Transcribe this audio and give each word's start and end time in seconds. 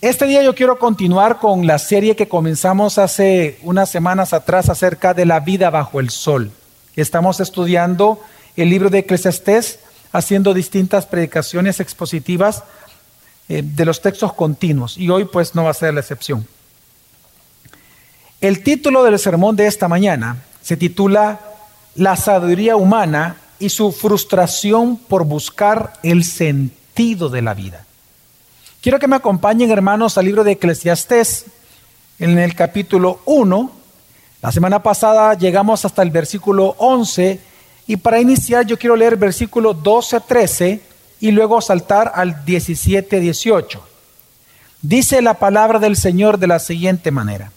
Este 0.00 0.26
día 0.26 0.44
yo 0.44 0.54
quiero 0.54 0.78
continuar 0.78 1.40
con 1.40 1.66
la 1.66 1.76
serie 1.80 2.14
que 2.14 2.28
comenzamos 2.28 2.98
hace 2.98 3.58
unas 3.64 3.90
semanas 3.90 4.32
atrás 4.32 4.68
acerca 4.68 5.12
de 5.12 5.26
la 5.26 5.40
vida 5.40 5.70
bajo 5.70 5.98
el 5.98 6.10
sol. 6.10 6.52
Estamos 6.94 7.40
estudiando 7.40 8.22
el 8.54 8.70
libro 8.70 8.90
de 8.90 9.00
Eclesiastés, 9.00 9.80
haciendo 10.12 10.54
distintas 10.54 11.04
predicaciones 11.04 11.80
expositivas 11.80 12.62
eh, 13.48 13.62
de 13.64 13.84
los 13.84 14.00
textos 14.00 14.32
continuos 14.34 14.96
y 14.96 15.08
hoy 15.10 15.24
pues 15.24 15.56
no 15.56 15.64
va 15.64 15.70
a 15.70 15.74
ser 15.74 15.92
la 15.94 16.00
excepción. 16.00 16.46
El 18.40 18.62
título 18.62 19.02
del 19.02 19.18
sermón 19.18 19.56
de 19.56 19.66
esta 19.66 19.88
mañana 19.88 20.44
se 20.62 20.76
titula 20.76 21.40
La 21.96 22.14
sabiduría 22.14 22.76
humana 22.76 23.34
y 23.58 23.70
su 23.70 23.90
frustración 23.90 24.96
por 24.96 25.24
buscar 25.24 25.94
el 26.04 26.22
sentido 26.22 27.30
de 27.30 27.42
la 27.42 27.54
vida. 27.54 27.87
Quiero 28.80 29.00
que 29.00 29.08
me 29.08 29.16
acompañen, 29.16 29.72
hermanos, 29.72 30.18
al 30.18 30.26
libro 30.26 30.44
de 30.44 30.52
Eclesiastés, 30.52 31.46
en 32.20 32.38
el 32.38 32.54
capítulo 32.54 33.20
1. 33.24 33.72
La 34.40 34.52
semana 34.52 34.84
pasada 34.84 35.34
llegamos 35.34 35.84
hasta 35.84 36.00
el 36.02 36.12
versículo 36.12 36.76
11 36.78 37.40
y 37.88 37.96
para 37.96 38.20
iniciar 38.20 38.66
yo 38.66 38.78
quiero 38.78 38.94
leer 38.94 39.16
versículo 39.16 39.74
12, 39.74 40.20
13 40.20 40.80
y 41.18 41.32
luego 41.32 41.60
saltar 41.60 42.12
al 42.14 42.44
17, 42.44 43.18
18. 43.18 43.82
Dice 44.80 45.22
la 45.22 45.34
palabra 45.34 45.80
del 45.80 45.96
Señor 45.96 46.38
de 46.38 46.46
la 46.46 46.60
siguiente 46.60 47.10
manera. 47.10 47.50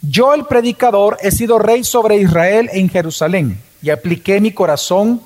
Yo 0.00 0.32
el 0.32 0.46
predicador 0.46 1.18
he 1.20 1.30
sido 1.30 1.58
rey 1.58 1.84
sobre 1.84 2.16
Israel 2.16 2.70
en 2.72 2.88
Jerusalén 2.88 3.60
y 3.82 3.90
apliqué 3.90 4.40
mi 4.40 4.52
corazón 4.52 5.20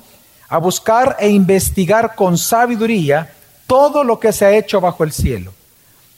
a 0.49 0.57
buscar 0.57 1.15
e 1.17 1.29
investigar 1.29 2.13
con 2.15 2.37
sabiduría 2.37 3.31
todo 3.67 4.03
lo 4.03 4.19
que 4.19 4.33
se 4.33 4.45
ha 4.45 4.55
hecho 4.55 4.81
bajo 4.81 5.03
el 5.03 5.11
cielo. 5.11 5.53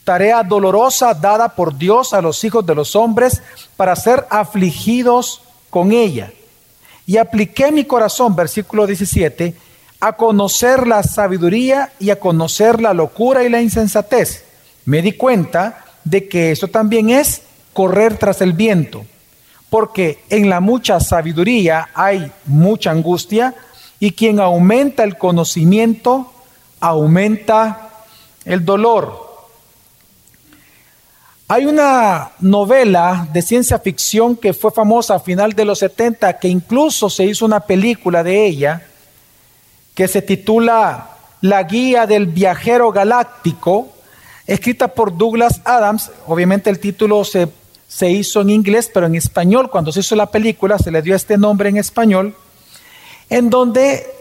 Tarea 0.04 0.44
dolorosa 0.44 1.14
dada 1.14 1.50
por 1.50 1.78
Dios 1.78 2.14
a 2.14 2.22
los 2.22 2.44
hijos 2.44 2.66
de 2.66 2.76
los 2.76 2.96
hombres 2.96 3.42
para 3.76 3.96
ser 3.96 4.28
afligidos 4.30 5.42
con 5.70 5.92
ella. 5.92 6.32
Y 7.08 7.18
apliqué 7.18 7.72
mi 7.72 7.86
corazón, 7.86 8.36
versículo 8.36 8.86
17, 8.86 9.56
a 10.00 10.14
conocer 10.14 10.88
la 10.88 11.02
sabiduría 11.04 11.92
y 12.00 12.12
a 12.12 12.20
conocer 12.20 12.82
la 12.82 12.94
locura 12.94 13.44
y 13.44 13.50
la 13.50 13.62
insensatez. 13.62 14.44
Me 14.86 15.02
di 15.02 15.14
cuenta 15.14 15.86
de 16.04 16.28
que 16.28 16.52
eso 16.52 16.68
también 16.68 17.10
es 17.10 17.42
correr 17.74 18.18
tras 18.18 18.42
el 18.42 18.54
viento, 18.54 19.06
porque 19.70 20.20
en 20.30 20.50
la 20.50 20.60
mucha 20.60 21.00
sabiduría 21.00 21.90
hay 21.96 22.32
mucha 22.46 22.92
angustia 22.92 23.56
y 24.00 24.12
quien 24.12 24.40
aumenta 24.40 25.04
el 25.04 25.18
conocimiento 25.18 26.32
aumenta 26.86 27.90
el 28.46 28.64
dolor. 28.64 29.26
Hay 31.48 31.66
una 31.66 32.32
novela 32.40 33.28
de 33.32 33.42
ciencia 33.42 33.80
ficción 33.80 34.36
que 34.36 34.54
fue 34.54 34.72
famosa 34.72 35.16
a 35.16 35.20
final 35.20 35.54
de 35.54 35.66
los 35.66 35.80
70, 35.80 36.40
que 36.40 36.48
incluso 36.48 37.10
se 37.10 37.26
hizo 37.26 37.46
una 37.46 37.60
película 37.60 38.24
de 38.24 38.46
ella, 38.46 38.86
que 39.94 40.08
se 40.08 40.22
titula 40.22 41.10
La 41.42 41.64
Guía 41.64 42.06
del 42.06 42.28
Viajero 42.28 42.92
Galáctico, 42.92 43.90
escrita 44.46 44.88
por 44.88 45.16
Douglas 45.16 45.62
Adams. 45.66 46.12
Obviamente 46.28 46.70
el 46.70 46.80
título 46.80 47.24
se, 47.24 47.48
se 47.88 48.10
hizo 48.10 48.42
en 48.42 48.50
inglés, 48.52 48.92
pero 48.94 49.06
en 49.08 49.16
español, 49.16 49.70
cuando 49.70 49.92
se 49.92 50.02
hizo 50.02 50.16
la 50.16 50.32
película, 50.32 50.78
se 50.78 50.92
le 50.92 51.02
dio 51.02 51.16
este 51.16 51.38
nombre 51.38 51.70
en 51.70 51.78
español, 51.78 52.36
en 53.30 53.50
donde 53.50 54.15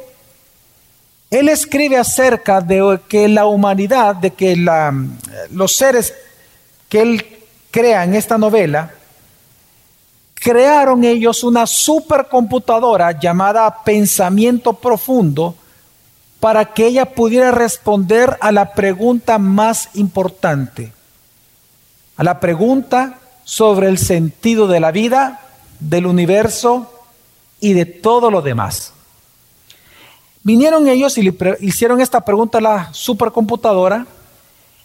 él 1.34 1.48
escribe 1.48 1.96
acerca 1.96 2.60
de 2.60 3.00
que 3.08 3.26
la 3.26 3.46
humanidad, 3.46 4.14
de 4.14 4.30
que 4.30 4.54
los 5.50 5.74
seres 5.74 6.14
que 6.88 7.02
él 7.02 7.26
crea 7.72 8.04
en 8.04 8.14
esta 8.14 8.38
novela, 8.38 8.92
crearon 10.34 11.02
ellos 11.02 11.42
una 11.42 11.66
supercomputadora 11.66 13.18
llamada 13.18 13.82
pensamiento 13.82 14.74
profundo 14.74 15.56
para 16.38 16.72
que 16.72 16.86
ella 16.86 17.06
pudiera 17.06 17.50
responder 17.50 18.36
a 18.40 18.52
la 18.52 18.72
pregunta 18.72 19.38
más 19.38 19.88
importante, 19.94 20.92
a 22.16 22.22
la 22.22 22.38
pregunta 22.38 23.18
sobre 23.42 23.88
el 23.88 23.98
sentido 23.98 24.68
de 24.68 24.78
la 24.78 24.92
vida, 24.92 25.40
del 25.80 26.06
universo 26.06 26.92
y 27.58 27.72
de 27.72 27.86
todo 27.86 28.30
lo 28.30 28.40
demás. 28.40 28.93
Vinieron 30.44 30.86
ellos 30.88 31.16
y 31.16 31.22
le 31.22 31.34
hicieron 31.60 32.02
esta 32.02 32.20
pregunta 32.20 32.58
a 32.58 32.60
la 32.60 32.88
supercomputadora 32.92 34.06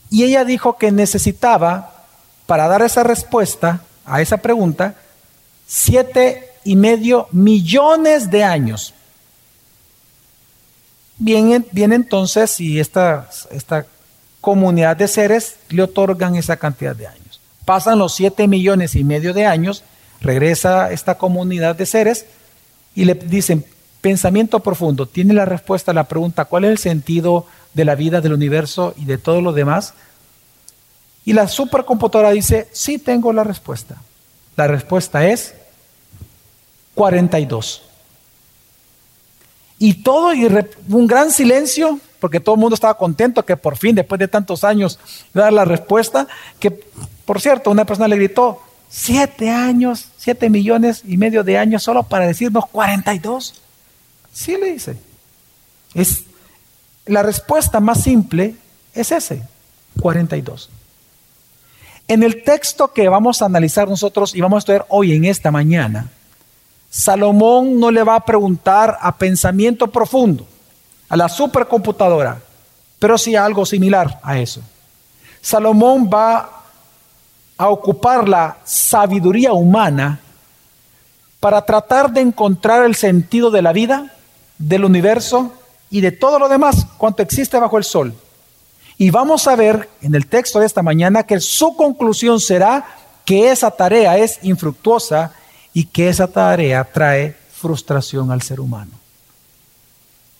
y 0.10 0.24
ella 0.24 0.46
dijo 0.46 0.78
que 0.78 0.92
necesitaba, 0.92 2.06
para 2.46 2.68
dar 2.68 2.82
esa 2.82 3.04
respuesta 3.04 3.84
a 4.06 4.22
esa 4.22 4.38
pregunta, 4.38 4.96
siete 5.68 6.50
y 6.64 6.76
medio 6.76 7.28
millones 7.32 8.32
de 8.32 8.44
años. 8.44 8.94
Bien, 11.18 11.64
bien 11.72 11.94
entonces, 11.94 12.60
y 12.60 12.80
esta, 12.80 13.30
esta 13.52 13.86
comunidad 14.42 14.96
de 14.96 15.08
seres 15.08 15.58
le 15.70 15.84
otorgan 15.84 16.36
esa 16.38 16.56
cantidad 16.56 16.96
de 16.96 17.06
años. 17.06 17.40
Pasan 17.66 18.00
los 18.00 18.16
siete 18.16 18.48
millones 18.48 18.96
y 18.96 19.04
medio 19.04 19.34
de 19.34 19.46
años, 19.46 19.84
regresa 20.22 20.92
esta 20.92 21.18
comunidad 21.18 21.76
de 21.76 21.86
seres 21.86 22.26
y 22.96 23.06
le 23.06 23.14
dicen, 23.14 23.66
pensamiento 24.02 24.60
profundo, 24.62 25.06
tiene 25.06 25.34
la 25.34 25.46
respuesta 25.46 25.92
a 25.92 25.94
la 25.94 26.06
pregunta, 26.06 26.46
¿cuál 26.46 26.66
es 26.66 26.72
el 26.72 26.78
sentido 26.78 27.46
de 27.74 27.86
la 27.86 27.96
vida, 27.96 28.22
del 28.22 28.34
universo 28.34 28.94
y 28.98 29.06
de 29.06 29.18
todo 29.18 29.42
lo 29.42 29.54
demás? 29.54 29.94
Y 31.26 31.34
la 31.34 31.48
supercomputadora 31.48 32.32
dice, 32.32 32.68
sí 32.72 32.98
tengo 32.98 33.34
la 33.34 33.44
respuesta. 33.44 33.98
La 34.56 34.68
respuesta 34.68 35.28
es 35.28 35.54
42. 36.96 37.84
Y 39.78 40.04
todo, 40.04 40.34
y 40.34 40.46
un 40.90 41.08
gran 41.08 41.32
silencio, 41.32 42.00
porque 42.20 42.40
todo 42.40 42.56
el 42.56 42.62
mundo 42.62 42.74
estaba 42.74 42.98
contento 42.98 43.46
que 43.46 43.56
por 43.56 43.78
fin, 43.78 43.96
después 43.96 44.20
de 44.20 44.28
tantos 44.28 44.64
años, 44.64 45.00
dar 45.34 45.54
la 45.54 45.64
respuesta, 45.66 46.28
que 46.60 46.72
por 47.30 47.40
cierto, 47.40 47.70
una 47.70 47.86
persona 47.86 48.08
le 48.08 48.16
gritó, 48.16 48.60
siete 48.90 49.52
años, 49.52 50.08
siete 50.18 50.50
millones 50.50 51.04
y 51.06 51.16
medio 51.16 51.44
de 51.44 51.60
años 51.60 51.84
solo 51.84 52.02
para 52.02 52.26
decirnos 52.26 52.66
42. 52.66 53.62
Sí 54.34 54.58
le 54.58 54.74
dice. 54.74 54.98
Es, 55.94 56.24
la 57.06 57.24
respuesta 57.24 57.80
más 57.80 58.04
simple 58.04 58.56
es 58.94 59.12
ese, 59.12 59.44
42. 60.00 60.70
En 62.08 62.24
el 62.24 62.44
texto 62.44 62.92
que 62.92 63.08
vamos 63.08 63.42
a 63.42 63.46
analizar 63.46 63.88
nosotros 63.88 64.34
y 64.34 64.42
vamos 64.42 64.58
a 64.58 64.60
estudiar 64.60 64.86
hoy 64.90 65.14
en 65.14 65.26
esta 65.26 65.52
mañana, 65.52 66.10
Salomón 66.90 67.80
no 67.80 67.92
le 67.92 68.04
va 68.04 68.16
a 68.16 68.26
preguntar 68.26 68.98
a 69.00 69.16
pensamiento 69.16 69.88
profundo, 69.88 70.48
a 71.08 71.16
la 71.16 71.30
supercomputadora, 71.30 72.42
pero 72.98 73.18
sí 73.18 73.36
a 73.36 73.46
algo 73.46 73.66
similar 73.66 74.20
a 74.24 74.40
eso. 74.40 74.62
Salomón 75.42 76.10
va 76.12 76.64
a 77.58 77.70
ocupar 77.70 78.28
la 78.28 78.58
sabiduría 78.64 79.54
humana 79.54 80.20
para 81.40 81.64
tratar 81.64 82.12
de 82.12 82.22
encontrar 82.22 82.86
el 82.86 82.96
sentido 82.96 83.52
de 83.52 83.62
la 83.62 83.72
vida 83.72 84.14
del 84.60 84.86
universo 84.86 85.54
y 85.90 86.02
de 86.02 86.12
todo 86.12 86.38
lo 86.38 86.48
demás 86.48 86.86
cuanto 86.98 87.24
existe 87.24 87.58
bajo 87.58 87.78
el 87.78 87.84
sol. 87.84 88.14
Y 88.98 89.10
vamos 89.10 89.48
a 89.48 89.56
ver 89.56 89.90
en 90.02 90.14
el 90.14 90.28
texto 90.28 90.60
de 90.60 90.66
esta 90.66 90.84
mañana 90.84 91.24
que 91.24 91.40
su 91.40 91.76
conclusión 91.76 92.40
será 92.40 92.86
que 93.26 93.50
esa 93.50 93.72
tarea 93.72 94.18
es 94.18 94.40
infructuosa 94.44 95.32
y 95.74 95.86
que 95.86 96.10
esa 96.10 96.28
tarea 96.28 96.84
trae 96.84 97.36
frustración 97.54 98.32
al 98.32 98.42
ser 98.42 98.60
humano. 98.60 98.92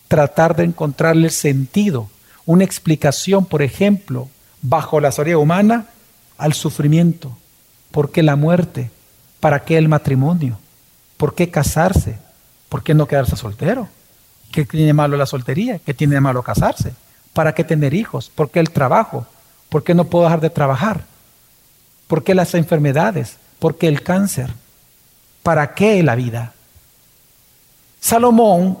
Tratar 0.08 0.54
de 0.54 0.64
encontrarle 0.64 1.30
sentido, 1.30 2.10
una 2.44 2.64
explicación, 2.64 3.46
por 3.46 3.62
ejemplo, 3.62 4.28
bajo 4.60 5.00
la 5.00 5.12
sabiduría 5.12 5.38
humana 5.38 5.86
al 6.36 6.52
sufrimiento. 6.52 7.36
¿Por 7.90 8.10
qué 8.10 8.22
la 8.22 8.36
muerte? 8.36 8.90
¿Para 9.40 9.64
qué 9.64 9.78
el 9.78 9.88
matrimonio? 9.88 10.58
¿Por 11.16 11.34
qué 11.34 11.50
casarse? 11.50 12.18
¿Por 12.68 12.82
qué 12.82 12.92
no 12.92 13.06
quedarse 13.06 13.36
soltero? 13.36 13.88
¿Qué 14.50 14.64
tiene 14.64 14.92
malo 14.92 15.16
la 15.16 15.26
soltería? 15.26 15.78
¿Qué 15.78 15.94
tiene 15.94 16.20
malo 16.20 16.42
casarse? 16.42 16.92
¿Para 17.32 17.54
qué 17.54 17.62
tener 17.62 17.94
hijos? 17.94 18.30
¿Por 18.34 18.50
qué 18.50 18.60
el 18.60 18.70
trabajo? 18.70 19.26
¿Por 19.68 19.84
qué 19.84 19.94
no 19.94 20.04
puedo 20.04 20.24
dejar 20.24 20.40
de 20.40 20.50
trabajar? 20.50 21.04
¿Por 22.08 22.24
qué 22.24 22.34
las 22.34 22.54
enfermedades? 22.54 23.36
¿Por 23.60 23.78
qué 23.78 23.86
el 23.86 24.02
cáncer? 24.02 24.52
¿Para 25.42 25.74
qué 25.74 26.02
la 26.02 26.16
vida? 26.16 26.52
Salomón 28.00 28.78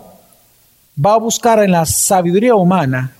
va 1.04 1.14
a 1.14 1.18
buscar 1.18 1.62
en 1.62 1.70
la 1.70 1.86
sabiduría 1.86 2.56
humana 2.56 3.12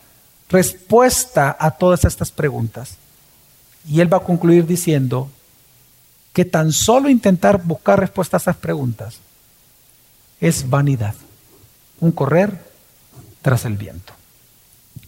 respuesta 0.49 1.57
a 1.59 1.71
todas 1.71 2.05
estas 2.05 2.33
preguntas. 2.33 2.97
Y 3.89 4.01
él 4.01 4.13
va 4.13 4.19
a 4.19 4.25
concluir 4.25 4.67
diciendo 4.67 5.31
que 6.33 6.45
tan 6.45 6.73
solo 6.73 7.09
intentar 7.09 7.63
buscar 7.63 8.01
respuestas 8.01 8.49
a 8.49 8.51
esas 8.51 8.61
preguntas 8.61 9.19
es 10.41 10.69
vanidad 10.69 11.15
un 12.01 12.13
correr 12.13 12.51
tras 13.43 13.65
el 13.65 13.77
viento. 13.77 14.13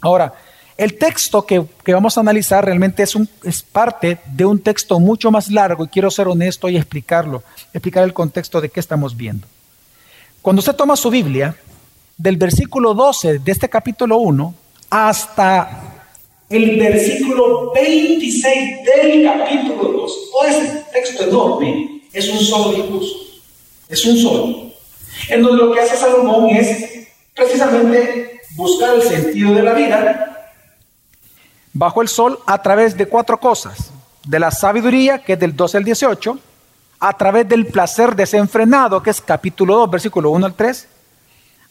Ahora, 0.01 0.35
El 0.75 0.97
texto 0.97 1.45
que, 1.45 1.63
vamos 1.89 2.17
a 2.17 2.23
analizar 2.23 2.65
realmente 2.65 3.03
es, 3.03 3.15
un, 3.15 3.29
es 3.45 3.63
parte 3.63 4.19
de 4.27 4.45
un 4.45 4.59
texto 4.59 4.99
mucho 4.99 5.31
más 5.31 5.51
largo 5.51 5.85
y 5.85 5.89
quiero 5.89 6.11
ser 6.11 6.27
honesto 6.29 6.69
y 6.69 6.77
explicarlo, 6.77 7.43
explicar 7.75 8.05
el 8.05 8.15
contexto 8.15 8.61
de 8.61 8.71
qué 8.71 8.81
estamos 8.81 9.17
viendo. 9.17 9.47
Cuando 10.41 10.61
usted 10.61 10.75
toma 10.75 10.97
su 10.97 11.11
Biblia, 11.11 11.55
del 12.17 12.37
versículo 12.37 12.95
12 12.95 13.39
de 13.39 13.53
este 13.53 13.69
capítulo 13.69 14.17
1 14.19 14.55
hasta 14.91 16.05
el 16.49 16.79
versículo 16.79 17.73
26 17.73 18.81
del 18.85 19.25
capítulo 19.25 19.93
2, 19.93 20.13
todo 20.33 20.45
ese 20.45 20.85
texto 20.93 21.25
enorme 21.25 22.03
es 22.13 22.29
un 22.29 22.39
solo 22.39 23.01
es 23.89 24.07
un 24.07 24.17
solo, 24.19 24.72
en 25.29 25.43
donde 25.43 25.65
lo 25.65 25.73
que 25.73 25.81
hace 25.81 25.97
Salomón 25.97 26.51
es 26.51 27.09
precisamente 27.35 28.41
buscar 28.55 28.95
el 28.95 29.03
sentido 29.03 29.55
de 29.55 29.63
la 29.63 29.73
vida 29.73 30.33
bajo 31.73 32.03
el 32.03 32.09
sol 32.09 32.39
a 32.47 32.61
través 32.61 32.97
de 32.97 33.07
cuatro 33.07 33.39
cosas. 33.39 33.91
De 34.27 34.39
la 34.39 34.51
sabiduría, 34.51 35.19
que 35.19 35.33
es 35.33 35.39
del 35.39 35.57
12 35.57 35.79
al 35.79 35.85
18, 35.85 36.39
a 37.01 37.17
través 37.17 37.49
del 37.49 37.67
placer 37.67 38.15
desenfrenado, 38.15 39.03
que 39.03 39.11
es 39.11 39.21
capítulo 39.21 39.77
2, 39.79 39.91
versículo 39.91 40.31
1 40.31 40.47
al 40.47 40.55
3, 40.55 40.89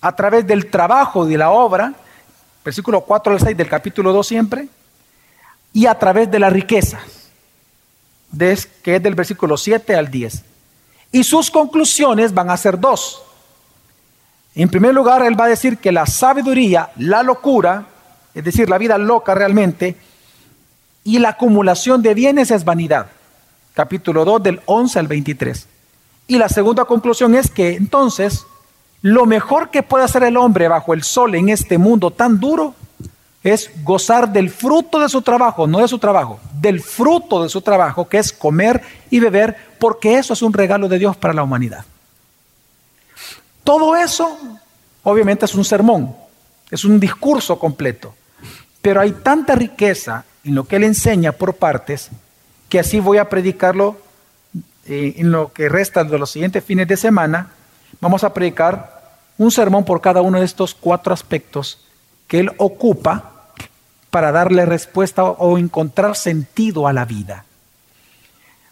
a 0.02 0.16
través 0.16 0.46
del 0.46 0.70
trabajo 0.70 1.26
de 1.26 1.38
la 1.38 1.52
obra, 1.52 1.94
versículo 2.66 3.02
4 3.02 3.34
al 3.34 3.40
6 3.40 3.56
del 3.56 3.70
capítulo 3.70 4.12
2 4.12 4.28
siempre, 4.28 4.68
y 5.72 5.86
a 5.86 5.98
través 5.98 6.30
de 6.30 6.40
la 6.40 6.50
riqueza, 6.50 7.00
que 8.38 8.96
es 8.96 9.04
del 9.04 9.16
versículo 9.16 9.56
7 9.56 9.96
al 9.96 10.12
10. 10.12 10.44
Y 11.14 11.24
sus 11.24 11.50
conclusiones 11.50 12.34
van 12.34 12.50
a 12.50 12.58
ser 12.58 12.80
dos. 12.80 13.24
En 14.56 14.69
primer 14.69 14.94
lugar, 14.94 15.21
él 15.24 15.39
va 15.39 15.45
a 15.45 15.50
decir 15.50 15.77
que 15.77 15.92
la 15.92 16.06
sabiduría, 16.06 16.89
la 16.98 17.24
locura, 17.24 17.86
es 18.33 18.44
decir, 18.44 18.69
la 18.69 18.77
vida 18.77 18.98
loca 18.98 19.33
realmente, 19.33 19.95
y 21.03 21.19
la 21.19 21.30
acumulación 21.30 22.01
de 22.01 22.13
bienes 22.13 22.51
es 22.51 22.65
vanidad. 22.65 23.07
Capítulo 23.74 24.25
2 24.25 24.44
del 24.44 24.62
11 24.65 25.00
al 25.00 25.07
23. 25.07 25.68
Y 26.27 26.38
la 26.38 26.50
segunda 26.50 26.86
conclusión 26.86 27.33
es 27.36 27.50
que 27.50 27.75
entonces 27.75 28.45
lo 29.01 29.25
mejor 29.25 29.69
que 29.69 29.83
puede 29.83 30.03
hacer 30.03 30.24
el 30.24 30.38
hombre 30.38 30.68
bajo 30.68 30.94
el 30.94 31.03
sol 31.03 31.33
en 31.36 31.50
este 31.50 31.77
mundo 31.77 32.12
tan 32.12 32.39
duro 32.39 32.75
es 33.44 33.71
gozar 33.83 34.31
del 34.31 34.50
fruto 34.50 35.00
de 35.00 35.09
su 35.09 35.21
trabajo, 35.21 35.65
no 35.65 35.80
de 35.80 35.88
su 35.88 35.98
trabajo, 35.98 36.39
del 36.59 36.81
fruto 36.81 37.42
de 37.42 37.50
su 37.50 37.62
trabajo, 37.62 38.07
que 38.07 38.19
es 38.19 38.31
comer 38.31 38.83
y 39.09 39.19
beber, 39.19 39.56
porque 39.80 40.19
eso 40.19 40.33
es 40.33 40.42
un 40.44 40.53
regalo 40.53 40.88
de 40.88 41.00
Dios 41.00 41.18
para 41.18 41.33
la 41.33 41.42
humanidad. 41.42 41.86
Todo 43.63 43.96
eso, 43.96 44.38
obviamente, 45.04 45.46
es 45.46 45.56
un 45.56 45.66
sermón, 45.66 46.16
es 46.69 46.86
un 46.86 47.00
discurso 47.00 47.60
completo. 47.60 48.13
Pero 48.81 49.02
hay 49.02 49.12
tanta 49.12 49.56
riqueza 49.56 50.25
en 50.44 50.56
lo 50.56 50.63
que 50.63 50.78
él 50.78 50.84
enseña 50.84 51.31
por 51.31 51.56
partes 51.56 52.10
que 52.72 52.80
así 52.80 53.02
voy 53.02 53.18
a 53.18 53.28
predicarlo 53.28 53.98
eh, 54.86 55.16
en 55.18 55.30
lo 55.30 55.52
que 55.52 55.68
resta 55.68 56.06
de 56.06 56.18
los 56.18 56.31
siguientes 56.31 56.63
fines 56.63 56.88
de 56.88 56.96
semana. 56.96 57.52
Vamos 58.00 58.24
a 58.24 58.34
predicar 58.34 59.18
un 59.38 59.52
sermón 59.52 59.84
por 59.84 60.00
cada 60.00 60.22
uno 60.22 60.40
de 60.40 60.46
estos 60.46 60.74
cuatro 60.74 61.13
aspectos 61.13 61.84
que 62.28 62.40
él 62.40 62.52
ocupa 62.58 63.52
para 64.10 64.31
darle 64.31 64.66
respuesta 64.66 65.25
o 65.25 65.58
encontrar 65.58 66.16
sentido 66.16 66.88
a 66.88 66.94
la 66.94 67.04
vida. 67.04 67.44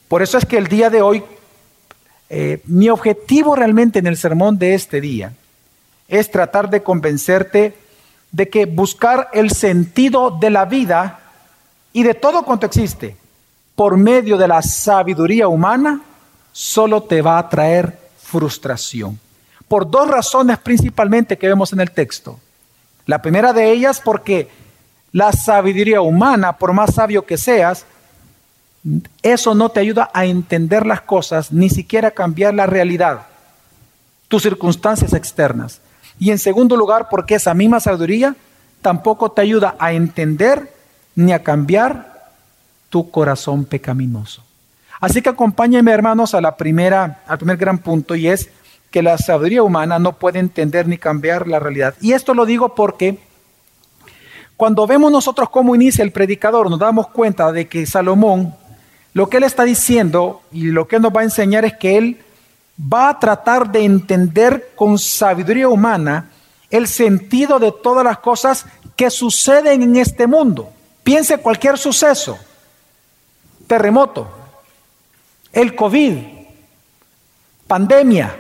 Por 0.08 0.22
eso 0.22 0.38
es 0.38 0.46
que 0.46 0.58
el 0.58 0.68
día 0.68 0.90
de 0.90 1.02
hoy, 1.02 1.22
eh, 2.30 2.62
mi 2.66 2.90
objetivo 2.90 3.56
realmente 3.56 4.00
en 4.00 4.08
el 4.08 4.18
sermón 4.18 4.58
de 4.58 4.76
este 4.76 5.02
día 5.02 5.34
es 6.08 6.30
tratar 6.30 6.70
de 6.70 6.84
convencerte 6.84 7.76
de 8.32 8.50
que 8.50 8.66
buscar 8.66 9.30
el 9.34 9.52
sentido 9.52 10.38
de 10.40 10.50
la 10.50 10.66
vida 10.66 11.20
y 11.94 12.04
de 12.04 12.14
todo 12.14 12.44
cuanto 12.44 12.66
existe 12.66 13.16
por 13.76 13.98
medio 13.98 14.38
de 14.38 14.48
la 14.48 14.62
sabiduría 14.62 15.48
humana 15.48 16.02
solo 16.52 17.04
te 17.04 17.22
va 17.22 17.38
a 17.38 17.48
traer 17.50 17.98
frustración. 18.22 19.20
Por 19.68 19.90
dos 19.90 20.08
razones 20.08 20.58
principalmente 20.58 21.38
que 21.38 21.48
vemos 21.48 21.72
en 21.74 21.80
el 21.80 21.92
texto. 21.92 22.40
La 23.06 23.22
primera 23.22 23.54
de 23.54 23.72
ellas 23.72 24.02
porque 24.04 24.50
la 25.12 25.32
sabiduría 25.32 26.02
humana, 26.02 26.58
por 26.58 26.74
más 26.74 26.94
sabio 26.94 27.26
que 27.26 27.38
seas, 27.38 27.86
eso 29.22 29.56
no 29.56 29.70
te 29.70 29.80
ayuda 29.80 30.10
a 30.14 30.26
entender 30.26 30.86
las 30.86 31.02
cosas, 31.02 31.52
ni 31.52 31.70
siquiera 31.70 32.10
a 32.10 32.12
cambiar 32.12 32.54
la 32.54 32.66
realidad, 32.66 33.28
tus 34.28 34.44
circunstancias 34.44 35.14
externas. 35.14 35.82
Y 36.18 36.32
en 36.32 36.40
segundo 36.40 36.76
lugar, 36.76 37.08
porque 37.10 37.36
esa 37.36 37.54
misma 37.54 37.80
sabiduría 37.80 38.36
tampoco 38.82 39.32
te 39.32 39.42
ayuda 39.42 39.76
a 39.80 39.94
entender 39.94 40.74
ni 41.16 41.34
a 41.34 41.44
cambiar 41.44 42.32
tu 42.90 43.12
corazón 43.12 43.66
pecaminoso. 43.66 44.44
Así 45.00 45.22
que 45.22 45.30
acompáñenme, 45.30 45.92
hermanos, 45.92 46.34
a 46.34 46.42
la 46.42 46.58
primera, 46.58 47.22
al 47.26 47.38
primer 47.38 47.58
gran 47.58 47.78
punto, 47.78 48.16
y 48.16 48.28
es 48.28 48.50
que 48.92 49.02
la 49.02 49.18
sabiduría 49.18 49.64
humana 49.64 50.00
no 50.00 50.14
puede 50.14 50.40
entender 50.40 50.88
ni 50.88 50.98
cambiar 50.98 51.48
la 51.48 51.60
realidad. 51.60 51.96
Y 52.02 52.14
esto 52.14 52.34
lo 52.34 52.46
digo 52.46 52.76
porque 52.76 53.20
cuando 54.58 54.86
vemos 54.88 55.12
nosotros 55.12 55.50
cómo 55.50 55.74
inicia 55.74 56.04
el 56.04 56.12
predicador, 56.12 56.70
nos 56.70 56.80
damos 56.80 57.08
cuenta 57.08 57.52
de 57.52 57.68
que 57.68 57.86
Salomón, 57.86 58.56
lo 59.20 59.30
que 59.30 59.36
él 59.36 59.44
está 59.44 59.66
diciendo 59.66 60.44
y 60.50 60.68
lo 60.68 60.88
que 60.88 60.98
nos 60.98 61.14
va 61.14 61.20
a 61.20 61.26
enseñar 61.26 61.66
es 61.66 61.74
que 61.74 61.98
él 61.98 62.24
va 62.82 63.10
a 63.10 63.20
tratar 63.20 63.70
de 63.70 63.84
entender 63.84 64.72
con 64.78 64.98
sabiduría 64.98 65.68
humana 65.68 66.30
el 66.70 66.88
sentido 66.88 67.60
de 67.60 67.74
todas 67.84 68.06
las 68.06 68.20
cosas 68.20 68.66
que 68.96 69.10
suceden 69.10 69.84
en 69.84 69.98
este 69.98 70.26
mundo. 70.26 70.72
Piense 71.04 71.38
cualquier 71.40 71.78
suceso, 71.78 72.40
terremoto, 73.68 74.32
el 75.52 75.76
COVID, 75.76 76.14
pandemia, 77.68 78.38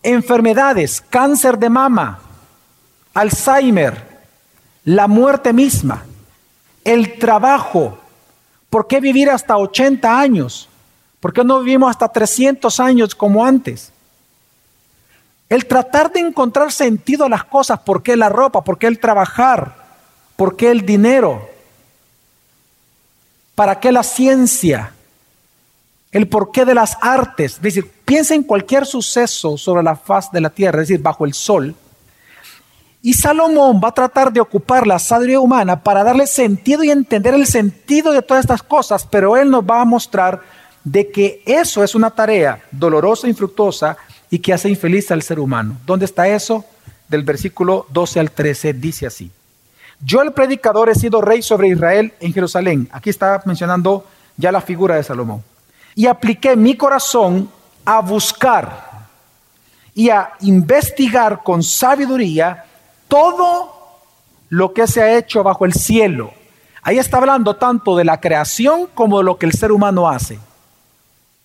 enfermedades, 0.00 1.02
cáncer 1.10 1.58
de 1.58 1.70
mama, 1.70 2.20
Alzheimer, 3.14 4.30
la 4.84 5.08
muerte 5.08 5.52
misma, 5.52 6.04
el 6.84 7.18
trabajo. 7.18 7.98
¿Por 8.70 8.86
qué 8.86 9.00
vivir 9.00 9.30
hasta 9.30 9.56
80 9.56 10.18
años? 10.18 10.68
¿Por 11.20 11.32
qué 11.32 11.44
no 11.44 11.60
vivimos 11.60 11.90
hasta 11.90 12.08
300 12.08 12.78
años 12.80 13.14
como 13.14 13.44
antes? 13.44 13.92
El 15.48 15.66
tratar 15.66 16.12
de 16.12 16.20
encontrar 16.20 16.72
sentido 16.72 17.24
a 17.24 17.28
las 17.28 17.44
cosas, 17.44 17.80
¿por 17.80 18.02
qué 18.02 18.16
la 18.16 18.28
ropa? 18.28 18.64
¿Por 18.64 18.78
qué 18.78 18.88
el 18.88 18.98
trabajar? 18.98 19.86
¿Por 20.34 20.56
qué 20.56 20.70
el 20.70 20.84
dinero? 20.84 21.48
¿Para 23.54 23.78
qué 23.78 23.92
la 23.92 24.02
ciencia? 24.02 24.92
El 26.10 26.28
porqué 26.28 26.64
de 26.64 26.74
las 26.74 26.98
artes. 27.00 27.54
Es 27.54 27.62
decir, 27.62 27.90
piensa 28.04 28.34
en 28.34 28.42
cualquier 28.42 28.86
suceso 28.86 29.56
sobre 29.56 29.82
la 29.82 29.96
faz 29.96 30.30
de 30.32 30.40
la 30.40 30.50
tierra, 30.50 30.82
es 30.82 30.88
decir, 30.88 31.02
bajo 31.02 31.24
el 31.24 31.32
sol. 31.32 31.74
Y 33.06 33.14
Salomón 33.14 33.80
va 33.80 33.90
a 33.90 33.94
tratar 33.94 34.32
de 34.32 34.40
ocupar 34.40 34.84
la 34.84 34.98
sabiduría 34.98 35.38
humana 35.38 35.80
para 35.80 36.02
darle 36.02 36.26
sentido 36.26 36.82
y 36.82 36.90
entender 36.90 37.34
el 37.34 37.46
sentido 37.46 38.10
de 38.10 38.20
todas 38.20 38.40
estas 38.42 38.64
cosas, 38.64 39.06
pero 39.08 39.36
él 39.36 39.48
nos 39.48 39.62
va 39.62 39.80
a 39.80 39.84
mostrar 39.84 40.42
de 40.82 41.08
que 41.12 41.40
eso 41.46 41.84
es 41.84 41.94
una 41.94 42.10
tarea 42.10 42.60
dolorosa, 42.72 43.28
infructuosa 43.28 43.96
y 44.28 44.40
que 44.40 44.52
hace 44.52 44.68
infeliz 44.68 45.08
al 45.12 45.22
ser 45.22 45.38
humano. 45.38 45.76
¿Dónde 45.86 46.04
está 46.04 46.26
eso? 46.26 46.64
Del 47.06 47.22
versículo 47.22 47.86
12 47.90 48.18
al 48.18 48.32
13 48.32 48.72
dice 48.72 49.06
así. 49.06 49.30
Yo 50.00 50.20
el 50.20 50.32
predicador 50.32 50.88
he 50.88 50.96
sido 50.96 51.20
rey 51.20 51.42
sobre 51.42 51.68
Israel 51.68 52.12
en 52.18 52.34
Jerusalén. 52.34 52.88
Aquí 52.90 53.10
está 53.10 53.40
mencionando 53.46 54.04
ya 54.36 54.50
la 54.50 54.60
figura 54.60 54.96
de 54.96 55.04
Salomón. 55.04 55.44
Y 55.94 56.08
apliqué 56.08 56.56
mi 56.56 56.76
corazón 56.76 57.48
a 57.84 58.00
buscar 58.00 59.06
y 59.94 60.10
a 60.10 60.32
investigar 60.40 61.44
con 61.44 61.62
sabiduría 61.62 62.64
todo 63.08 63.74
lo 64.48 64.72
que 64.72 64.86
se 64.86 65.02
ha 65.02 65.16
hecho 65.16 65.42
bajo 65.42 65.64
el 65.64 65.74
cielo. 65.74 66.32
Ahí 66.82 66.98
está 66.98 67.18
hablando 67.18 67.56
tanto 67.56 67.96
de 67.96 68.04
la 68.04 68.20
creación 68.20 68.86
como 68.94 69.18
de 69.18 69.24
lo 69.24 69.38
que 69.38 69.46
el 69.46 69.52
ser 69.52 69.72
humano 69.72 70.08
hace. 70.08 70.38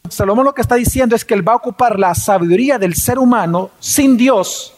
Salomón 0.10 0.46
lo 0.46 0.54
que 0.54 0.62
está 0.62 0.76
diciendo 0.76 1.16
es 1.16 1.26
que 1.26 1.34
él 1.34 1.48
va 1.48 1.54
a 1.54 1.58
ocupar 1.58 1.98
la 1.98 2.14
sabiduría 2.14 2.78
del 2.78 2.96
ser 2.96 3.18
humano 3.18 3.72
sin 3.80 4.18
Dios 4.18 4.74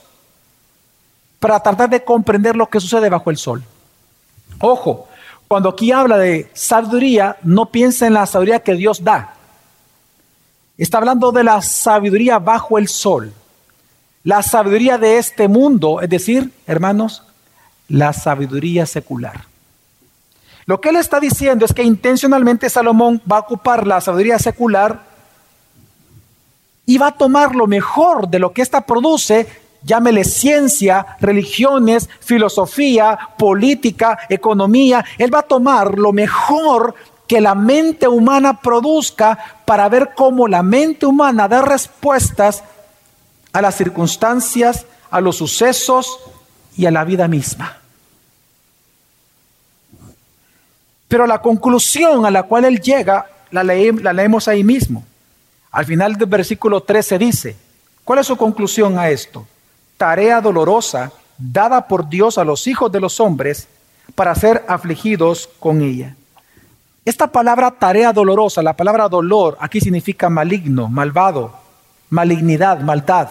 para 1.39 1.59
tratar 1.59 1.89
de 1.89 2.03
comprender 2.03 2.55
lo 2.55 2.69
que 2.69 2.79
sucede 2.79 3.09
bajo 3.09 3.29
el 3.29 3.37
sol. 3.37 3.63
Ojo, 4.59 5.07
cuando 5.47 5.69
aquí 5.69 5.91
habla 5.91 6.17
de 6.17 6.49
sabiduría, 6.53 7.37
no 7.43 7.65
piensa 7.67 8.07
en 8.07 8.13
la 8.13 8.25
sabiduría 8.25 8.63
que 8.63 8.75
Dios 8.75 9.03
da. 9.03 9.33
Está 10.77 10.99
hablando 10.99 11.31
de 11.31 11.43
la 11.43 11.61
sabiduría 11.61 12.39
bajo 12.39 12.77
el 12.77 12.87
sol. 12.87 13.33
La 14.23 14.41
sabiduría 14.41 14.97
de 14.97 15.17
este 15.17 15.47
mundo, 15.47 16.01
es 16.01 16.09
decir, 16.09 16.51
hermanos, 16.65 17.23
la 17.89 18.13
sabiduría 18.13 18.85
secular. 18.85 19.45
Lo 20.65 20.79
que 20.79 20.89
él 20.89 20.95
está 20.95 21.19
diciendo 21.19 21.65
es 21.65 21.73
que 21.73 21.83
intencionalmente 21.83 22.69
Salomón 22.69 23.21
va 23.29 23.37
a 23.37 23.41
ocupar 23.41 23.85
la 23.85 23.99
sabiduría 23.99 24.39
secular 24.39 25.03
y 26.85 26.97
va 26.97 27.07
a 27.07 27.17
tomar 27.17 27.53
lo 27.53 27.67
mejor 27.67 28.29
de 28.29 28.39
lo 28.39 28.53
que 28.53 28.61
ésta 28.61 28.81
produce 28.81 29.47
llámele 29.83 30.23
ciencia, 30.23 31.05
religiones, 31.19 32.09
filosofía, 32.19 33.17
política, 33.37 34.17
economía. 34.29 35.03
Él 35.17 35.33
va 35.33 35.39
a 35.39 35.43
tomar 35.43 35.97
lo 35.97 36.11
mejor 36.11 36.95
que 37.27 37.41
la 37.41 37.55
mente 37.55 38.07
humana 38.07 38.59
produzca 38.59 39.37
para 39.65 39.89
ver 39.89 40.11
cómo 40.15 40.47
la 40.47 40.63
mente 40.63 41.05
humana 41.05 41.47
da 41.47 41.61
respuestas 41.61 42.63
a 43.53 43.61
las 43.61 43.75
circunstancias, 43.75 44.85
a 45.09 45.21
los 45.21 45.37
sucesos 45.37 46.19
y 46.75 46.85
a 46.85 46.91
la 46.91 47.03
vida 47.03 47.27
misma. 47.27 47.77
Pero 51.07 51.27
la 51.27 51.39
conclusión 51.41 52.25
a 52.25 52.31
la 52.31 52.43
cual 52.43 52.65
él 52.65 52.81
llega 52.81 53.27
la, 53.51 53.63
leemos 53.63 54.47
ahí 54.47 54.63
mismo. 54.63 55.05
Al 55.71 55.85
final 55.85 56.15
del 56.15 56.27
versículo 56.27 56.81
13 56.81 57.17
dice, 57.19 57.55
¿cuál 58.03 58.19
es 58.19 58.27
su 58.27 58.35
conclusión 58.35 58.97
a 58.97 59.09
esto? 59.09 59.47
Tarea 59.97 60.41
dolorosa 60.41 61.11
dada 61.37 61.87
por 61.87 62.09
Dios 62.09 62.37
a 62.37 62.43
los 62.43 62.67
hijos 62.67 62.91
de 62.91 62.99
los 62.99 63.19
hombres 63.19 63.67
para 64.15 64.33
ser 64.35 64.63
afligidos 64.67 65.49
con 65.59 65.81
ella. 65.81 66.15
Esta 67.05 67.27
palabra 67.27 67.71
tarea 67.71 68.13
dolorosa, 68.13 68.61
la 68.61 68.73
palabra 68.73 69.09
dolor, 69.09 69.57
aquí 69.59 69.81
significa 69.81 70.29
maligno, 70.29 70.87
malvado, 70.87 71.53
malignidad, 72.09 72.79
maldad. 72.79 73.29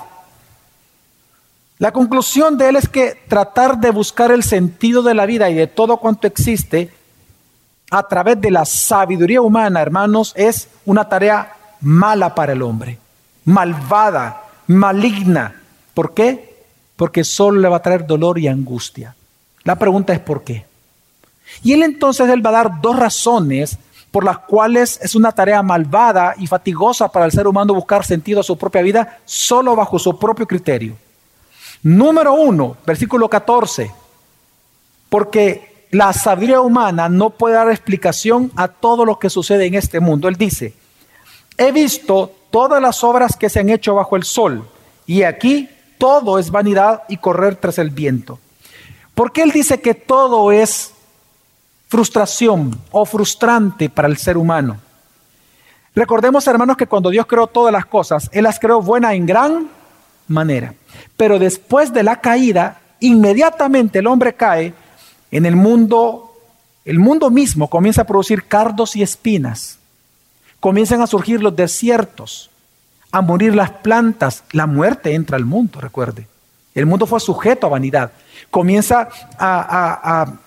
La 1.83 1.91
conclusión 1.91 2.57
de 2.57 2.69
él 2.69 2.77
es 2.77 2.89
que 2.89 3.21
tratar 3.27 3.77
de 3.79 3.91
buscar 3.91 4.31
el 4.31 4.45
sentido 4.45 5.03
de 5.03 5.15
la 5.15 5.27
vida 5.27 5.51
y 5.51 5.55
de 5.55 5.67
todo 5.67 5.97
cuanto 5.97 6.29
existe 6.29 6.93
a 7.91 8.05
través 8.05 8.41
de 8.41 8.53
la 8.53 8.65
sabiduría 8.65 9.43
humana, 9.43 9.83
hermanos, 9.83 10.33
es 10.37 10.69
una 10.87 11.09
tarea 11.09 11.57
mala 11.81 12.37
para 12.37 12.53
el 12.53 12.63
hombre, 12.63 13.01
malvada, 13.47 14.45
maligna. 14.69 15.61
¿Por 15.93 16.15
qué? 16.15 16.67
Porque 16.95 17.25
solo 17.25 17.59
le 17.59 17.69
va 17.69 17.79
a 17.79 17.83
traer 17.83 18.07
dolor 18.07 18.39
y 18.39 18.47
angustia. 18.47 19.17
La 19.65 19.75
pregunta 19.75 20.13
es 20.13 20.21
¿por 20.21 20.45
qué? 20.45 20.65
Y 21.65 21.73
él 21.73 21.83
entonces 21.83 22.29
él 22.29 22.47
va 22.47 22.51
a 22.51 22.63
dar 22.63 22.81
dos 22.81 22.97
razones 22.97 23.77
por 24.13 24.23
las 24.23 24.39
cuales 24.39 25.01
es 25.03 25.17
una 25.17 25.33
tarea 25.33 25.61
malvada 25.65 26.37
y 26.39 26.47
fatigosa 26.47 27.09
para 27.09 27.27
el 27.27 27.33
ser 27.33 27.49
humano 27.49 27.75
buscar 27.75 28.05
sentido 28.05 28.39
a 28.39 28.45
su 28.45 28.57
propia 28.57 28.83
vida 28.83 29.19
solo 29.25 29.75
bajo 29.75 29.99
su 29.99 30.17
propio 30.17 30.47
criterio. 30.47 31.02
Número 31.83 32.35
uno, 32.35 32.77
versículo 32.87 33.29
14, 33.29 33.91
porque 35.09 35.87
la 35.91 36.13
sabiduría 36.13 36.61
humana 36.61 37.09
no 37.09 37.31
puede 37.31 37.57
dar 37.57 37.71
explicación 37.71 38.53
a 38.57 38.69
todo 38.69 39.05
lo 39.05 39.19
que 39.19 39.31
sucede 39.31 39.67
en 39.67 39.75
este 39.75 40.01
mundo. 40.01 40.29
Él 40.29 40.37
dice, 40.37 40.75
he 41.59 41.73
visto 41.73 42.33
todas 42.51 42.81
las 42.81 43.03
obras 43.03 43.37
que 43.37 43.51
se 43.51 43.61
han 43.61 43.69
hecho 43.69 43.95
bajo 43.95 44.17
el 44.17 44.25
sol 44.25 44.69
y 45.07 45.23
aquí 45.23 45.69
todo 45.99 46.39
es 46.39 46.51
vanidad 46.51 47.03
y 47.09 47.17
correr 47.17 47.57
tras 47.57 47.79
el 47.79 47.91
viento. 47.91 48.39
¿Por 49.15 49.33
qué 49.33 49.43
él 49.43 49.51
dice 49.51 49.81
que 49.81 49.95
todo 49.95 50.53
es 50.53 50.93
frustración 51.93 52.81
o 52.91 53.05
frustrante 53.05 53.91
para 53.91 54.09
el 54.09 54.17
ser 54.17 54.39
humano. 54.39 54.79
Recordemos, 55.95 56.47
hermanos, 56.47 56.79
que 56.79 56.87
cuando 56.87 57.11
Dios 57.11 57.27
creó 57.27 57.47
todas 57.49 57.71
las 57.71 57.85
cosas, 57.85 58.31
Él 58.33 58.45
las 58.45 58.59
creó 58.59 58.81
buena 58.81 59.13
en 59.13 59.27
gran 59.27 59.69
manera. 60.27 60.73
Pero 61.17 61.39
después 61.39 61.93
de 61.93 62.03
la 62.03 62.21
caída, 62.21 62.81
inmediatamente 63.01 64.01
el 64.01 64.07
hombre 64.07 64.35
cae 64.35 64.75
en 65.31 65.47
el 65.47 65.57
mundo, 65.57 66.35
el 66.85 66.99
mundo 66.99 67.31
mismo 67.31 67.69
comienza 67.69 68.03
a 68.03 68.07
producir 68.07 68.45
cardos 68.45 68.97
y 68.97 69.03
espinas. 69.03 69.79
Comienzan 70.61 71.01
a 71.01 71.07
surgir 71.07 71.43
los 71.43 71.57
desiertos, 71.57 72.51
a 73.11 73.21
morir 73.21 73.55
las 73.55 73.71
plantas. 73.71 74.45
La 74.53 74.67
muerte 74.67 75.15
entra 75.15 75.37
al 75.37 75.45
mundo, 75.45 75.81
recuerde. 75.81 76.27
El 76.75 76.87
mundo 76.87 77.07
fue 77.07 77.21
sujeto 77.21 77.67
a 77.67 77.71
vanidad. 77.71 78.13
Comienza 78.51 79.09
a, 79.39 80.23
a 80.23 80.39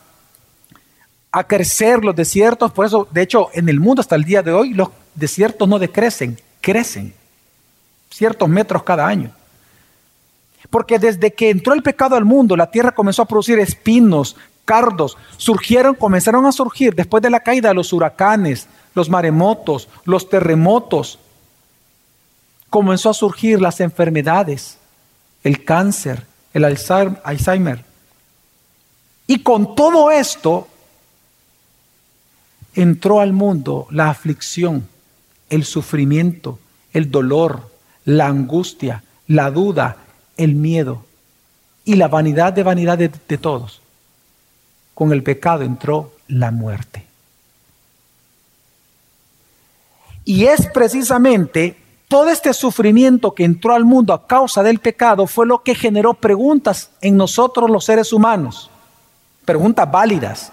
a 1.36 1.44
crecer 1.44 2.06
los 2.06 2.16
desiertos. 2.16 2.72
Por 2.72 2.86
eso, 2.86 3.10
de 3.12 3.22
hecho, 3.22 3.50
en 3.54 3.68
el 3.68 3.78
mundo 3.82 4.00
hasta 4.00 4.16
el 4.16 4.24
día 4.24 4.42
de 4.42 4.54
hoy, 4.54 4.74
los 4.74 4.88
desiertos 5.16 5.68
no 5.68 5.80
decrecen, 5.80 6.40
crecen 6.62 7.14
ciertos 8.10 8.48
metros 8.48 8.84
cada 8.84 9.06
año. 9.06 9.32
Porque 10.70 11.00
desde 11.00 11.34
que 11.34 11.50
entró 11.50 11.74
el 11.74 11.84
pecado 11.84 12.16
al 12.16 12.26
mundo, 12.26 12.56
la 12.56 12.72
tierra 12.72 12.92
comenzó 12.94 13.22
a 13.22 13.28
producir 13.28 13.60
espinos, 13.60 14.36
cardos, 14.66 15.18
surgieron, 15.38 15.96
comenzaron 15.96 16.46
a 16.46 16.52
surgir 16.52 16.96
después 16.96 17.22
de 17.22 17.30
la 17.30 17.42
caída 17.42 17.74
los 17.74 17.94
huracanes, 17.94 18.68
los 18.94 19.10
maremotos, 19.10 19.88
los 20.04 20.30
terremotos. 20.30 21.20
Comenzó 22.70 23.10
a 23.10 23.14
surgir 23.14 23.62
las 23.62 23.80
enfermedades, 23.80 24.78
el 25.44 25.64
cáncer, 25.64 26.26
el 26.54 26.66
Alzheimer. 26.66 27.86
Y 29.28 29.40
con 29.40 29.76
todo 29.76 30.12
esto, 30.12 30.68
entró 32.76 33.22
al 33.22 33.34
mundo 33.34 33.88
la 33.90 34.10
aflicción, 34.10 34.88
el 35.50 35.64
sufrimiento, 35.64 36.60
el 36.94 37.10
dolor, 37.10 37.72
la 38.04 38.28
angustia, 38.28 39.04
la 39.28 39.50
duda, 39.50 39.98
el 40.38 40.56
miedo 40.56 41.06
y 41.84 41.96
la 41.96 42.08
vanidad 42.08 42.54
de 42.54 42.64
vanidad 42.64 42.98
de, 42.98 43.38
todos. 43.38 43.82
Con 44.94 45.12
el 45.12 45.24
pecado 45.24 45.64
entró 45.64 46.14
la 46.28 46.52
muerte. 46.52 47.06
Y 50.24 50.46
es 50.46 50.66
precisamente 50.68 51.78
todo 52.08 52.30
este 52.30 52.54
sufrimiento 52.54 53.34
que 53.34 53.44
entró 53.44 53.74
al 53.74 53.86
mundo 53.86 54.14
a 54.14 54.26
causa 54.26 54.64
del 54.64 54.80
pecado 54.80 55.28
fue 55.28 55.46
lo 55.46 55.62
que 55.62 55.76
generó 55.76 56.16
preguntas 56.16 56.90
en 57.02 57.18
nosotros 57.18 57.70
los 57.70 57.86
seres 57.86 58.12
humanos. 58.12 58.72
Preguntas 59.44 59.90
válidas. 59.90 60.52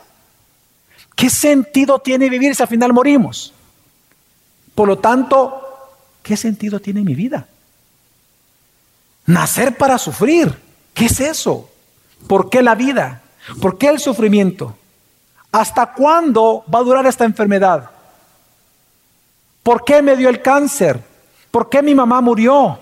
¿Qué 1.17 1.31
sentido 1.31 1.99
tiene 1.99 2.29
vivir 2.29 2.55
si 2.55 2.63
al 2.63 2.69
final 2.69 2.93
morimos? 2.93 3.55
Por 4.75 4.89
lo 4.89 4.99
tanto, 4.99 5.63
¿qué 6.23 6.37
sentido 6.37 6.81
tiene 6.81 7.03
mi 7.03 7.15
vida? 7.15 7.47
Nacer 9.27 9.77
para 9.77 9.99
sufrir. 9.99 10.61
¿Qué 10.95 11.07
es 11.07 11.21
eso? 11.21 11.71
¿Por 12.27 12.51
qué 12.51 12.63
la 12.63 12.75
vida? 12.75 13.23
¿Por 13.61 13.79
qué 13.79 13.89
el 13.89 13.99
sufrimiento? 13.99 14.77
¿Hasta 15.51 15.93
cuándo 15.93 16.65
va 16.73 16.81
a 16.81 16.83
durar 16.83 17.07
esta 17.07 17.25
enfermedad? 17.25 17.91
¿Por 19.63 19.85
qué 19.85 20.03
me 20.03 20.17
dio 20.17 20.29
el 20.29 20.43
cáncer? 20.43 21.01
¿Por 21.51 21.69
qué 21.69 21.83
mi 21.83 21.95
mamá 21.95 22.21
murió? 22.21 22.79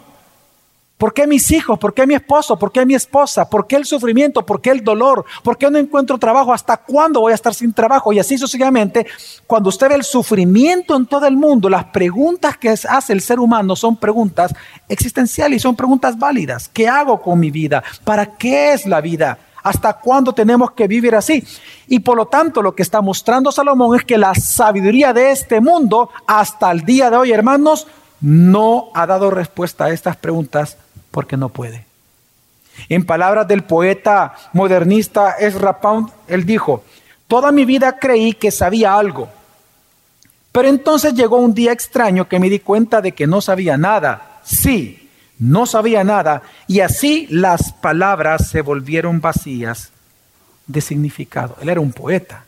¿Por 1.01 1.15
qué 1.15 1.27
mis 1.27 1.51
hijos? 1.51 1.79
¿Por 1.79 1.95
qué 1.95 2.07
mi 2.07 2.15
esposo? 2.15 2.59
¿Por 2.59 2.71
qué 2.71 2.85
mi 2.85 2.95
esposa? 2.95 3.49
¿Por 3.49 3.67
qué 3.67 3.77
el 3.77 3.87
sufrimiento? 3.87 4.45
¿Por 4.45 4.61
qué 4.61 4.69
el 4.69 4.85
dolor? 4.85 5.25
¿Por 5.43 5.57
qué 5.57 5.71
no 5.71 5.79
encuentro 5.79 6.19
trabajo? 6.19 6.53
¿Hasta 6.53 6.77
cuándo 6.77 7.21
voy 7.21 7.33
a 7.33 7.37
estar 7.37 7.55
sin 7.55 7.73
trabajo? 7.73 8.13
Y 8.13 8.19
así 8.19 8.37
sucesivamente, 8.37 9.07
cuando 9.47 9.71
usted 9.71 9.89
ve 9.89 9.95
el 9.95 10.05
sufrimiento 10.05 10.95
en 10.95 11.07
todo 11.07 11.27
el 11.27 11.39
mundo, 11.39 11.71
las 11.71 11.87
preguntas 11.87 12.59
que 12.59 12.69
hace 12.69 13.15
el 13.15 13.23
ser 13.23 13.41
humano 13.41 13.75
son 13.77 13.97
preguntas 13.97 14.55
existenciales 14.91 15.57
y 15.57 15.61
son 15.61 15.75
preguntas 15.75 16.19
válidas. 16.19 16.69
¿Qué 16.69 16.87
hago 16.87 17.23
con 17.23 17.41
mi 17.41 17.51
vida? 17.51 17.83
¿Para 18.05 18.37
qué 18.37 18.75
es 18.75 18.85
la 18.85 19.01
vida? 19.01 19.39
¿Hasta 19.63 19.95
cuándo 19.95 20.35
tenemos 20.35 20.73
que 20.73 20.87
vivir 20.87 21.15
así? 21.15 21.43
Y 21.89 22.01
por 22.01 22.19
lo 22.19 22.27
tanto, 22.27 22.61
lo 22.61 22.75
que 22.75 22.83
está 22.83 23.01
mostrando 23.01 23.51
Salomón 23.51 23.97
es 23.97 24.05
que 24.05 24.19
la 24.19 24.35
sabiduría 24.35 25.15
de 25.15 25.31
este 25.31 25.63
mundo, 25.63 26.11
hasta 26.27 26.71
el 26.71 26.83
día 26.83 27.09
de 27.09 27.17
hoy, 27.17 27.33
hermanos, 27.33 27.87
no 28.21 28.91
ha 28.93 29.07
dado 29.07 29.31
respuesta 29.31 29.87
a 29.87 29.91
estas 29.93 30.17
preguntas 30.17 30.77
porque 31.11 31.37
no 31.37 31.49
puede. 31.49 31.87
En 32.89 33.05
palabras 33.05 33.47
del 33.47 33.63
poeta 33.65 34.35
modernista 34.53 35.37
Ezra 35.39 35.81
Pound, 35.81 36.11
él 36.29 36.47
dijo, 36.47 36.85
toda 37.29 37.53
mi 37.53 37.65
vida 37.65 37.99
creí 37.99 38.33
que 38.33 38.51
sabía 38.51 38.95
algo, 38.95 39.29
pero 40.53 40.69
entonces 40.69 41.15
llegó 41.15 41.37
un 41.37 41.55
día 41.55 41.73
extraño 41.73 42.29
que 42.29 42.39
me 42.39 42.51
di 42.51 42.59
cuenta 42.59 43.01
de 43.01 43.13
que 43.13 43.27
no 43.27 43.41
sabía 43.41 43.77
nada. 43.77 44.41
Sí, 44.43 45.09
no 45.39 45.65
sabía 45.67 46.05
nada, 46.05 46.43
y 46.67 46.81
así 46.81 47.27
las 47.31 47.73
palabras 47.73 48.49
se 48.49 48.63
volvieron 48.63 49.21
vacías 49.21 49.91
de 50.67 50.81
significado. 50.81 51.57
Él 51.63 51.69
era 51.69 51.81
un 51.81 51.93
poeta. 51.93 52.45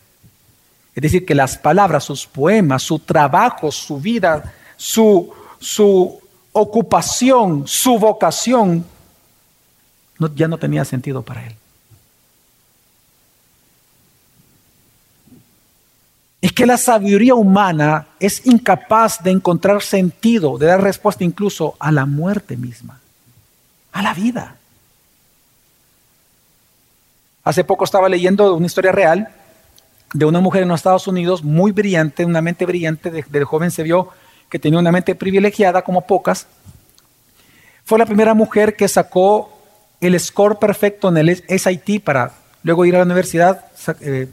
Es 0.95 1.03
decir, 1.03 1.25
que 1.25 1.35
las 1.35 1.57
palabras, 1.57 2.05
sus 2.05 2.27
poemas, 2.27 2.83
su 2.83 2.99
trabajo, 2.99 3.73
su 3.73 3.99
vida, 3.99 4.53
su, 4.77 5.33
su 5.59 6.21
ocupación, 6.53 7.67
su 7.67 7.99
vocación, 7.99 8.85
ya 10.35 10.49
no 10.49 10.59
tenía 10.59 10.85
sentido 10.85 11.23
para 11.23 11.47
él. 11.47 11.57
Es 16.41 16.53
que 16.53 16.67
la 16.67 16.77
sabiduría 16.77 17.35
humana 17.35 18.09
es 18.19 18.45
incapaz 18.47 19.23
de 19.23 19.31
encontrar 19.31 19.81
sentido, 19.81 20.59
de 20.59 20.67
dar 20.67 20.83
respuesta 20.83 21.23
incluso 21.23 21.77
a 21.79 21.93
la 21.93 22.05
muerte 22.05 22.57
misma, 22.57 23.01
a 23.93 24.03
la 24.03 24.13
vida. 24.13 24.57
Hace 27.45 27.65
poco 27.65 27.85
estaba 27.85 28.09
leyendo 28.09 28.55
una 28.55 28.67
historia 28.67 28.93
real 28.93 29.29
de 30.13 30.25
una 30.25 30.41
mujer 30.41 30.63
en 30.63 30.69
los 30.69 30.81
Estados 30.81 31.07
Unidos 31.09 31.43
muy 31.43 31.73
brillante, 31.73 32.25
una 32.25 32.43
mente 32.43 32.67
brillante, 32.67 33.11
del 33.11 33.45
joven 33.45 33.71
se 33.71 33.83
vio 33.83 34.11
que 34.53 34.59
tenía 34.59 34.79
una 34.79 34.93
mente 34.93 35.15
privilegiada 35.15 35.81
como 35.81 36.03
pocas, 36.03 36.47
fue 37.85 37.99
la 37.99 38.05
primera 38.05 38.35
mujer 38.35 38.77
que 38.77 38.87
sacó 38.87 39.51
el 39.99 40.21
score 40.21 40.59
perfecto 40.59 41.09
en 41.09 41.17
el 41.17 41.43
SIT 41.49 42.05
para 42.05 42.33
luego 42.63 42.85
ir 42.85 42.95
a 42.95 42.99
la 42.99 43.07
universidad, 43.07 43.65
eh, 44.03 44.29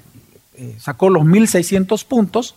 eh, 0.55 0.75
sacó 0.77 1.09
los 1.09 1.23
1600 1.23 2.03
puntos, 2.03 2.55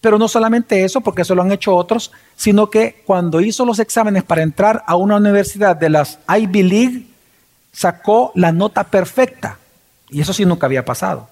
pero 0.00 0.18
no 0.18 0.26
solamente 0.26 0.82
eso, 0.82 1.00
porque 1.00 1.22
eso 1.22 1.36
lo 1.36 1.42
han 1.42 1.52
hecho 1.52 1.76
otros, 1.76 2.10
sino 2.34 2.68
que 2.68 3.04
cuando 3.06 3.40
hizo 3.40 3.64
los 3.64 3.78
exámenes 3.78 4.24
para 4.24 4.42
entrar 4.42 4.82
a 4.84 4.96
una 4.96 5.18
universidad 5.18 5.76
de 5.76 5.90
las 5.90 6.18
Ivy 6.28 6.62
League, 6.64 7.06
sacó 7.70 8.32
la 8.34 8.50
nota 8.50 8.82
perfecta. 8.82 9.56
Y 10.10 10.20
eso 10.20 10.32
sí 10.32 10.44
nunca 10.44 10.66
había 10.66 10.84
pasado. 10.84 11.28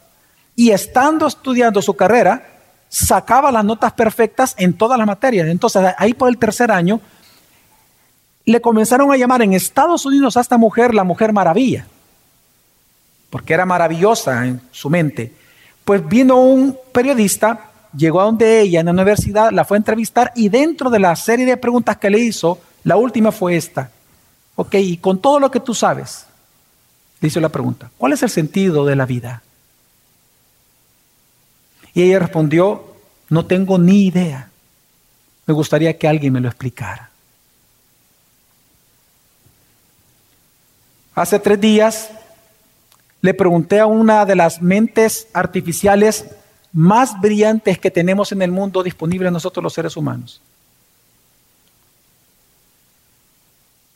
Y 0.55 0.71
estando 0.71 1.27
estudiando 1.27 1.83
su 1.83 1.95
carrera, 1.95 2.56
sacaba 2.97 3.53
las 3.53 3.63
notas 3.63 3.93
perfectas 3.93 4.55
en 4.57 4.73
todas 4.73 4.97
las 4.97 5.07
materias. 5.07 5.47
Entonces, 5.49 5.83
ahí 5.99 6.15
por 6.15 6.31
el 6.31 6.39
tercer 6.39 6.71
año, 6.71 6.99
le 8.47 8.61
comenzaron 8.63 9.13
a 9.13 9.19
llamar 9.19 9.43
en 9.43 9.53
Estados 9.53 10.07
Unidos 10.07 10.37
a 10.37 10.41
esta 10.41 10.57
mujer 10.57 10.95
la 10.95 11.05
Mujer 11.05 11.35
Maravilla, 11.35 11.87
porque 13.29 13.53
era 13.53 13.67
maravillosa 13.67 14.47
en 14.47 14.63
su 14.71 14.89
mente. 14.89 15.31
Pues 15.85 16.09
vino 16.09 16.41
un 16.41 16.79
periodista, 16.91 17.71
llegó 17.95 18.23
a 18.23 18.25
donde 18.25 18.63
ella 18.63 18.81
en 18.81 18.87
la 18.87 18.93
universidad, 18.93 19.51
la 19.51 19.67
fue 19.67 19.77
a 19.77 19.79
entrevistar 19.79 20.33
y 20.35 20.49
dentro 20.49 20.89
de 20.89 20.99
la 20.99 21.15
serie 21.17 21.45
de 21.45 21.59
preguntas 21.59 21.99
que 21.99 22.09
le 22.09 22.21
hizo, 22.21 22.59
la 22.85 22.97
última 22.97 23.31
fue 23.31 23.57
esta. 23.57 23.91
Ok, 24.55 24.75
y 24.77 24.97
con 24.97 25.21
todo 25.21 25.39
lo 25.39 25.51
que 25.51 25.61
tú 25.61 25.75
sabes, 25.75 26.25
le 27.21 27.29
hizo 27.29 27.41
la 27.41 27.51
pregunta, 27.51 27.91
¿cuál 27.99 28.15
es 28.15 28.23
el 28.23 28.31
sentido 28.31 28.87
de 28.87 28.97
la 28.97 29.05
vida? 29.05 29.43
Y 31.97 32.03
ella 32.03 32.19
respondió, 32.19 32.95
no 33.31 33.47
tengo 33.47 33.79
ni 33.79 34.05
idea. 34.05 34.51
Me 35.47 35.55
gustaría 35.55 35.97
que 35.97 36.07
alguien 36.07 36.31
me 36.31 36.43
lo 36.43 36.49
explicara. 36.49 37.09
Hace 41.15 41.39
tres 41.39 41.59
días 41.59 42.11
le 43.23 43.33
pregunté 43.33 43.81
a 43.81 43.87
una 43.87 44.27
de 44.27 44.37
las 44.37 44.61
mentes 44.61 45.29
artificiales 45.33 46.27
más 46.71 47.19
brillantes 47.19 47.79
que 47.79 47.91
tenemos 47.91 48.31
en 48.31 48.43
el 48.43 48.51
mundo 48.53 48.83
disponible 48.83 49.29
a 49.29 49.31
nosotros 49.31 49.65
los 49.65 49.73
seres 49.73 49.97
humanos. 49.97 50.43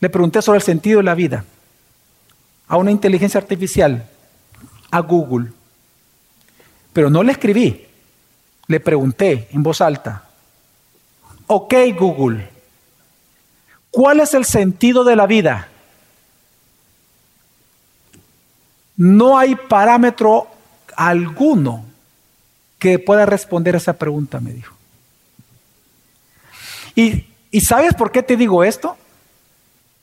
Le 0.01 0.09
pregunté 0.09 0.41
sobre 0.41 0.57
el 0.57 0.63
sentido 0.63 1.01
de 1.01 1.05
la 1.05 1.15
vida 1.15 1.45
a 2.67 2.79
una 2.79 2.93
inteligencia 2.93 3.39
artificial, 3.39 4.09
a 4.91 5.01
Google, 5.01 5.53
pero 6.95 7.11
no 7.11 7.23
le 7.23 7.33
escribí, 7.33 7.89
le 8.71 8.79
pregunté 8.79 9.49
en 9.51 9.65
voz 9.65 9.81
alta, 9.81 10.23
ok 11.49 11.75
Google, 11.99 12.49
¿cuál 13.91 14.21
es 14.21 14.33
el 14.33 14.45
sentido 14.45 15.03
de 15.03 15.17
la 15.17 15.27
vida? 15.27 15.67
No 18.97 19.37
hay 19.37 19.57
parámetro 19.57 20.47
alguno 20.95 21.85
que 22.79 23.01
pueda 23.01 23.27
responder 23.27 23.75
esa 23.75 23.95
pregunta, 23.95 24.39
me 24.39 24.53
dijo. 24.53 24.77
¿Y, 26.95 27.27
¿Y, 27.51 27.63
sabes 27.63 27.95
por 27.95 28.13
qué 28.13 28.23
te 28.23 28.37
digo 28.37 28.63
esto? 28.63 28.97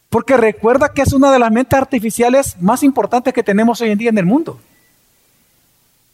Porque 0.10 0.36
recuerda 0.36 0.92
que 0.92 1.04
es 1.04 1.14
una 1.14 1.32
de 1.32 1.40
las 1.40 1.54
mentes 1.54 1.80
artificiales 1.80 2.58
más 2.60 2.84
importantes 2.84 3.34
que 3.34 3.44
tenemos 3.44 3.80
hoy 3.80 3.92
en 3.92 3.98
día 3.98 4.10
en 4.10 4.18
el 4.18 4.26
mundo. 4.26 4.60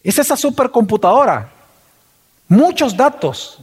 Es 0.04 0.20
esa 0.20 0.38
supercomputadora. 0.38 1.53
Muchos 2.54 2.96
datos. 2.96 3.58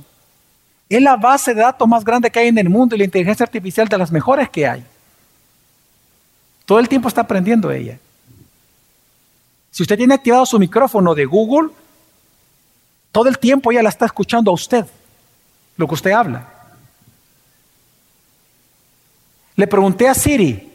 Es 0.89 1.01
la 1.01 1.17
base 1.17 1.55
de 1.55 1.61
datos 1.61 1.87
más 1.87 2.05
grande 2.05 2.29
que 2.29 2.41
hay 2.41 2.49
en 2.49 2.59
el 2.59 2.69
mundo 2.69 2.97
y 2.97 2.99
la 2.99 3.05
inteligencia 3.05 3.45
artificial 3.45 3.87
de 3.87 3.97
las 3.97 4.11
mejores 4.11 4.51
que 4.51 4.67
hay. 4.67 4.85
Todo 6.65 6.81
el 6.81 6.89
tiempo 6.89 7.07
está 7.07 7.21
aprendiendo 7.21 7.71
ella. 7.71 8.01
Si 9.71 9.85
usted 9.85 9.97
tiene 9.97 10.15
activado 10.15 10.45
su 10.45 10.59
micrófono 10.59 11.15
de 11.15 11.25
Google, 11.25 11.71
todo 13.13 13.29
el 13.29 13.39
tiempo 13.39 13.71
ella 13.71 13.85
la 13.85 13.91
está 13.91 14.07
escuchando 14.07 14.51
a 14.51 14.55
usted, 14.55 14.85
lo 15.77 15.87
que 15.87 15.95
usted 15.95 16.11
habla. 16.11 16.49
Le 19.55 19.69
pregunté 19.69 20.09
a 20.09 20.15
Siri, 20.15 20.69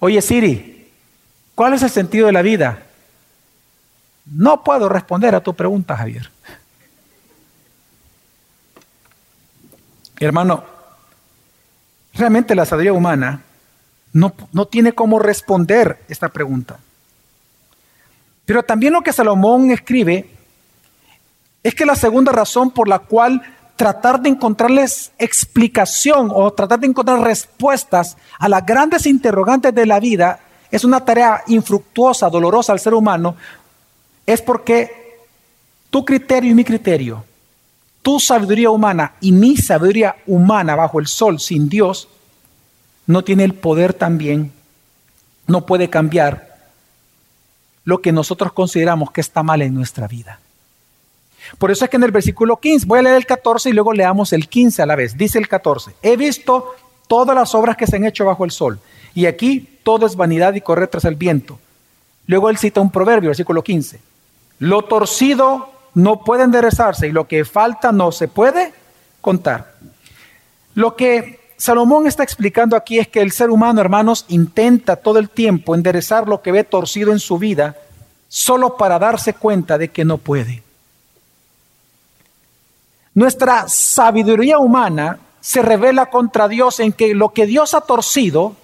oye 0.00 0.20
Siri, 0.20 0.90
¿cuál 1.54 1.72
es 1.72 1.82
el 1.82 1.90
sentido 1.90 2.26
de 2.26 2.32
la 2.32 2.42
vida? 2.42 2.82
No 4.26 4.62
puedo 4.62 4.86
responder 4.90 5.34
a 5.34 5.42
tu 5.42 5.54
pregunta, 5.54 5.96
Javier. 5.96 6.30
Hermano, 10.24 10.64
realmente 12.14 12.54
la 12.54 12.64
sabiduría 12.64 12.92
humana 12.92 13.42
no, 14.12 14.32
no 14.52 14.66
tiene 14.66 14.92
cómo 14.92 15.18
responder 15.18 16.04
esta 16.08 16.28
pregunta. 16.28 16.78
Pero 18.44 18.62
también 18.62 18.92
lo 18.92 19.02
que 19.02 19.12
Salomón 19.12 19.70
escribe 19.70 20.28
es 21.62 21.74
que 21.74 21.86
la 21.86 21.96
segunda 21.96 22.30
razón 22.30 22.70
por 22.70 22.88
la 22.88 23.00
cual 23.00 23.42
tratar 23.76 24.20
de 24.20 24.28
encontrarles 24.28 25.12
explicación 25.18 26.30
o 26.32 26.52
tratar 26.52 26.78
de 26.78 26.86
encontrar 26.86 27.20
respuestas 27.20 28.16
a 28.38 28.48
las 28.48 28.64
grandes 28.64 29.06
interrogantes 29.06 29.74
de 29.74 29.86
la 29.86 29.98
vida 29.98 30.40
es 30.70 30.84
una 30.84 31.04
tarea 31.04 31.42
infructuosa, 31.46 32.28
dolorosa 32.28 32.72
al 32.72 32.80
ser 32.80 32.94
humano, 32.94 33.36
es 34.26 34.42
porque 34.42 35.18
tu 35.90 36.04
criterio 36.04 36.50
y 36.50 36.54
mi 36.54 36.64
criterio, 36.64 37.24
tu 38.04 38.20
sabiduría 38.20 38.68
humana 38.68 39.14
y 39.22 39.32
mi 39.32 39.56
sabiduría 39.56 40.16
humana 40.26 40.76
bajo 40.76 41.00
el 41.00 41.06
sol 41.06 41.40
sin 41.40 41.70
Dios, 41.70 42.06
no 43.06 43.24
tiene 43.24 43.44
el 43.44 43.54
poder 43.54 43.94
también, 43.94 44.52
no 45.46 45.64
puede 45.64 45.88
cambiar 45.88 46.54
lo 47.84 48.02
que 48.02 48.12
nosotros 48.12 48.52
consideramos 48.52 49.10
que 49.10 49.22
está 49.22 49.42
mal 49.42 49.62
en 49.62 49.72
nuestra 49.72 50.06
vida. 50.06 50.38
Por 51.56 51.70
eso 51.70 51.86
es 51.86 51.90
que 51.90 51.96
en 51.96 52.02
el 52.02 52.10
versículo 52.10 52.58
15, 52.58 52.84
voy 52.86 52.98
a 52.98 53.02
leer 53.02 53.16
el 53.16 53.24
14 53.24 53.70
y 53.70 53.72
luego 53.72 53.94
leamos 53.94 54.34
el 54.34 54.50
15 54.50 54.82
a 54.82 54.86
la 54.86 54.96
vez. 54.96 55.16
Dice 55.16 55.38
el 55.38 55.48
14, 55.48 55.94
he 56.02 56.18
visto 56.18 56.74
todas 57.08 57.34
las 57.34 57.54
obras 57.54 57.74
que 57.74 57.86
se 57.86 57.96
han 57.96 58.04
hecho 58.04 58.26
bajo 58.26 58.44
el 58.44 58.50
sol. 58.50 58.80
Y 59.14 59.24
aquí 59.24 59.78
todo 59.82 60.04
es 60.04 60.14
vanidad 60.14 60.52
y 60.52 60.60
correr 60.60 60.88
tras 60.88 61.06
el 61.06 61.14
viento. 61.14 61.58
Luego 62.26 62.50
él 62.50 62.58
cita 62.58 62.82
un 62.82 62.90
proverbio, 62.90 63.30
versículo 63.30 63.64
15. 63.64 63.98
Lo 64.58 64.82
torcido 64.82 65.73
no 65.94 66.20
puede 66.24 66.44
enderezarse 66.44 67.08
y 67.08 67.12
lo 67.12 67.26
que 67.26 67.44
falta 67.44 67.92
no 67.92 68.12
se 68.12 68.28
puede 68.28 68.72
contar. 69.20 69.74
Lo 70.74 70.96
que 70.96 71.40
Salomón 71.56 72.06
está 72.06 72.22
explicando 72.22 72.76
aquí 72.76 72.98
es 72.98 73.08
que 73.08 73.20
el 73.20 73.32
ser 73.32 73.50
humano, 73.50 73.80
hermanos, 73.80 74.24
intenta 74.28 74.96
todo 74.96 75.18
el 75.18 75.30
tiempo 75.30 75.74
enderezar 75.74 76.28
lo 76.28 76.42
que 76.42 76.52
ve 76.52 76.64
torcido 76.64 77.12
en 77.12 77.20
su 77.20 77.38
vida 77.38 77.76
solo 78.28 78.76
para 78.76 78.98
darse 78.98 79.34
cuenta 79.34 79.78
de 79.78 79.88
que 79.88 80.04
no 80.04 80.18
puede. 80.18 80.62
Nuestra 83.14 83.68
sabiduría 83.68 84.58
humana 84.58 85.20
se 85.40 85.62
revela 85.62 86.06
contra 86.06 86.48
Dios 86.48 86.80
en 86.80 86.92
que 86.92 87.14
lo 87.14 87.28
que 87.28 87.46
Dios 87.46 87.74
ha 87.74 87.82
torcido, 87.82 88.56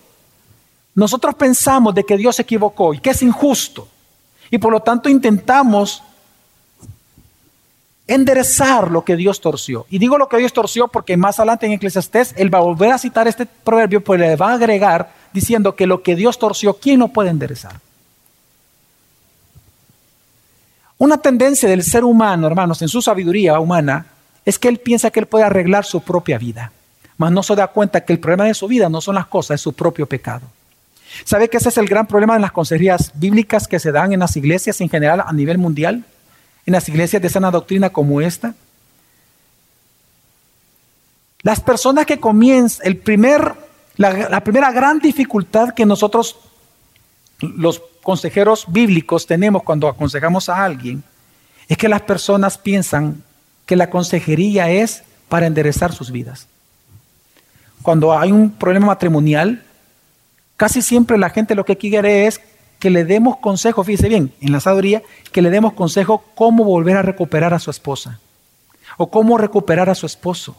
nosotros 0.97 1.37
pensamos 1.37 1.95
de 1.95 2.05
que 2.05 2.17
Dios 2.17 2.37
se 2.37 2.43
equivocó 2.43 2.93
y 2.93 2.99
que 2.99 3.11
es 3.11 3.23
injusto. 3.23 3.87
Y 4.51 4.59
por 4.59 4.73
lo 4.73 4.81
tanto 4.81 5.09
intentamos 5.09 6.03
enderezar 8.11 8.91
lo 8.91 9.05
que 9.05 9.15
Dios 9.15 9.41
torció. 9.41 9.87
Y 9.89 9.99
digo 9.99 10.19
lo 10.19 10.29
que 10.29 10.37
Dios 10.37 10.53
torció 10.53 10.89
porque 10.89 11.17
más 11.17 11.39
adelante 11.39 11.67
en 11.67 11.73
Eclesiastés 11.73 12.35
él 12.37 12.53
va 12.53 12.59
a 12.59 12.63
volver 12.63 12.91
a 12.91 12.99
citar 12.99 13.29
este 13.29 13.47
proverbio, 13.47 14.03
pues 14.03 14.19
le 14.19 14.35
va 14.35 14.51
a 14.51 14.55
agregar 14.55 15.13
diciendo 15.33 15.77
que 15.77 15.87
lo 15.87 16.03
que 16.03 16.17
Dios 16.17 16.37
torció, 16.37 16.75
¿quién 16.75 16.99
no 16.99 17.09
puede 17.09 17.31
enderezar? 17.31 17.75
Una 20.99 21.19
tendencia 21.19 21.69
del 21.69 21.85
ser 21.85 22.03
humano, 22.03 22.49
hermanos, 22.49 22.83
en 22.83 22.89
su 22.89 23.01
sabiduría 23.01 23.61
humana, 23.61 24.07
es 24.45 24.59
que 24.59 24.67
él 24.67 24.79
piensa 24.79 25.11
que 25.11 25.21
él 25.21 25.27
puede 25.27 25.45
arreglar 25.45 25.85
su 25.85 26.03
propia 26.03 26.37
vida, 26.37 26.73
mas 27.17 27.31
no 27.31 27.45
se 27.45 27.55
da 27.55 27.69
cuenta 27.69 28.05
que 28.05 28.13
el 28.13 28.19
problema 28.19 28.45
de 28.45 28.55
su 28.55 28.67
vida 28.67 28.89
no 28.89 29.01
son 29.01 29.15
las 29.15 29.27
cosas, 29.27 29.55
es 29.55 29.61
su 29.61 29.73
propio 29.73 30.07
pecado. 30.07 30.43
¿Sabe 31.25 31.49
que 31.49 31.59
ese 31.59 31.69
es 31.69 31.79
el 31.79 31.87
gran 31.87 32.09
problema 32.09 32.35
de 32.35 32.41
las 32.41 32.53
consejerías 32.53 33.13
bíblicas 33.15 33.69
que 33.69 33.79
se 33.79 33.93
dan 33.93 34.13
en 34.13 34.21
las 34.21 34.37
iglesias 34.37 34.81
en 34.81 34.89
general 34.89 35.23
a 35.25 35.33
nivel 35.33 35.59
mundial? 35.59 36.05
En 36.71 36.73
las 36.73 36.89
iglesias 36.89 37.21
de 37.21 37.29
sana 37.29 37.51
doctrina 37.51 37.91
como 37.91 38.21
esta? 38.21 38.55
Las 41.43 41.61
personas 41.61 42.07
que 42.07 42.21
comienzan, 42.21 42.87
el 42.87 42.97
primer, 42.97 43.55
la, 43.97 44.29
la 44.29 44.45
primera 44.45 44.71
gran 44.71 45.01
dificultad 45.01 45.75
que 45.75 45.85
nosotros, 45.85 46.39
los 47.41 47.83
consejeros 48.05 48.67
bíblicos, 48.69 49.27
tenemos 49.27 49.65
cuando 49.65 49.89
aconsejamos 49.89 50.49
a 50.49 50.65
alguien, 50.65 51.03
es 51.67 51.77
que 51.77 51.89
las 51.89 52.03
personas 52.03 52.57
piensan 52.57 53.25
que 53.67 53.75
la 53.75 53.91
consejería 53.91 54.71
es 54.71 55.03
para 55.29 55.47
enderezar 55.47 55.93
sus 55.93 56.13
vidas. 56.13 56.47
Cuando 57.83 58.17
hay 58.17 58.31
un 58.31 58.53
problema 58.53 58.87
matrimonial, 58.87 59.65
casi 60.57 60.83
siempre 60.83 61.19
la 61.19 61.31
gente 61.31 61.57
lo 61.57 61.65
que 61.65 61.77
quiere 61.77 62.29
es 62.29 62.41
que 62.81 62.91
le 62.91 63.05
demos 63.05 63.37
consejo, 63.37 63.85
fíjese 63.85 64.09
bien, 64.09 64.33
en 64.41 64.51
la 64.51 64.59
sabiduría, 64.59 65.03
que 65.31 65.43
le 65.43 65.51
demos 65.51 65.75
consejo 65.75 66.25
cómo 66.35 66.65
volver 66.65 66.97
a 66.97 67.03
recuperar 67.03 67.55
a 67.55 67.61
su 67.61 67.71
esposa, 67.71 68.19
o 68.97 69.11
cómo 69.11 69.39
recuperar 69.39 69.89
a 69.89 69.95
su 69.95 70.07
esposo, 70.07 70.57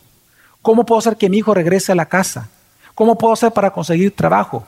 cómo 0.61 0.85
puedo 0.85 0.99
hacer 0.99 1.17
que 1.17 1.29
mi 1.29 1.39
hijo 1.39 1.53
regrese 1.53 1.91
a 1.91 1.95
la 1.95 2.05
casa, 2.05 2.47
cómo 2.95 3.17
puedo 3.17 3.33
hacer 3.33 3.51
para 3.51 3.73
conseguir 3.73 4.15
trabajo. 4.15 4.65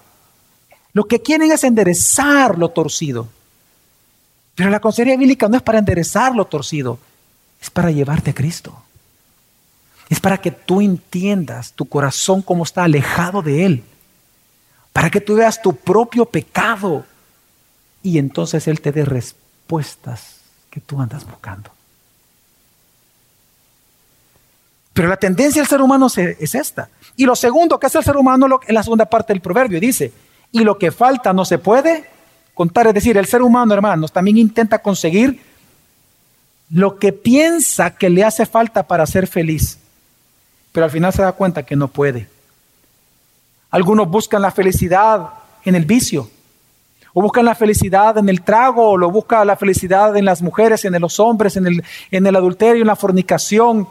Lo 0.91 1.05
que 1.05 1.21
quieren 1.21 1.51
es 1.51 1.63
enderezar 1.63 2.57
lo 2.57 2.69
torcido. 2.69 3.29
Pero 4.55 4.69
la 4.69 4.79
consejería 4.79 5.17
bíblica 5.17 5.47
no 5.47 5.57
es 5.57 5.63
para 5.63 5.79
enderezar 5.79 6.35
lo 6.35 6.45
torcido, 6.45 6.99
es 7.61 7.69
para 7.69 7.91
llevarte 7.91 8.31
a 8.31 8.35
Cristo. 8.35 8.75
Es 10.09 10.19
para 10.19 10.39
que 10.39 10.51
tú 10.51 10.81
entiendas 10.81 11.73
tu 11.73 11.85
corazón 11.85 12.41
cómo 12.41 12.63
está 12.63 12.83
alejado 12.83 13.41
de 13.41 13.65
Él. 13.65 13.83
Para 14.91 15.09
que 15.09 15.21
tú 15.21 15.35
veas 15.35 15.61
tu 15.61 15.75
propio 15.75 16.25
pecado. 16.25 17.05
Y 18.03 18.19
entonces 18.19 18.67
Él 18.67 18.81
te 18.81 18.91
dé 18.91 19.05
respuestas 19.05 20.41
que 20.69 20.81
tú 20.81 21.01
andas 21.01 21.25
buscando. 21.25 21.71
Pero 24.93 25.07
la 25.07 25.17
tendencia 25.17 25.61
del 25.61 25.69
ser 25.69 25.81
humano 25.81 26.07
es 26.07 26.55
esta. 26.55 26.89
Y 27.15 27.25
lo 27.25 27.35
segundo 27.35 27.79
que 27.79 27.87
hace 27.87 27.97
el 27.97 28.03
ser 28.03 28.17
humano 28.17 28.59
es 28.65 28.73
la 28.73 28.83
segunda 28.83 29.05
parte 29.05 29.33
del 29.33 29.41
proverbio. 29.41 29.79
Dice, 29.79 30.13
y 30.51 30.59
lo 30.59 30.77
que 30.77 30.91
falta 30.91 31.33
no 31.33 31.45
se 31.45 31.57
puede 31.57 32.05
contar. 32.53 32.87
Es 32.87 32.93
decir, 32.93 33.17
el 33.17 33.25
ser 33.25 33.41
humano, 33.41 33.73
hermanos, 33.73 34.11
también 34.11 34.37
intenta 34.37 34.79
conseguir 34.79 35.41
lo 36.69 36.97
que 36.99 37.11
piensa 37.11 37.95
que 37.95 38.09
le 38.09 38.23
hace 38.23 38.45
falta 38.45 38.83
para 38.83 39.05
ser 39.07 39.27
feliz. 39.27 39.79
Pero 40.71 40.85
al 40.85 40.91
final 40.91 41.11
se 41.11 41.23
da 41.23 41.31
cuenta 41.31 41.63
que 41.63 41.75
no 41.75 41.87
puede. 41.87 42.29
Algunos 43.71 44.07
buscan 44.07 44.43
la 44.43 44.51
felicidad 44.51 45.29
en 45.65 45.73
el 45.73 45.85
vicio. 45.85 46.29
O 47.13 47.21
buscan 47.21 47.45
la 47.45 47.56
felicidad 47.56 48.17
en 48.17 48.28
el 48.30 48.41
trago, 48.41 48.91
o 48.91 48.97
lo 48.97 49.12
buscan 49.12 49.45
la 49.45 49.56
felicidad 49.56 50.15
en 50.17 50.26
las 50.26 50.41
mujeres, 50.41 50.84
en 50.86 50.99
los 50.99 51.19
hombres, 51.19 51.58
en 51.58 51.67
el, 51.67 51.84
en 52.10 52.26
el 52.26 52.36
adulterio, 52.36 52.82
en 52.82 52.88
la 52.88 52.95
fornicación, 52.95 53.88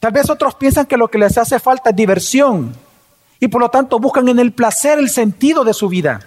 Tal 0.00 0.12
vez 0.12 0.30
otros 0.30 0.54
piensan 0.54 0.86
que 0.86 0.96
lo 0.96 1.08
que 1.08 1.18
les 1.18 1.36
hace 1.36 1.60
falta 1.60 1.90
es 1.90 1.96
diversión 1.96 2.74
y 3.38 3.48
por 3.48 3.60
lo 3.60 3.68
tanto 3.68 3.98
buscan 3.98 4.28
en 4.28 4.38
el 4.38 4.52
placer 4.52 4.98
el 4.98 5.10
sentido 5.10 5.62
de 5.62 5.74
su 5.74 5.88
vida. 5.88 6.20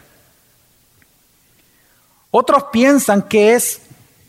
Otros 2.29 2.65
piensan 2.71 3.23
que 3.23 3.55
es 3.55 3.81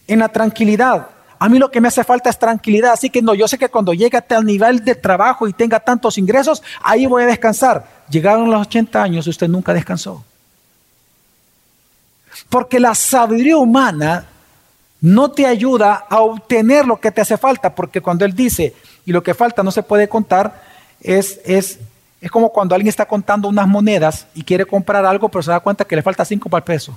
en 0.08 0.20
la 0.20 0.30
tranquilidad. 0.30 1.08
A 1.38 1.48
mí 1.50 1.58
lo 1.58 1.70
que 1.70 1.82
me 1.82 1.88
hace 1.88 2.04
falta 2.04 2.30
es 2.30 2.38
tranquilidad, 2.38 2.92
así 2.92 3.10
que 3.10 3.20
no, 3.20 3.34
yo 3.34 3.46
sé 3.46 3.58
que 3.58 3.68
cuando 3.68 3.92
llegue 3.92 4.16
a 4.16 4.22
tal 4.22 4.46
nivel 4.46 4.82
de 4.82 4.94
trabajo 4.94 5.46
y 5.46 5.52
tenga 5.52 5.78
tantos 5.78 6.16
ingresos, 6.16 6.62
ahí 6.82 7.04
voy 7.04 7.24
a 7.24 7.26
descansar. 7.26 7.86
Llegaron 8.08 8.50
los 8.50 8.62
80 8.66 9.02
años 9.02 9.26
y 9.26 9.30
usted 9.30 9.48
nunca 9.48 9.74
descansó. 9.74 10.24
Porque 12.48 12.80
la 12.80 12.94
sabiduría 12.94 13.56
humana 13.56 14.26
no 15.00 15.30
te 15.30 15.46
ayuda 15.46 16.06
a 16.08 16.20
obtener 16.20 16.86
lo 16.86 16.98
que 16.98 17.10
te 17.10 17.20
hace 17.20 17.36
falta, 17.36 17.74
porque 17.74 18.00
cuando 18.00 18.24
Él 18.24 18.34
dice, 18.34 18.74
y 19.04 19.12
lo 19.12 19.22
que 19.22 19.34
falta 19.34 19.62
no 19.62 19.70
se 19.70 19.82
puede 19.82 20.08
contar, 20.08 20.62
es, 21.00 21.40
es, 21.44 21.78
es 22.20 22.30
como 22.30 22.50
cuando 22.50 22.74
alguien 22.74 22.88
está 22.88 23.06
contando 23.06 23.48
unas 23.48 23.68
monedas 23.68 24.26
y 24.34 24.42
quiere 24.42 24.64
comprar 24.64 25.04
algo, 25.04 25.28
pero 25.28 25.42
se 25.42 25.50
da 25.50 25.60
cuenta 25.60 25.84
que 25.84 25.96
le 25.96 26.02
falta 26.02 26.24
cinco 26.24 26.48
para 26.48 26.60
el 26.60 26.64
peso. 26.64 26.96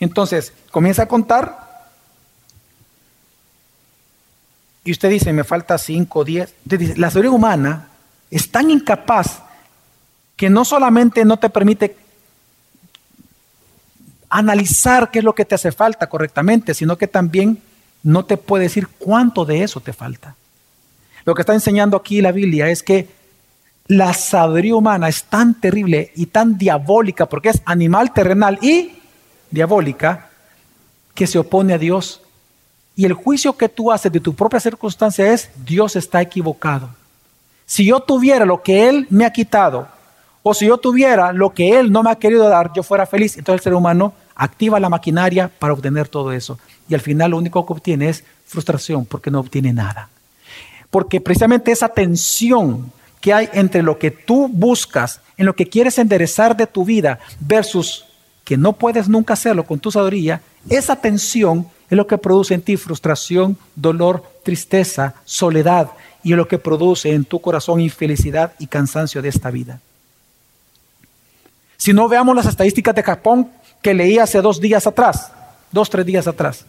Entonces, 0.00 0.52
comienza 0.70 1.04
a 1.04 1.06
contar 1.06 1.72
y 4.84 4.90
usted 4.90 5.10
dice, 5.10 5.32
me 5.32 5.44
falta 5.44 5.78
cinco, 5.78 6.24
diez. 6.24 6.54
dice, 6.64 6.96
la 6.96 7.08
sabiduría 7.10 7.30
humana 7.30 7.88
es 8.30 8.50
tan 8.50 8.70
incapaz 8.70 9.42
que 10.36 10.50
no 10.50 10.64
solamente 10.64 11.24
no 11.24 11.38
te 11.38 11.48
permite 11.48 11.96
analizar 14.32 15.10
qué 15.10 15.18
es 15.18 15.24
lo 15.24 15.34
que 15.34 15.44
te 15.44 15.54
hace 15.54 15.72
falta 15.72 16.08
correctamente, 16.08 16.72
sino 16.72 16.96
que 16.96 17.06
también 17.06 17.62
no 18.02 18.24
te 18.24 18.38
puede 18.38 18.64
decir 18.64 18.88
cuánto 18.98 19.44
de 19.44 19.62
eso 19.62 19.80
te 19.80 19.92
falta. 19.92 20.34
Lo 21.24 21.34
que 21.34 21.42
está 21.42 21.52
enseñando 21.52 21.98
aquí 21.98 22.22
la 22.22 22.32
Biblia 22.32 22.68
es 22.68 22.82
que 22.82 23.08
la 23.88 24.14
sabiduría 24.14 24.74
humana 24.74 25.08
es 25.08 25.24
tan 25.24 25.60
terrible 25.60 26.12
y 26.16 26.26
tan 26.26 26.56
diabólica, 26.56 27.26
porque 27.26 27.50
es 27.50 27.62
animal 27.66 28.14
terrenal 28.14 28.58
y 28.62 28.92
diabólica, 29.50 30.30
que 31.14 31.26
se 31.26 31.38
opone 31.38 31.74
a 31.74 31.78
Dios. 31.78 32.22
Y 32.96 33.04
el 33.04 33.12
juicio 33.12 33.52
que 33.56 33.68
tú 33.68 33.92
haces 33.92 34.10
de 34.10 34.20
tu 34.20 34.34
propia 34.34 34.60
circunstancia 34.60 35.30
es, 35.30 35.50
Dios 35.64 35.94
está 35.94 36.22
equivocado. 36.22 36.88
Si 37.66 37.84
yo 37.84 38.00
tuviera 38.00 38.46
lo 38.46 38.62
que 38.62 38.88
Él 38.88 39.06
me 39.10 39.26
ha 39.26 39.32
quitado, 39.32 39.88
o 40.42 40.54
si 40.54 40.66
yo 40.66 40.78
tuviera 40.78 41.32
lo 41.32 41.50
que 41.50 41.78
Él 41.78 41.92
no 41.92 42.02
me 42.02 42.10
ha 42.10 42.16
querido 42.16 42.48
dar, 42.48 42.72
yo 42.72 42.82
fuera 42.82 43.04
feliz. 43.04 43.36
Entonces 43.36 43.60
el 43.60 43.64
ser 43.64 43.74
humano 43.74 44.14
activa 44.34 44.80
la 44.80 44.88
maquinaria 44.88 45.48
para 45.48 45.72
obtener 45.72 46.08
todo 46.08 46.32
eso. 46.32 46.58
Y 46.88 46.94
al 46.94 47.00
final 47.00 47.32
lo 47.32 47.38
único 47.38 47.64
que 47.66 47.72
obtiene 47.72 48.08
es 48.08 48.24
frustración 48.46 49.04
porque 49.04 49.30
no 49.30 49.40
obtiene 49.40 49.72
nada. 49.72 50.08
Porque 50.90 51.20
precisamente 51.20 51.72
esa 51.72 51.88
tensión 51.88 52.92
que 53.20 53.32
hay 53.32 53.48
entre 53.52 53.82
lo 53.82 53.98
que 53.98 54.10
tú 54.10 54.48
buscas, 54.48 55.20
en 55.36 55.46
lo 55.46 55.54
que 55.54 55.68
quieres 55.68 55.98
enderezar 55.98 56.56
de 56.56 56.66
tu 56.66 56.84
vida, 56.84 57.20
versus 57.40 58.04
que 58.44 58.56
no 58.56 58.72
puedes 58.72 59.08
nunca 59.08 59.34
hacerlo 59.34 59.64
con 59.64 59.78
tu 59.78 59.90
sabiduría, 59.90 60.42
esa 60.68 60.96
tensión 60.96 61.68
es 61.88 61.96
lo 61.96 62.06
que 62.06 62.18
produce 62.18 62.54
en 62.54 62.62
ti 62.62 62.76
frustración, 62.76 63.56
dolor, 63.76 64.24
tristeza, 64.42 65.14
soledad 65.24 65.90
y 66.22 66.32
es 66.32 66.36
lo 66.36 66.48
que 66.48 66.58
produce 66.58 67.12
en 67.12 67.24
tu 67.24 67.40
corazón 67.40 67.80
infelicidad 67.80 68.52
y 68.58 68.66
cansancio 68.66 69.22
de 69.22 69.28
esta 69.28 69.50
vida. 69.50 69.80
Si 71.76 71.92
no 71.92 72.08
veamos 72.08 72.36
las 72.36 72.46
estadísticas 72.46 72.94
de 72.94 73.02
Japón, 73.02 73.50
que 73.82 73.92
leí 73.92 74.18
hace 74.18 74.40
dos 74.40 74.60
días 74.60 74.86
atrás, 74.86 75.32
dos, 75.70 75.90
tres 75.90 76.06
días 76.06 76.26
atrás. 76.26 76.64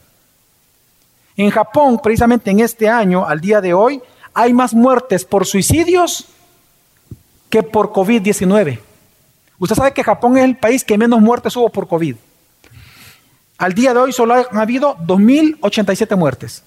En 1.37 1.49
Japón, 1.49 1.99
precisamente 2.01 2.51
en 2.51 2.59
este 2.59 2.89
año, 2.89 3.25
al 3.25 3.39
día 3.39 3.61
de 3.61 3.73
hoy, 3.73 4.01
hay 4.33 4.51
más 4.51 4.73
muertes 4.73 5.23
por 5.23 5.45
suicidios 5.45 6.25
que 7.49 7.63
por 7.63 7.91
COVID-19. 7.91 8.79
Usted 9.59 9.75
sabe 9.75 9.93
que 9.93 10.03
Japón 10.03 10.37
es 10.37 10.43
el 10.43 10.57
país 10.57 10.83
que 10.83 10.97
menos 10.97 11.21
muertes 11.21 11.55
hubo 11.55 11.69
por 11.69 11.87
COVID. 11.87 12.15
Al 13.59 13.73
día 13.73 13.93
de 13.93 13.99
hoy 13.99 14.11
solo 14.11 14.33
ha 14.33 14.61
habido 14.61 14.97
2.087 14.97 16.17
muertes. 16.17 16.63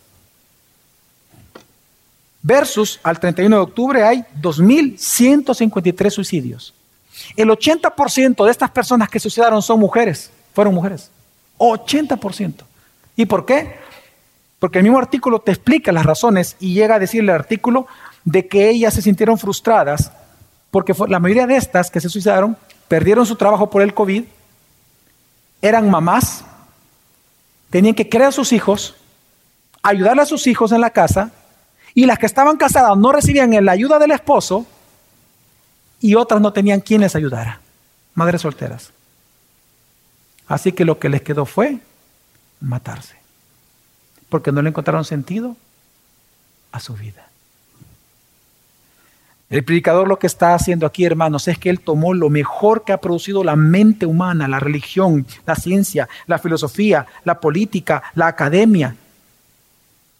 Versus 2.42 3.00
al 3.02 3.18
31 3.18 3.56
de 3.56 3.62
octubre 3.62 4.04
hay 4.04 4.24
2.153 4.40 6.10
suicidios. 6.10 6.75
El 7.36 7.48
80% 7.48 8.44
de 8.44 8.50
estas 8.50 8.70
personas 8.70 9.08
que 9.08 9.20
suicidaron 9.20 9.62
son 9.62 9.80
mujeres 9.80 10.30
fueron 10.54 10.74
mujeres. 10.74 11.10
80%. 11.58 12.54
¿Y 13.16 13.26
por 13.26 13.44
qué? 13.44 13.76
Porque 14.58 14.78
el 14.78 14.84
mismo 14.84 14.98
artículo 14.98 15.38
te 15.38 15.52
explica 15.52 15.92
las 15.92 16.06
razones 16.06 16.56
y 16.60 16.74
llega 16.74 16.94
a 16.94 16.98
decirle 16.98 17.32
el 17.32 17.38
artículo 17.38 17.86
de 18.24 18.46
que 18.46 18.70
ellas 18.70 18.94
se 18.94 19.02
sintieron 19.02 19.38
frustradas 19.38 20.10
porque 20.70 20.94
la 21.08 21.20
mayoría 21.20 21.46
de 21.46 21.56
estas 21.56 21.90
que 21.90 22.00
se 22.00 22.08
suicidaron 22.08 22.56
perdieron 22.88 23.24
su 23.24 23.36
trabajo 23.36 23.70
por 23.70 23.82
el 23.82 23.94
COVID, 23.94 24.24
eran 25.62 25.90
mamás, 25.90 26.44
tenían 27.70 27.94
que 27.94 28.08
crear 28.08 28.28
a 28.28 28.32
sus 28.32 28.52
hijos, 28.52 28.94
ayudarle 29.82 30.22
a 30.22 30.26
sus 30.26 30.46
hijos 30.46 30.72
en 30.72 30.80
la 30.80 30.90
casa, 30.90 31.32
y 31.94 32.04
las 32.04 32.18
que 32.18 32.26
estaban 32.26 32.58
casadas 32.58 32.96
no 32.96 33.10
recibían 33.10 33.64
la 33.64 33.72
ayuda 33.72 33.98
del 33.98 34.10
esposo 34.10 34.66
y 36.06 36.14
otras 36.14 36.40
no 36.40 36.52
tenían 36.52 36.80
quien 36.80 37.00
les 37.00 37.16
ayudara, 37.16 37.58
madres 38.14 38.42
solteras. 38.42 38.92
Así 40.46 40.70
que 40.70 40.84
lo 40.84 41.00
que 41.00 41.08
les 41.08 41.22
quedó 41.22 41.46
fue 41.46 41.80
matarse, 42.60 43.16
porque 44.28 44.52
no 44.52 44.62
le 44.62 44.68
encontraron 44.68 45.04
sentido 45.04 45.56
a 46.70 46.78
su 46.78 46.94
vida. 46.94 47.28
El 49.50 49.64
predicador 49.64 50.06
lo 50.06 50.20
que 50.20 50.28
está 50.28 50.54
haciendo 50.54 50.86
aquí, 50.86 51.04
hermanos, 51.04 51.48
es 51.48 51.58
que 51.58 51.70
él 51.70 51.80
tomó 51.80 52.14
lo 52.14 52.30
mejor 52.30 52.84
que 52.84 52.92
ha 52.92 53.00
producido 53.00 53.42
la 53.42 53.56
mente 53.56 54.06
humana, 54.06 54.46
la 54.46 54.60
religión, 54.60 55.26
la 55.44 55.56
ciencia, 55.56 56.08
la 56.28 56.38
filosofía, 56.38 57.04
la 57.24 57.40
política, 57.40 58.04
la 58.14 58.28
academia. 58.28 58.94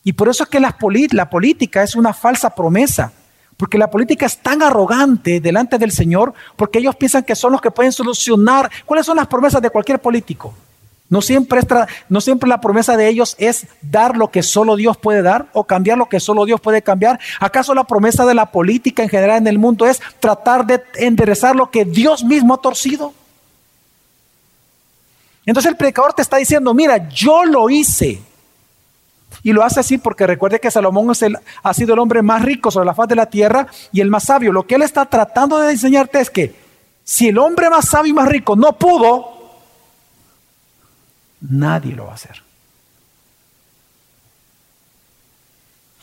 Y 0.03 0.15
por 0.15 0.29
eso 0.29 0.43
es 0.43 0.49
que 0.49 0.59
la, 0.59 0.77
la 1.13 1.31
política 1.31 1.85
es 1.85 1.95
una 1.95 2.13
falsa 2.13 2.51
promesa. 2.51 3.13
Porque 3.57 3.79
la 3.79 3.91
política 3.91 4.27
es 4.27 4.39
tan 4.39 4.63
arrogante 4.63 5.41
delante 5.41 5.79
del 5.79 5.91
Señor 5.91 6.35
porque 6.57 6.79
ellos 6.79 6.97
piensan 6.97 7.25
que 7.25 7.35
son 7.35 7.53
los 7.53 7.61
que 7.61 7.71
pueden 7.71 7.93
solucionar. 7.93 8.71
¿Cuáles 8.85 9.07
son 9.07 9.17
las 9.17 9.27
promesas 9.27 9.63
de 9.63 9.71
cualquier 9.71 9.99
político? 9.99 10.55
No 11.09 11.23
siempre, 11.23 11.61
no 12.09 12.21
siempre 12.21 12.49
la 12.49 12.61
promesa 12.61 12.97
de 12.97 13.09
ellos 13.09 13.37
es 13.39 13.67
dar 13.81 14.17
lo 14.17 14.31
que 14.31 14.43
solo 14.43 14.75
Dios 14.75 14.97
puede 14.97 15.23
dar 15.23 15.47
o 15.53 15.65
cambiar 15.65 15.97
lo 15.97 16.09
que 16.09 16.19
solo 16.19 16.45
Dios 16.45 16.61
puede 16.61 16.83
cambiar. 16.83 17.21
¿Acaso 17.39 17.75
la 17.75 17.85
promesa 17.85 18.27
de 18.27 18.35
la 18.35 18.51
política 18.51 19.05
en 19.05 19.09
general 19.09 19.39
en 19.39 19.47
el 19.47 19.59
mundo 19.59 19.87
es 19.87 20.03
tratar 20.19 20.67
de 20.67 20.83
enderezar 20.97 21.55
lo 21.55 21.71
que 21.71 21.85
Dios 21.85 22.25
mismo 22.25 22.55
ha 22.55 22.61
torcido? 22.61 23.15
Entonces 25.47 25.71
el 25.71 25.77
predicador 25.77 26.13
te 26.13 26.23
está 26.23 26.39
diciendo, 26.39 26.75
mira, 26.75 27.09
yo 27.09 27.45
lo 27.45 27.71
hice. 27.71 28.21
Y 29.47 29.53
lo 29.53 29.63
hace 29.63 29.79
así 29.79 29.97
porque 29.97 30.27
recuerde 30.27 30.59
que 30.59 30.73
Salomón 30.73 31.13
ha 31.63 31.73
sido 31.73 31.95
el 31.95 32.01
hombre 32.01 32.21
más 32.21 32.43
rico 32.43 32.69
sobre 32.73 32.87
la 32.87 32.95
faz 32.95 33.07
de 33.07 33.15
la 33.15 33.27
tierra 33.27 33.69
y 33.93 34.01
el 34.01 34.11
más 34.11 34.25
sabio. 34.25 34.51
Lo 34.51 34.67
que 34.67 34.75
él 34.75 34.83
está 34.83 35.07
tratando 35.07 35.61
de 35.61 35.71
enseñarte 35.71 36.19
es 36.19 36.31
que 36.31 36.53
si 37.05 37.29
el 37.29 37.39
hombre 37.39 37.71
más 37.71 37.89
sabio 37.89 38.11
y 38.11 38.15
más 38.17 38.29
rico 38.29 38.57
no 38.57 38.73
pudo, 38.73 39.53
nadie 41.43 41.95
lo 41.95 42.07
va 42.07 42.11
a 42.11 42.15
hacer. 42.17 42.43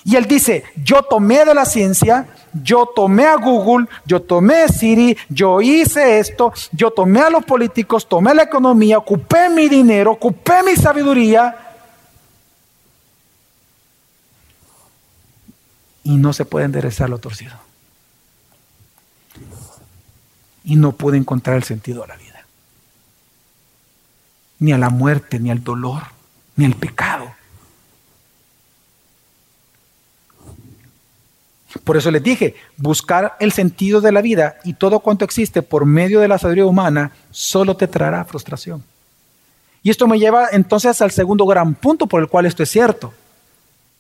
Y 0.06 0.16
él 0.16 0.26
dice, 0.26 0.64
yo 0.82 1.04
tomé 1.04 1.44
de 1.44 1.54
la 1.54 1.66
ciencia 1.66 2.26
yo 2.62 2.92
tomé 2.96 3.26
a 3.26 3.36
Google, 3.36 3.88
yo 4.06 4.22
tomé 4.22 4.64
a 4.64 4.68
Siri, 4.68 5.18
yo 5.30 5.62
hice 5.62 6.20
esto, 6.20 6.54
yo 6.72 6.92
tomé 6.92 7.22
a 7.22 7.30
los 7.30 7.44
políticos, 7.46 8.08
tomé 8.08 8.34
la 8.36 8.44
economía, 8.44 9.00
ocupé 9.00 9.50
mi 9.50 9.68
dinero, 9.68 10.12
ocupé 10.12 10.62
mi 10.64 10.76
sabiduría. 10.76 11.63
Y 16.04 16.18
no 16.18 16.34
se 16.34 16.46
puede 16.46 16.66
enderezar 16.66 17.10
lo 17.10 17.18
torcido. 17.18 17.54
Y 20.64 20.76
no 20.76 20.94
puede 20.94 21.18
encontrar 21.18 21.56
el 21.56 21.64
sentido 21.64 22.04
a 22.04 22.08
la 22.08 22.18
vida. 22.18 22.46
Ni 24.60 24.72
a 24.72 24.78
la 24.78 24.90
muerte, 24.90 25.40
ni 25.40 25.50
al 25.50 25.64
dolor, 25.64 26.04
ni 26.56 26.66
al 26.66 26.76
pecado. 26.76 27.34
Por 31.84 31.98
eso 31.98 32.12
les 32.12 32.24
dije, 32.24 32.56
buscar 32.78 33.36
el 33.40 33.52
sentido 33.52 34.00
de 34.00 34.12
la 34.12 34.22
vida 34.22 34.58
y 34.64 34.74
todo 34.74 35.00
cuanto 35.00 35.26
existe 35.26 35.62
por 35.62 35.86
medio 35.86 36.20
de 36.20 36.28
la 36.28 36.38
sabiduría 36.38 36.66
humana 36.66 37.12
solo 37.32 37.76
te 37.76 37.88
traerá 37.88 38.24
frustración. 38.26 38.84
Y 39.82 39.90
esto 39.90 40.08
me 40.08 40.18
lleva 40.18 40.48
entonces 40.52 41.02
al 41.02 41.12
segundo 41.12 41.46
gran 41.46 41.76
punto 41.76 42.08
por 42.08 42.22
el 42.22 42.30
cual 42.30 42.46
esto 42.46 42.64
es 42.64 42.70
cierto, 42.70 43.14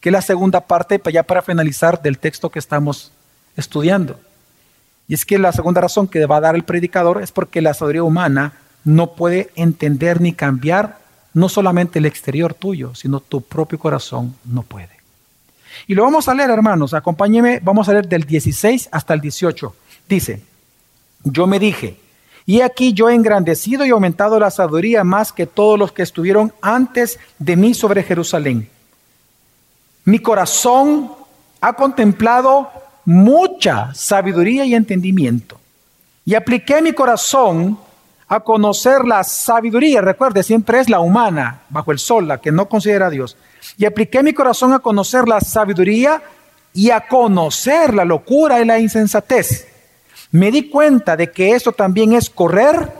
que 0.03 0.09
es 0.09 0.13
la 0.13 0.21
segunda 0.21 0.59
parte 0.59 1.01
ya 1.13 1.23
para 1.23 1.41
finalizar 1.41 2.01
del 2.01 2.19
texto 2.19 2.49
que 2.49 2.59
estamos 2.59 3.13
estudiando. 3.55 4.19
Y 5.07 5.13
es 5.13 5.25
que 5.25 5.39
la 5.39 5.53
segunda 5.53 5.79
razón 5.79 6.09
que 6.09 6.25
va 6.25 6.35
a 6.35 6.41
dar 6.41 6.55
el 6.55 6.65
predicador 6.65 7.23
es 7.23 7.31
porque 7.31 7.61
la 7.61 7.73
sabiduría 7.73 8.03
humana 8.03 8.51
no 8.83 9.13
puede 9.15 9.49
entender 9.55 10.19
ni 10.19 10.33
cambiar 10.33 10.97
no 11.33 11.47
solamente 11.47 11.99
el 11.99 12.05
exterior 12.05 12.53
tuyo, 12.53 12.93
sino 12.95 13.21
tu 13.21 13.43
propio 13.43 13.79
corazón 13.79 14.35
no 14.43 14.63
puede. 14.63 14.89
Y 15.87 15.95
lo 15.95 16.03
vamos 16.03 16.27
a 16.27 16.33
leer, 16.33 16.49
hermanos. 16.49 16.93
Acompáñenme, 16.93 17.61
vamos 17.63 17.87
a 17.87 17.93
leer 17.93 18.09
del 18.09 18.25
16 18.25 18.89
hasta 18.91 19.13
el 19.13 19.21
18. 19.21 19.73
Dice, 20.09 20.41
yo 21.23 21.47
me 21.47 21.59
dije, 21.59 21.97
y 22.45 22.59
aquí 22.59 22.91
yo 22.91 23.09
he 23.09 23.15
engrandecido 23.15 23.85
y 23.85 23.91
aumentado 23.91 24.37
la 24.37 24.51
sabiduría 24.51 25.05
más 25.05 25.31
que 25.31 25.47
todos 25.47 25.79
los 25.79 25.93
que 25.93 26.03
estuvieron 26.03 26.51
antes 26.61 27.19
de 27.39 27.55
mí 27.55 27.73
sobre 27.73 28.03
Jerusalén. 28.03 28.69
Mi 30.05 30.19
corazón 30.19 31.11
ha 31.61 31.73
contemplado 31.73 32.69
mucha 33.05 33.93
sabiduría 33.93 34.65
y 34.65 34.75
entendimiento. 34.75 35.59
Y 36.25 36.35
apliqué 36.35 36.81
mi 36.81 36.93
corazón 36.93 37.77
a 38.27 38.39
conocer 38.39 39.05
la 39.05 39.23
sabiduría. 39.23 40.01
Recuerde, 40.01 40.43
siempre 40.43 40.79
es 40.79 40.89
la 40.89 40.99
humana, 40.99 41.61
bajo 41.69 41.91
el 41.91 41.99
sol, 41.99 42.27
la 42.27 42.39
que 42.39 42.51
no 42.51 42.67
considera 42.67 43.07
a 43.07 43.09
Dios 43.09 43.37
y 43.77 43.85
apliqué 43.85 44.23
mi 44.23 44.33
corazón 44.33 44.73
a 44.73 44.79
conocer 44.79 45.27
la 45.27 45.39
sabiduría 45.39 46.21
y 46.73 46.89
a 46.89 47.07
conocer 47.07 47.93
la 47.93 48.05
locura 48.05 48.61
y 48.61 48.65
la 48.65 48.79
insensatez. 48.79 49.67
Me 50.31 50.51
di 50.51 50.69
cuenta 50.69 51.15
de 51.15 51.31
que 51.31 51.51
eso 51.51 51.71
también 51.71 52.13
es 52.13 52.29
correr 52.29 52.91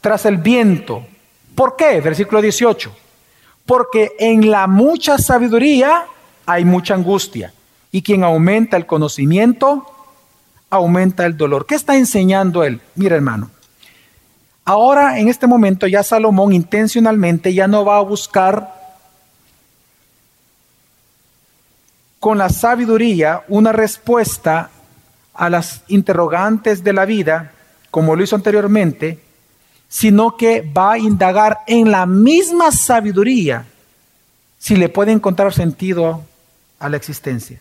tras 0.00 0.24
el 0.26 0.38
viento. 0.38 1.06
¿Por 1.54 1.76
qué? 1.76 2.00
Versículo 2.00 2.42
18. 2.42 2.92
Porque 3.64 4.12
en 4.18 4.50
la 4.50 4.66
mucha 4.66 5.18
sabiduría 5.18 6.06
hay 6.48 6.64
mucha 6.64 6.94
angustia. 6.94 7.52
Y 7.92 8.00
quien 8.00 8.24
aumenta 8.24 8.78
el 8.78 8.86
conocimiento, 8.86 9.86
aumenta 10.70 11.26
el 11.26 11.36
dolor. 11.36 11.66
¿Qué 11.66 11.74
está 11.74 11.94
enseñando 11.94 12.64
él? 12.64 12.80
Mira 12.94 13.16
hermano. 13.16 13.50
Ahora 14.64 15.18
en 15.18 15.28
este 15.28 15.46
momento 15.46 15.86
ya 15.86 16.02
Salomón 16.02 16.54
intencionalmente 16.54 17.52
ya 17.52 17.68
no 17.68 17.84
va 17.84 17.98
a 17.98 18.02
buscar 18.02 18.74
con 22.18 22.38
la 22.38 22.48
sabiduría 22.48 23.42
una 23.48 23.72
respuesta 23.72 24.70
a 25.34 25.50
las 25.50 25.82
interrogantes 25.88 26.82
de 26.82 26.94
la 26.94 27.04
vida, 27.04 27.52
como 27.90 28.16
lo 28.16 28.24
hizo 28.24 28.36
anteriormente, 28.36 29.22
sino 29.88 30.36
que 30.36 30.62
va 30.62 30.92
a 30.92 30.98
indagar 30.98 31.60
en 31.66 31.90
la 31.90 32.06
misma 32.06 32.72
sabiduría 32.72 33.66
si 34.58 34.76
le 34.76 34.88
puede 34.88 35.12
encontrar 35.12 35.52
sentido 35.52 36.24
a 36.78 36.88
la 36.88 36.96
existencia. 36.96 37.60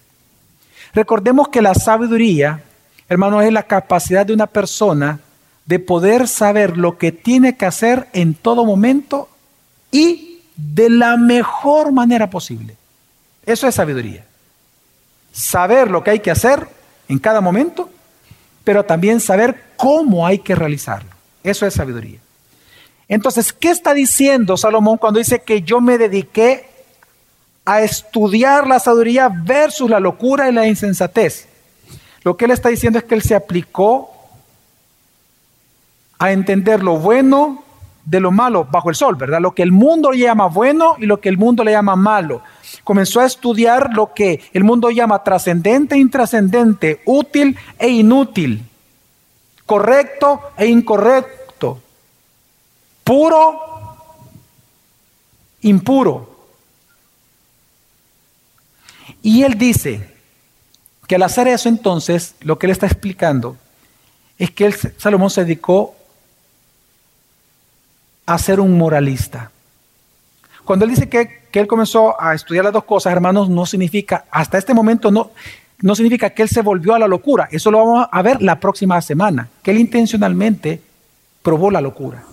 Recordemos 0.94 1.50
que 1.50 1.62
la 1.62 1.74
sabiduría, 1.74 2.64
hermano, 3.10 3.42
es 3.42 3.52
la 3.52 3.64
capacidad 3.64 4.26
de 4.26 4.34
una 4.34 4.48
persona 4.48 5.20
de 5.66 5.80
poder 5.80 6.28
saber 6.28 6.78
lo 6.78 6.98
que 6.98 7.12
tiene 7.12 7.58
que 7.58 7.66
hacer 7.66 8.08
en 8.14 8.34
todo 8.34 8.66
momento 8.66 9.30
y 9.92 10.42
de 10.56 10.90
la 10.90 11.18
mejor 11.18 11.92
manera 11.92 12.30
posible. 12.30 12.76
Eso 13.46 13.68
es 13.68 13.76
sabiduría 13.76 14.28
saber 15.38 15.92
lo 15.92 16.04
que 16.04 16.12
hay 16.12 16.20
que 16.20 16.32
hacer 16.32 16.68
en 17.08 17.20
cada 17.20 17.42
momento, 17.42 17.90
pero 18.64 18.84
también 18.84 19.20
saber 19.20 19.64
cómo 19.78 20.26
hay 20.26 20.40
que 20.40 20.56
realizarlo. 20.56 21.10
Eso 21.44 21.66
es 21.66 21.76
sabiduría. 21.76 22.20
Entonces, 23.08 23.54
¿qué 23.54 23.70
está 23.70 23.94
diciendo 23.94 24.58
Salomón 24.58 24.98
cuando 24.98 25.20
dice 25.20 25.42
que 25.42 25.62
yo 25.62 25.80
me 25.80 25.98
dediqué 25.98 26.68
a 27.68 27.82
estudiar 27.82 28.66
la 28.66 28.80
sabiduría 28.80 29.28
versus 29.30 29.90
la 29.90 30.00
locura 30.00 30.50
y 30.50 30.54
la 30.54 30.66
insensatez? 30.66 31.50
Lo 32.24 32.38
que 32.38 32.46
él 32.46 32.52
está 32.52 32.70
diciendo 32.70 32.98
es 32.98 33.06
que 33.06 33.14
él 33.14 33.22
se 33.22 33.36
aplicó 33.36 34.10
a 36.18 36.32
entender 36.32 36.82
lo 36.82 36.98
bueno 36.98 37.64
de 38.06 38.22
lo 38.22 38.32
malo 38.32 38.66
bajo 38.72 38.90
el 38.90 38.96
sol, 38.96 39.16
¿verdad? 39.16 39.42
Lo 39.42 39.54
que 39.54 39.64
el 39.64 39.74
mundo 39.74 40.14
llama 40.14 40.48
bueno 40.48 40.96
y 40.98 41.06
lo 41.06 41.20
que 41.20 41.28
el 41.28 41.38
mundo 41.38 41.66
le 41.66 41.74
llama 41.74 41.98
malo 41.98 42.42
comenzó 42.86 43.20
a 43.20 43.26
estudiar 43.26 43.94
lo 43.94 44.14
que 44.14 44.50
el 44.54 44.64
mundo 44.64 44.90
llama 44.90 45.22
trascendente 45.22 45.96
e 45.96 45.98
intrascendente, 45.98 47.02
útil 47.06 47.58
e 47.78 47.90
inútil, 47.90 48.64
correcto 49.66 50.40
e 50.56 50.68
incorrecto, 50.68 51.82
puro, 53.04 53.60
impuro. 55.64 56.37
Y 59.28 59.44
él 59.44 59.58
dice 59.58 60.08
que 61.06 61.16
al 61.16 61.24
hacer 61.24 61.50
eso 61.50 61.68
entonces, 61.68 62.36
lo 62.40 62.58
que 62.58 62.66
él 62.66 62.72
está 62.72 62.86
explicando 62.86 63.58
es 64.38 64.52
que 64.52 64.72
Salomón 64.72 65.30
se 65.30 65.44
dedicó 65.44 65.94
a 68.26 68.38
ser 68.38 68.62
un 68.62 68.78
moralista. 68.78 69.52
Cuando 70.64 70.86
él 70.86 70.92
dice 70.92 71.10
que, 71.10 71.42
él 71.52 71.68
comenzó 71.68 72.16
a 72.22 72.36
estudiar 72.36 72.64
las 72.64 72.72
dos 72.72 72.86
cosas, 72.86 73.12
hermanos, 73.12 73.50
no 73.50 73.66
significa, 73.66 74.24
hasta 74.32 74.60
este 74.60 74.74
momento 74.74 75.12
no, 75.12 75.32
no 75.82 75.94
significa 75.94 76.30
que 76.30 76.44
él 76.44 76.50
se 76.50 76.62
volvió 76.62 76.94
a 76.94 77.00
la 77.00 77.08
locura. 77.10 77.50
Eso 77.52 77.70
lo 77.70 77.80
vamos 77.80 78.08
a 78.10 78.22
ver 78.22 78.42
la 78.42 78.62
próxima 78.62 79.02
semana, 79.02 79.50
que 79.62 79.72
él 79.72 79.80
intencionalmente 79.80 80.82
probó 81.44 81.70
la 81.70 81.82
locura. 81.82 82.24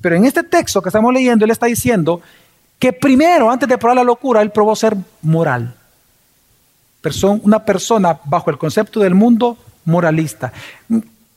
Pero 0.00 0.16
en 0.16 0.24
este 0.24 0.42
texto 0.42 0.82
que 0.82 0.88
estamos 0.88 1.14
leyendo, 1.14 1.44
él 1.44 1.52
está 1.52 1.66
diciendo 1.66 2.20
que 2.80 2.92
primero, 2.92 3.52
antes 3.52 3.68
de 3.68 3.78
probar 3.78 3.98
la 3.98 4.02
locura, 4.02 4.42
él 4.42 4.50
probó 4.50 4.74
ser 4.74 4.96
moral. 5.20 5.76
Una 7.42 7.64
persona 7.64 8.20
bajo 8.24 8.50
el 8.50 8.58
concepto 8.58 9.00
del 9.00 9.14
mundo 9.14 9.58
moralista. 9.84 10.52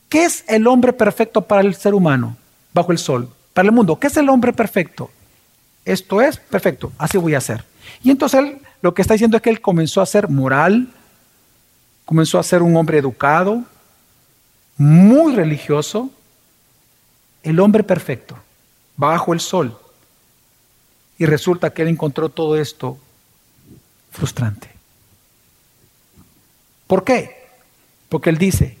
¿Qué 0.08 0.24
es 0.24 0.44
el 0.48 0.66
hombre 0.66 0.92
perfecto 0.92 1.42
para 1.42 1.62
el 1.62 1.74
ser 1.74 1.94
humano 1.94 2.36
bajo 2.72 2.92
el 2.92 2.98
sol? 2.98 3.28
Para 3.52 3.66
el 3.66 3.72
mundo, 3.72 3.98
¿qué 3.98 4.06
es 4.06 4.16
el 4.16 4.28
hombre 4.28 4.52
perfecto? 4.52 5.10
esto 5.86 6.20
es 6.20 6.36
perfecto, 6.36 6.92
así 6.98 7.16
voy 7.16 7.34
a 7.34 7.38
hacer. 7.38 7.64
Y 8.02 8.10
entonces 8.10 8.40
él 8.40 8.58
lo 8.82 8.92
que 8.92 9.02
está 9.02 9.14
diciendo 9.14 9.38
es 9.38 9.42
que 9.42 9.50
él 9.50 9.62
comenzó 9.62 10.02
a 10.02 10.06
ser 10.06 10.28
moral, 10.28 10.88
comenzó 12.04 12.38
a 12.38 12.42
ser 12.42 12.60
un 12.60 12.76
hombre 12.76 12.98
educado, 12.98 13.62
muy 14.76 15.34
religioso, 15.34 16.10
el 17.42 17.58
hombre 17.60 17.84
perfecto, 17.84 18.36
bajo 18.96 19.32
el 19.32 19.40
sol. 19.40 19.78
Y 21.18 21.24
resulta 21.24 21.70
que 21.70 21.82
él 21.82 21.88
encontró 21.88 22.28
todo 22.28 22.56
esto 22.58 22.98
frustrante. 24.10 24.68
¿Por 26.86 27.04
qué? 27.04 27.46
Porque 28.08 28.30
él 28.30 28.38
dice, 28.38 28.76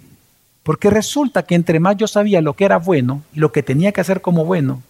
porque 0.62 0.90
resulta 0.90 1.44
que 1.44 1.54
entre 1.54 1.80
más 1.80 1.96
yo 1.96 2.06
sabía 2.06 2.40
lo 2.40 2.54
que 2.54 2.64
era 2.64 2.78
bueno 2.78 3.22
y 3.32 3.40
lo 3.40 3.52
que 3.52 3.62
tenía 3.62 3.92
que 3.92 4.00
hacer 4.00 4.20
como 4.20 4.44
bueno, 4.44 4.82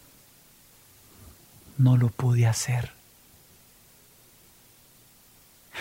no 1.78 1.96
lo 1.96 2.08
pude 2.08 2.46
hacer. 2.46 2.92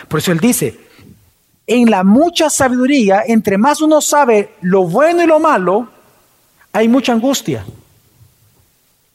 Por 0.08 0.20
eso 0.20 0.32
él 0.32 0.40
dice, 0.40 0.78
en 1.66 1.90
la 1.90 2.04
mucha 2.04 2.50
sabiduría, 2.50 3.22
entre 3.26 3.58
más 3.58 3.80
uno 3.80 4.00
sabe 4.00 4.54
lo 4.60 4.84
bueno 4.84 5.22
y 5.22 5.26
lo 5.26 5.40
malo, 5.40 5.88
hay 6.72 6.88
mucha 6.88 7.12
angustia. 7.12 7.64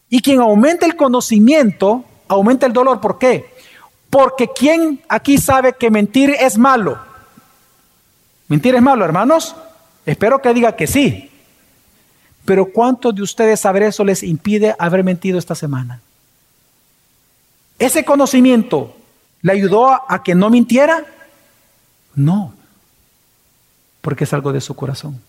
Y 0.10 0.22
quien 0.22 0.42
aumenta 0.42 0.86
el 0.86 0.96
conocimiento, 0.96 2.04
aumenta 2.28 2.66
el 2.66 2.74
dolor. 2.74 3.00
¿Por 3.00 3.18
qué? 3.18 3.54
Porque 4.10 4.50
¿quién 4.54 5.02
aquí 5.08 5.38
sabe 5.38 5.74
que 5.74 5.90
mentir 5.90 6.32
es 6.32 6.58
malo? 6.58 7.11
¿Mentir 8.52 8.76
es 8.76 8.82
malo, 8.82 9.06
hermanos? 9.06 9.56
Espero 10.06 10.42
que 10.42 10.54
diga 10.54 10.76
que 10.76 10.86
sí. 10.86 11.32
Pero 12.44 12.66
¿cuántos 12.66 13.16
de 13.16 13.22
ustedes 13.22 13.62
saber 13.62 13.84
eso 13.84 14.04
les 14.04 14.24
impide 14.24 14.76
haber 14.78 15.06
mentido 15.06 15.40
esta 15.40 15.56
semana? 15.56 16.02
¿Ese 17.80 18.04
conocimiento 18.04 18.94
le 19.42 19.54
ayudó 19.54 19.88
a, 19.88 20.22
que 20.22 20.36
no 20.36 20.50
mintiera? 20.50 21.06
No. 22.14 22.54
porque 24.02 24.26
es 24.26 24.34
algo 24.34 24.52
de 24.52 24.60
su 24.60 24.76
corazón. 24.76 25.22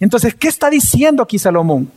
Entonces, 0.00 0.34
¿qué 0.34 0.48
está 0.48 0.68
diciendo 0.68 1.22
aquí 1.22 1.38
Salomón? 1.38 1.88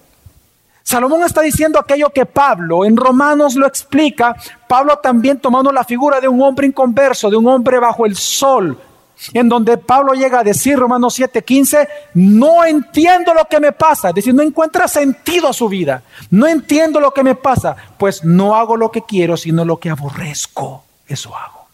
Salomón 0.88 1.24
está 1.24 1.42
diciendo 1.42 1.80
aquello 1.80 2.12
que 2.12 2.28
Pablo 2.28 2.86
en 2.86 2.96
Romanos 2.96 3.56
lo 3.56 3.66
explica. 3.66 4.36
Pablo 4.68 5.00
también 5.00 5.40
tomando 5.40 5.72
la 5.72 5.84
figura 5.84 6.22
de 6.22 6.28
un 6.28 6.40
hombre 6.44 6.68
inconverso, 6.68 7.28
de 7.32 7.36
un 7.36 7.48
hombre 7.48 7.80
bajo 7.80 8.06
el 8.06 8.16
sol, 8.16 8.80
en 9.34 9.50
donde 9.50 9.80
Pablo 9.80 10.14
llega 10.14 10.42
a 10.42 10.44
decir, 10.44 10.78
Romanos 10.78 11.18
7:15, 11.18 11.88
no 12.14 12.64
entiendo 12.64 13.34
lo 13.34 13.46
que 13.46 13.60
me 13.60 13.72
pasa, 13.72 14.10
es 14.10 14.16
decir, 14.16 14.36
no 14.36 14.44
encuentra 14.44 14.88
sentido 14.88 15.48
a 15.48 15.54
su 15.54 15.68
vida, 15.68 16.04
no 16.30 16.46
entiendo 16.46 17.00
lo 17.00 17.12
que 17.12 17.24
me 17.24 17.34
pasa, 17.34 17.76
pues 17.98 18.24
no 18.24 18.56
hago 18.56 18.78
lo 18.78 18.92
que 18.92 19.02
quiero, 19.02 19.36
sino 19.38 19.66
lo 19.66 19.80
que 19.80 19.90
aborrezco, 19.90 20.84
eso 21.08 21.36
hago. 21.36 21.66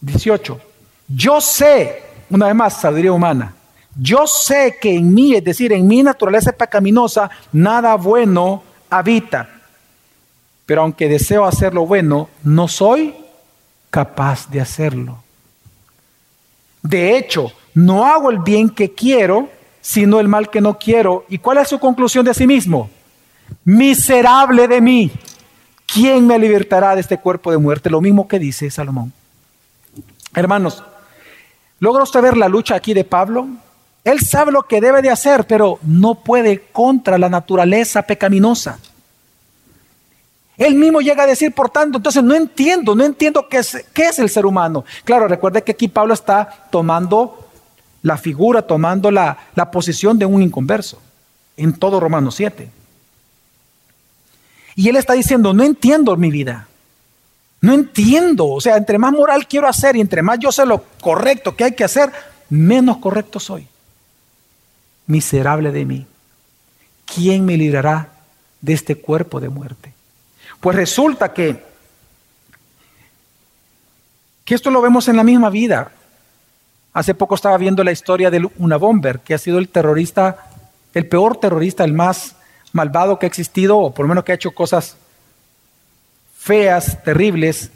18, 0.00 0.58
yo 1.08 1.38
sé, 1.42 2.02
una 2.30 2.46
vez 2.46 2.54
más, 2.54 2.80
sabiduría 2.80 3.12
humana, 3.12 3.54
yo 3.96 4.26
sé 4.26 4.76
que 4.80 4.94
en 4.94 5.12
mí, 5.12 5.34
es 5.34 5.44
decir, 5.44 5.72
en 5.72 5.86
mi 5.86 6.02
naturaleza 6.02 6.52
pecaminosa, 6.52 7.30
nada 7.52 7.96
bueno 7.96 8.62
habita. 8.88 9.48
Pero 10.66 10.82
aunque 10.82 11.08
deseo 11.08 11.44
hacer 11.44 11.74
lo 11.74 11.86
bueno, 11.86 12.28
no 12.44 12.68
soy 12.68 13.14
capaz 13.90 14.48
de 14.48 14.60
hacerlo. 14.60 15.22
De 16.82 17.16
hecho, 17.16 17.52
no 17.74 18.06
hago 18.06 18.30
el 18.30 18.38
bien 18.38 18.70
que 18.70 18.94
quiero, 18.94 19.48
sino 19.80 20.20
el 20.20 20.28
mal 20.28 20.48
que 20.48 20.60
no 20.60 20.78
quiero. 20.78 21.24
¿Y 21.28 21.38
cuál 21.38 21.58
es 21.58 21.68
su 21.68 21.78
conclusión 21.78 22.24
de 22.24 22.34
sí 22.34 22.46
mismo? 22.46 22.88
Miserable 23.64 24.68
de 24.68 24.80
mí. 24.80 25.10
¿Quién 25.92 26.26
me 26.26 26.38
libertará 26.38 26.94
de 26.94 27.00
este 27.00 27.18
cuerpo 27.18 27.50
de 27.50 27.58
muerte? 27.58 27.90
Lo 27.90 28.00
mismo 28.00 28.28
que 28.28 28.38
dice 28.38 28.70
Salomón. 28.70 29.12
Hermanos, 30.34 30.84
¿logra 31.80 32.04
usted 32.04 32.22
ver 32.22 32.36
la 32.36 32.48
lucha 32.48 32.76
aquí 32.76 32.94
de 32.94 33.02
Pablo? 33.02 33.48
Él 34.04 34.20
sabe 34.20 34.52
lo 34.52 34.62
que 34.62 34.80
debe 34.80 35.02
de 35.02 35.10
hacer, 35.10 35.46
pero 35.46 35.78
no 35.82 36.14
puede 36.14 36.62
contra 36.72 37.18
la 37.18 37.28
naturaleza 37.28 38.02
pecaminosa. 38.02 38.78
Él 40.56 40.74
mismo 40.74 41.00
llega 41.00 41.24
a 41.24 41.26
decir, 41.26 41.52
por 41.52 41.70
tanto, 41.70 41.98
entonces 41.98 42.22
no 42.22 42.34
entiendo, 42.34 42.94
no 42.94 43.04
entiendo 43.04 43.46
qué 43.48 43.58
es, 43.58 44.18
el 44.18 44.30
ser 44.30 44.46
humano. 44.46 44.84
Claro, 45.04 45.28
recuerde 45.28 45.62
que 45.62 45.72
aquí 45.72 45.88
Pablo 45.88 46.14
está 46.14 46.66
tomando 46.70 47.48
la 48.02 48.16
figura, 48.16 48.62
tomando 48.62 49.10
la, 49.10 49.36
la 49.54 49.70
posición 49.70 50.18
de 50.18 50.26
un 50.26 50.42
inconverso 50.42 51.00
en 51.56 51.74
todo 51.74 52.00
Romanos 52.00 52.34
7. 52.34 52.70
Y 54.76 54.88
él 54.88 54.96
está 54.96 55.12
diciendo, 55.14 55.52
no 55.52 55.62
entiendo 55.62 56.16
mi 56.16 56.30
vida. 56.30 56.68
No 57.60 57.74
entiendo. 57.74 58.46
O 58.46 58.60
sea, 58.60 58.76
entre 58.76 58.98
más 58.98 59.12
moral 59.12 59.46
quiero 59.46 59.66
hacer 59.66 59.96
y 59.96 60.00
entre 60.00 60.22
más 60.22 60.38
yo 60.38 60.50
sé 60.52 60.64
lo 60.64 60.84
correcto 61.02 61.54
que 61.54 61.64
hay 61.64 61.72
que 61.72 61.84
hacer, 61.84 62.10
menos 62.48 62.98
correcto 62.98 63.38
soy 63.38 63.66
miserable 65.10 65.72
de 65.72 65.84
mí. 65.84 66.06
¿Quién 67.04 67.44
me 67.44 67.56
librará 67.56 68.08
de 68.60 68.72
este 68.72 68.94
cuerpo 68.94 69.40
de 69.40 69.48
muerte? 69.48 69.92
Pues 70.60 70.76
resulta 70.76 71.32
que, 71.32 71.62
que 74.44 74.54
esto 74.54 74.70
lo 74.70 74.80
vemos 74.80 75.08
en 75.08 75.16
la 75.16 75.24
misma 75.24 75.50
vida. 75.50 75.90
Hace 76.92 77.14
poco 77.14 77.34
estaba 77.34 77.58
viendo 77.58 77.84
la 77.84 77.92
historia 77.92 78.30
de 78.30 78.48
una 78.58 78.76
bomber, 78.76 79.20
que 79.20 79.34
ha 79.34 79.38
sido 79.38 79.58
el 79.58 79.68
terrorista, 79.68 80.46
el 80.94 81.06
peor 81.08 81.36
terrorista, 81.36 81.84
el 81.84 81.92
más 81.92 82.36
malvado 82.72 83.18
que 83.18 83.26
ha 83.26 83.28
existido, 83.28 83.78
o 83.78 83.92
por 83.92 84.04
lo 84.04 84.08
menos 84.08 84.24
que 84.24 84.32
ha 84.32 84.36
hecho 84.36 84.52
cosas 84.52 84.96
feas, 86.36 87.02
terribles. 87.02 87.70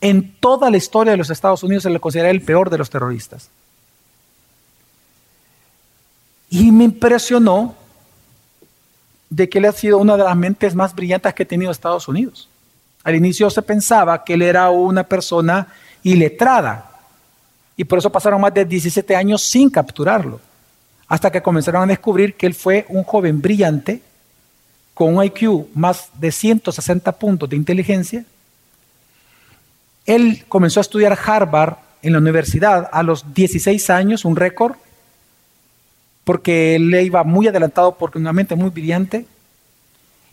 En 0.00 0.34
toda 0.36 0.70
la 0.70 0.76
historia 0.76 1.12
de 1.12 1.16
los 1.16 1.30
Estados 1.30 1.62
Unidos 1.62 1.84
se 1.84 1.90
le 1.90 2.00
considera 2.00 2.30
el 2.30 2.42
peor 2.42 2.70
de 2.70 2.78
los 2.78 2.90
terroristas. 2.90 3.50
Y 6.54 6.70
me 6.70 6.84
impresionó 6.84 7.74
de 9.28 9.48
que 9.48 9.58
él 9.58 9.64
ha 9.64 9.72
sido 9.72 9.98
una 9.98 10.16
de 10.16 10.22
las 10.22 10.36
mentes 10.36 10.72
más 10.72 10.94
brillantes 10.94 11.34
que 11.34 11.42
ha 11.42 11.48
tenido 11.48 11.72
Estados 11.72 12.06
Unidos. 12.06 12.48
Al 13.02 13.16
inicio 13.16 13.50
se 13.50 13.60
pensaba 13.60 14.22
que 14.22 14.34
él 14.34 14.42
era 14.42 14.70
una 14.70 15.02
persona 15.02 15.66
iletrada 16.04 16.92
y 17.76 17.82
por 17.82 17.98
eso 17.98 18.08
pasaron 18.08 18.40
más 18.40 18.54
de 18.54 18.64
17 18.64 19.16
años 19.16 19.42
sin 19.42 19.68
capturarlo, 19.68 20.40
hasta 21.08 21.32
que 21.32 21.42
comenzaron 21.42 21.82
a 21.82 21.86
descubrir 21.86 22.34
que 22.34 22.46
él 22.46 22.54
fue 22.54 22.86
un 22.88 23.02
joven 23.02 23.42
brillante 23.42 24.00
con 24.94 25.16
un 25.16 25.24
IQ 25.24 25.66
más 25.74 26.10
de 26.20 26.30
160 26.30 27.10
puntos 27.18 27.48
de 27.48 27.56
inteligencia. 27.56 28.24
Él 30.06 30.44
comenzó 30.48 30.78
a 30.78 30.82
estudiar 30.82 31.18
Harvard 31.26 31.78
en 32.00 32.12
la 32.12 32.18
universidad 32.18 32.88
a 32.92 33.02
los 33.02 33.34
16 33.34 33.90
años, 33.90 34.24
un 34.24 34.36
récord, 34.36 34.76
porque 36.24 36.76
él 36.76 36.94
iba 36.94 37.22
muy 37.22 37.46
adelantado 37.46 37.96
porque 37.96 38.18
una 38.18 38.32
mente 38.32 38.56
muy 38.56 38.70
brillante. 38.70 39.26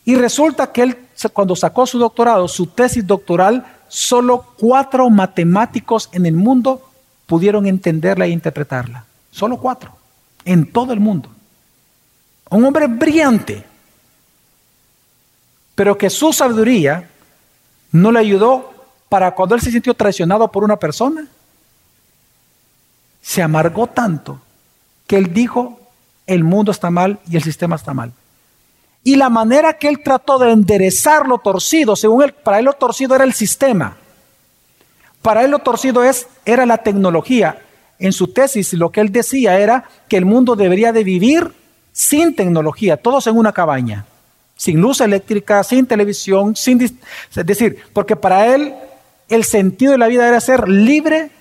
Y 0.05 0.15
resulta 0.15 0.71
que 0.71 0.81
él, 0.83 0.97
cuando 1.33 1.55
sacó 1.55 1.85
su 1.85 1.99
doctorado, 1.99 2.47
su 2.47 2.67
tesis 2.67 3.05
doctoral, 3.05 3.65
solo 3.87 4.53
cuatro 4.57 5.09
matemáticos 5.09 6.09
en 6.13 6.25
el 6.25 6.33
mundo 6.33 6.89
pudieron 7.27 7.67
entenderla 7.67 8.25
e 8.25 8.29
interpretarla. 8.29 9.05
Solo 9.29 9.57
cuatro, 9.57 9.95
en 10.45 10.71
todo 10.71 10.93
el 10.93 10.99
mundo. 10.99 11.29
Un 12.49 12.65
hombre 12.65 12.87
brillante, 12.87 13.65
pero 15.75 15.97
que 15.97 16.09
su 16.09 16.33
sabiduría 16.33 17.09
no 17.91 18.11
le 18.11 18.19
ayudó 18.19 18.73
para 19.09 19.35
cuando 19.35 19.55
él 19.55 19.61
se 19.61 19.71
sintió 19.71 19.93
traicionado 19.93 20.49
por 20.49 20.63
una 20.63 20.77
persona. 20.77 21.27
Se 23.21 23.41
amargó 23.41 23.87
tanto 23.87 24.41
que 25.05 25.17
él 25.17 25.33
dijo, 25.33 25.80
el 26.33 26.43
mundo 26.43 26.71
está 26.71 26.89
mal 26.89 27.19
y 27.29 27.35
el 27.35 27.43
sistema 27.43 27.75
está 27.75 27.93
mal. 27.93 28.13
Y 29.03 29.15
la 29.15 29.29
manera 29.29 29.73
que 29.73 29.87
él 29.87 30.01
trató 30.03 30.37
de 30.37 30.51
enderezar 30.51 31.27
lo 31.27 31.39
torcido, 31.39 31.95
según 31.95 32.23
él, 32.23 32.33
para 32.33 32.59
él 32.59 32.65
lo 32.65 32.73
torcido 32.73 33.15
era 33.15 33.23
el 33.23 33.33
sistema. 33.33 33.97
Para 35.21 35.43
él 35.43 35.51
lo 35.51 35.59
torcido 35.59 36.03
es, 36.03 36.27
era 36.45 36.65
la 36.65 36.77
tecnología. 36.77 37.61
En 37.99 38.13
su 38.13 38.27
tesis 38.27 38.73
lo 38.73 38.91
que 38.91 39.01
él 39.01 39.11
decía 39.11 39.59
era 39.59 39.85
que 40.07 40.17
el 40.17 40.25
mundo 40.25 40.55
debería 40.55 40.93
de 40.93 41.03
vivir 41.03 41.51
sin 41.91 42.35
tecnología, 42.35 42.97
todos 42.97 43.27
en 43.27 43.37
una 43.37 43.51
cabaña, 43.51 44.05
sin 44.55 44.79
luz 44.79 45.01
eléctrica, 45.01 45.63
sin 45.63 45.85
televisión, 45.85 46.55
sin... 46.55 46.81
Es 46.81 47.45
decir, 47.45 47.83
porque 47.93 48.15
para 48.15 48.53
él 48.53 48.73
el 49.29 49.43
sentido 49.43 49.91
de 49.91 49.97
la 49.97 50.07
vida 50.07 50.27
era 50.27 50.39
ser 50.39 50.69
libre 50.69 51.31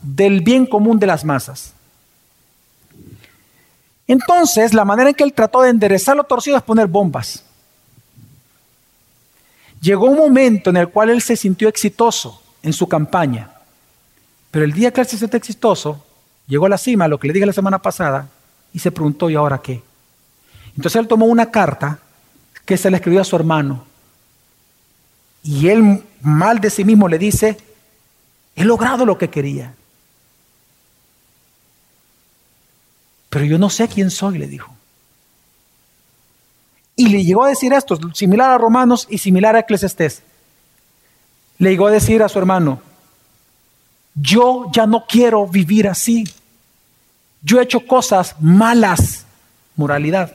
del 0.00 0.40
bien 0.40 0.66
común 0.66 0.98
de 0.98 1.06
las 1.06 1.24
masas. 1.24 1.74
Entonces, 4.10 4.74
la 4.74 4.84
manera 4.84 5.10
en 5.10 5.14
que 5.14 5.22
él 5.22 5.32
trató 5.32 5.62
de 5.62 5.70
enderezar 5.70 6.16
lo 6.16 6.24
torcido 6.24 6.56
es 6.56 6.64
poner 6.64 6.88
bombas. 6.88 7.44
Llegó 9.80 10.06
un 10.06 10.18
momento 10.18 10.70
en 10.70 10.78
el 10.78 10.88
cual 10.88 11.10
él 11.10 11.22
se 11.22 11.36
sintió 11.36 11.68
exitoso 11.68 12.42
en 12.60 12.72
su 12.72 12.88
campaña. 12.88 13.52
Pero 14.50 14.64
el 14.64 14.72
día 14.72 14.92
que 14.92 15.00
él 15.00 15.06
se 15.06 15.16
sintió 15.16 15.36
exitoso, 15.36 16.04
llegó 16.48 16.66
a 16.66 16.70
la 16.70 16.76
cima, 16.76 17.06
lo 17.06 17.20
que 17.20 17.28
le 17.28 17.34
dije 17.34 17.46
la 17.46 17.52
semana 17.52 17.78
pasada, 17.78 18.28
y 18.72 18.80
se 18.80 18.90
preguntó, 18.90 19.30
¿y 19.30 19.36
ahora 19.36 19.58
qué? 19.58 19.80
Entonces 20.76 20.98
él 20.98 21.06
tomó 21.06 21.26
una 21.26 21.52
carta 21.52 22.00
que 22.64 22.76
se 22.76 22.90
le 22.90 22.96
escribió 22.96 23.20
a 23.20 23.24
su 23.24 23.36
hermano. 23.36 23.84
Y 25.44 25.68
él, 25.68 26.02
mal 26.20 26.58
de 26.58 26.70
sí 26.70 26.82
mismo, 26.84 27.06
le 27.06 27.16
dice, 27.16 27.58
he 28.56 28.64
logrado 28.64 29.06
lo 29.06 29.16
que 29.16 29.30
quería. 29.30 29.72
Pero 33.30 33.44
yo 33.44 33.58
no 33.58 33.70
sé 33.70 33.88
quién 33.88 34.10
soy, 34.10 34.38
le 34.38 34.48
dijo. 34.48 34.74
Y 36.96 37.08
le 37.08 37.24
llegó 37.24 37.44
a 37.44 37.48
decir 37.48 37.72
esto, 37.72 37.98
similar 38.12 38.50
a 38.50 38.58
Romanos 38.58 39.06
y 39.08 39.18
similar 39.18 39.56
a 39.56 39.60
Eclesiastés. 39.60 40.22
Le 41.58 41.70
llegó 41.70 41.86
a 41.86 41.92
decir 41.92 42.22
a 42.22 42.28
su 42.28 42.38
hermano, 42.38 42.82
yo 44.14 44.66
ya 44.72 44.86
no 44.86 45.06
quiero 45.06 45.46
vivir 45.46 45.88
así. 45.88 46.24
Yo 47.42 47.58
he 47.58 47.62
hecho 47.62 47.86
cosas 47.86 48.36
malas, 48.40 49.24
moralidad. 49.76 50.34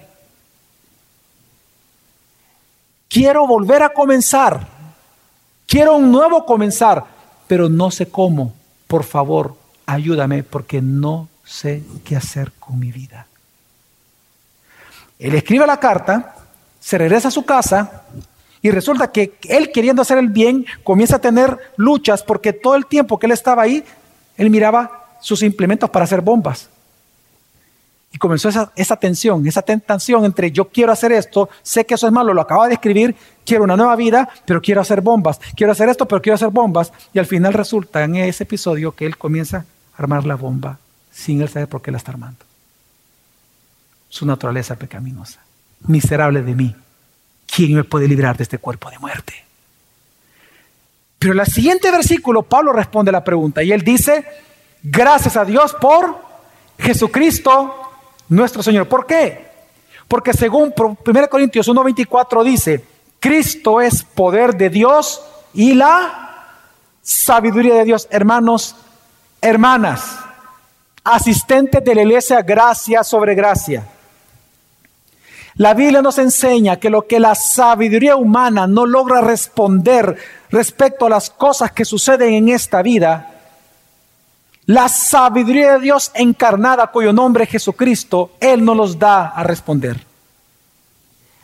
Quiero 3.09 3.45
volver 3.45 3.84
a 3.84 3.89
comenzar. 3.89 4.67
Quiero 5.67 5.97
un 5.97 6.11
nuevo 6.11 6.45
comenzar, 6.45 7.05
pero 7.47 7.70
no 7.70 7.91
sé 7.91 8.07
cómo. 8.07 8.53
Por 8.88 9.03
favor, 9.03 9.55
ayúdame 9.86 10.43
porque 10.43 10.82
no 10.82 11.28
sé 11.46 11.84
qué 12.04 12.16
hacer 12.16 12.52
con 12.60 12.80
mi 12.80 12.91
vida. 12.91 13.28
Él 15.20 15.36
escribe 15.36 15.66
la 15.66 15.80
carta, 15.80 16.36
se 16.80 16.98
regresa 16.98 17.30
a 17.30 17.32
su 17.32 17.46
casa 17.46 18.04
y 18.62 18.72
resulta 18.72 19.12
que 19.12 19.38
él 19.48 19.72
queriendo 19.72 20.02
hacer 20.02 20.18
el 20.18 20.30
bien 20.30 20.66
comienza 20.84 21.18
a 21.18 21.22
tener 21.22 21.58
luchas 21.78 22.24
porque 22.24 22.52
todo 22.52 22.76
el 22.76 22.88
tiempo 22.88 23.18
que 23.20 23.28
él 23.28 23.32
estaba 23.32 23.62
ahí, 23.62 23.84
él 24.38 24.50
miraba 24.50 25.06
sus 25.22 25.43
implementos 25.43 25.89
para 25.89 26.06
hacer 26.06 26.22
bombas. 26.22 26.70
Y 28.12 28.18
comenzó 28.18 28.50
esa, 28.50 28.96
tensión, 28.96 29.46
esa 29.46 29.62
tentación 29.62 30.24
entre 30.24 30.50
yo 30.50 30.70
quiero 30.70 30.91
hacer 30.91 31.12
esto, 31.12 31.50
sé 31.62 31.86
que 31.86 31.96
eso 31.96 32.08
es 32.08 32.14
malo, 32.14 32.34
lo 32.34 32.41
acaba 32.41 32.68
de 32.68 32.76
escribir, 32.76 33.14
quiero 33.46 33.66
una 33.66 33.76
nueva 33.76 33.96
vida, 33.98 34.30
pero 34.46 34.62
quiero 34.62 34.80
hacer 34.80 35.02
bombas, 35.02 35.39
quiero 35.56 35.74
hacer 35.74 35.89
esto, 35.89 36.08
pero 36.08 36.22
quiero 36.22 36.36
hacer 36.36 36.50
bombas. 36.50 36.93
Y 37.14 37.20
al 37.20 37.26
final 37.26 37.54
resulta 37.54 38.04
en 38.04 38.16
ese 38.16 38.43
episodio 38.43 38.93
que 38.93 39.06
él 39.06 39.18
comienza 39.18 39.66
a 39.98 40.02
armar 40.02 40.26
la 40.26 40.36
bomba 40.36 40.80
sin 41.16 41.41
él 41.41 41.47
saber 41.47 41.70
por 41.70 41.82
qué 41.82 41.91
la 41.91 41.97
está 41.97 42.11
armando. 42.11 42.45
Su 44.09 44.26
naturaleza 44.26 44.76
pecaminosa. 44.76 45.39
Miserable 45.88 46.41
de 46.41 46.53
mí. 46.53 46.76
¿Quién 47.47 47.74
me 47.74 47.86
puede 47.86 48.07
librar 48.07 48.36
de 48.36 48.43
este 48.43 48.57
cuerpo 48.57 48.89
de 48.89 48.99
muerte? 48.99 49.34
Pero 51.18 51.34
en 51.34 51.39
el 51.39 51.45
siguiente 51.45 51.89
versículo 51.89 52.43
Pablo 52.43 52.74
responde 52.74 53.13
la 53.13 53.24
pregunta 53.24 53.63
y 53.63 53.72
él 53.72 53.82
dice, 53.82 54.26
gracias 54.84 55.38
a 55.38 55.45
Dios 55.45 55.74
por 55.80 56.18
Jesucristo 56.78 57.74
nuestro 58.28 58.61
Señor. 58.61 58.89
¿Por 58.89 59.05
qué? 59.05 59.47
Porque 60.09 60.34
según 60.34 60.74
1 60.76 61.30
Corintios 61.30 61.70
1.24 61.70 62.43
dice, 62.43 62.84
Cristo 63.22 63.80
es 63.80 64.03
poder 64.03 64.55
de 64.55 64.70
Dios 64.70 65.22
y 65.53 65.76
la 65.76 66.59
sabiduría 67.01 67.76
de 67.76 67.86
Dios. 67.86 68.07
Hermanos, 68.11 68.76
hermanas, 69.41 70.24
asistentes 71.06 71.84
de 71.84 71.95
la 71.95 72.01
iglesia, 72.01 72.41
gracia 72.41 73.03
sobre 73.03 73.36
gracia. 73.36 73.88
La 75.56 75.74
Biblia 75.74 76.01
nos 76.01 76.18
enseña 76.18 76.78
que 76.78 76.89
lo 76.89 77.08
que 77.08 77.20
la 77.20 77.34
sabiduría 77.34 78.18
humana 78.18 78.68
no 78.68 78.86
logra 78.86 79.22
responder 79.22 80.18
respecto 80.49 81.06
a 81.06 81.10
las 81.10 81.30
cosas 81.30 81.72
que 81.72 81.86
suceden 81.86 82.34
en 82.34 82.49
esta 82.49 82.82
vida, 82.82 83.32
la 84.66 84.89
sabiduría 84.89 85.74
de 85.74 85.80
Dios 85.80 86.12
encarnada, 86.16 86.88
cuyo 86.88 87.14
nombre 87.14 87.43
es 87.43 87.51
Jesucristo, 87.51 88.32
Él 88.39 88.66
nos 88.66 88.76
los 88.76 88.99
da 88.99 89.28
a 89.28 89.43
responder. 89.43 90.03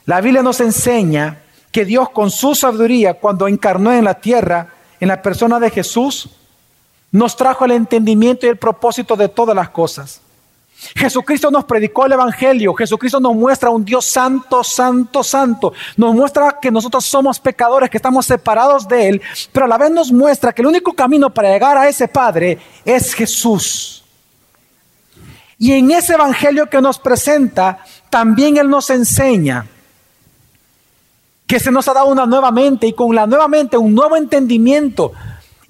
La 0.06 0.20
Biblia 0.20 0.42
nos 0.42 0.60
enseña 0.60 1.38
que 1.72 1.86
Dios 1.86 2.10
con 2.10 2.32
su 2.32 2.56
sabiduría, 2.56 3.14
cuando 3.14 3.48
encarnó 3.48 3.94
en 3.94 4.04
la 4.04 4.16
tierra, 4.16 4.68
en 5.00 5.08
la 5.08 5.22
persona 5.22 5.60
de 5.60 5.70
Jesús, 5.70 6.30
nos 7.12 7.36
trajo 7.36 7.66
el 7.66 7.72
entendimiento 7.72 8.46
y 8.46 8.50
el 8.50 8.58
propósito 8.58 9.16
de 9.16 9.28
todas 9.28 9.56
las 9.56 9.70
cosas. 9.70 10.22
Jesucristo 10.96 11.52
nos 11.52 11.66
predicó 11.66 12.08
el 12.08 12.14
Evangelio, 12.14 12.74
Jesucristo 12.74 13.20
nos 13.20 13.36
muestra 13.36 13.70
un 13.70 13.86
Dios 13.86 14.06
santo, 14.06 14.64
santo, 14.64 15.24
santo. 15.24 15.74
Nos 15.96 16.16
muestra 16.16 16.58
que 16.60 16.72
nosotros 16.72 17.06
somos 17.06 17.40
pecadores, 17.40 17.90
que 17.90 17.98
estamos 17.98 18.26
separados 18.26 18.88
de 18.88 19.10
Él, 19.10 19.22
pero 19.52 19.66
a 19.66 19.70
la 19.70 19.78
vez 19.78 19.92
nos 19.92 20.12
muestra 20.12 20.54
que 20.54 20.62
el 20.62 20.68
único 20.68 20.94
camino 20.94 21.30
para 21.30 21.52
llegar 21.52 21.78
a 21.78 21.88
ese 21.88 22.08
Padre 22.08 22.58
es 22.84 23.14
Jesús. 23.14 24.04
Y 25.60 25.74
en 25.74 25.92
ese 25.92 26.14
Evangelio 26.14 26.68
que 26.68 26.82
nos 26.82 26.98
presenta, 26.98 27.86
también 28.10 28.58
Él 28.58 28.68
nos 28.68 28.90
enseña 28.90 29.68
que 31.46 31.60
se 31.60 31.70
nos 31.70 31.88
ha 31.88 31.94
dado 31.94 32.08
una 32.08 32.26
nueva 32.26 32.50
mente 32.50 32.88
y 32.88 32.94
con 32.94 33.14
la 33.14 33.28
nueva 33.28 33.48
mente 33.48 33.78
un 33.78 33.94
nuevo 33.94 34.16
entendimiento 34.16 35.12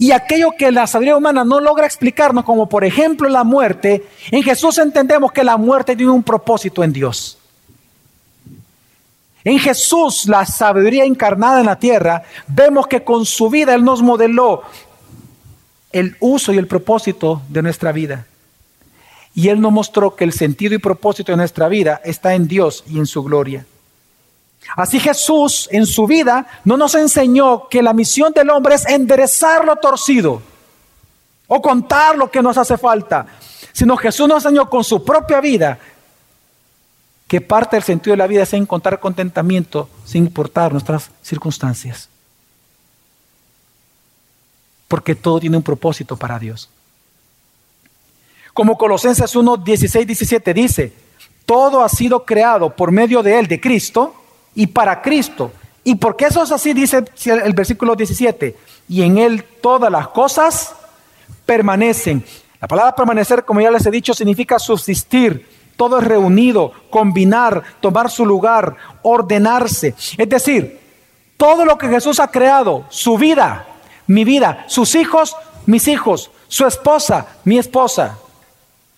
y 0.02 0.14
aquello 0.14 0.49
que 0.58 0.72
la 0.72 0.88
sabiduría 0.88 1.16
humana 1.16 1.45
no 1.45 1.60
logra 1.60 1.86
explicarnos, 1.86 2.43
como 2.43 2.68
por 2.68 2.84
ejemplo 2.84 3.30
la 3.30 3.43
muerte, 3.43 4.04
en 4.32 4.41
Jesús 4.41 4.80
entendemos 4.80 5.32
que 5.32 5.43
la 5.43 5.58
muerte 5.58 5.95
tiene 5.95 6.12
un 6.12 6.24
propósito 6.24 6.84
en 6.84 6.91
Dios. 6.91 7.38
En 9.43 9.60
Jesús, 9.60 10.26
la 10.26 10.43
sabiduría 10.43 11.06
encarnada 11.06 11.60
en 11.60 11.68
la 11.68 11.78
tierra, 11.78 12.24
vemos 12.47 12.88
que 12.88 13.04
con 13.04 13.28
su 13.28 13.47
vida 13.52 13.76
Él 13.76 13.84
nos 13.84 14.02
modeló 14.02 14.64
el 15.91 16.18
uso 16.20 16.52
y 16.52 16.58
el 16.58 16.66
propósito 16.66 17.43
de 17.47 17.62
nuestra 17.62 17.91
vida. 17.91 18.26
Y 19.36 19.49
Él 19.49 19.62
nos 19.62 19.72
mostró 19.72 20.16
que 20.16 20.24
el 20.24 20.34
sentido 20.34 20.74
y 20.74 20.80
propósito 20.80 21.32
de 21.32 21.38
nuestra 21.38 21.68
vida 21.68 22.02
está 22.04 22.34
en 22.34 22.47
Dios 22.47 22.84
y 22.88 22.97
en 22.97 23.06
su 23.06 23.22
gloria. 23.22 23.68
Así 24.76 24.99
Jesús 24.99 25.68
en 25.72 25.86
su 25.86 26.07
vida 26.07 26.47
no 26.64 26.78
nos 26.78 26.95
enseñó 26.95 27.68
que 27.68 27.82
la 27.82 27.93
misión 27.93 28.32
del 28.34 28.49
hombre 28.49 28.76
es 28.76 28.86
enderezar 28.86 29.66
lo 29.66 29.76
torcido 29.76 30.41
o 31.47 31.62
contar 31.62 32.18
lo 32.18 32.32
que 32.32 32.41
nos 32.41 32.57
hace 32.57 32.78
falta, 32.78 33.26
sino 33.74 33.97
Jesús 33.97 34.28
nos 34.28 34.45
enseñó 34.45 34.70
con 34.70 34.84
su 34.84 35.03
propia 35.03 35.41
vida 35.41 35.80
que 37.28 37.41
parte 37.41 37.76
del 37.76 37.84
sentido 37.84 38.14
de 38.14 38.18
la 38.18 38.28
vida 38.28 38.43
es 38.43 38.53
encontrar 38.53 38.99
contentamiento 38.99 39.89
sin 40.05 40.26
importar 40.26 40.72
nuestras 40.72 41.12
circunstancias. 41.22 42.09
Porque 44.88 45.16
todo 45.16 45.39
tiene 45.39 45.57
un 45.57 45.64
propósito 45.64 46.18
para 46.18 46.38
Dios. 46.38 46.70
Como 48.53 48.78
Colosenses 48.78 49.34
1, 49.34 49.57
16, 49.57 50.07
17 50.07 50.53
dice, 50.53 50.93
todo 51.45 51.84
ha 51.84 51.89
sido 51.89 52.26
creado 52.26 52.76
por 52.76 52.91
medio 52.91 53.24
de 53.24 53.39
Él, 53.39 53.47
de 53.47 53.62
Cristo, 53.62 54.20
y 54.56 54.68
para 54.68 55.02
Cristo. 55.02 55.52
¿Y 55.84 55.95
porque 55.95 56.26
eso 56.26 56.43
es 56.43 56.52
así? 56.52 56.74
Dice 56.74 57.04
el 57.26 57.54
versículo 57.54 57.95
17. 57.95 58.56
Y 58.89 59.04
en 59.04 59.18
Él 59.18 59.43
todas 59.62 59.91
las 59.91 60.10
cosas 60.10 60.76
permanecen. 61.45 62.24
La 62.60 62.68
palabra 62.68 62.95
permanecer, 62.95 63.43
como 63.43 63.62
ya 63.62 63.72
les 63.72 63.86
he 63.86 63.91
dicho, 63.91 64.14
significa 64.14 64.60
subsistir. 64.60 65.47
Todo 65.76 65.97
es 65.97 66.04
reunido, 66.04 66.72
combinar, 66.91 67.64
tomar 67.80 68.12
su 68.12 68.26
lugar, 68.26 68.76
ordenarse. 69.02 69.95
Es 70.18 70.30
decir, 70.30 70.80
todo 71.38 71.66
lo 71.66 71.78
que 71.78 71.88
Jesús 71.88 72.20
ha 72.20 72.28
creado, 72.28 72.86
su 72.89 73.18
vida, 73.18 73.66
mi 74.06 74.24
vida, 74.24 74.66
sus 74.68 74.93
hijos, 74.93 75.36
mis 75.66 75.88
hijos, 75.88 76.30
su 76.47 76.68
esposa, 76.68 77.26
mi 77.45 77.58
esposa, 77.58 78.20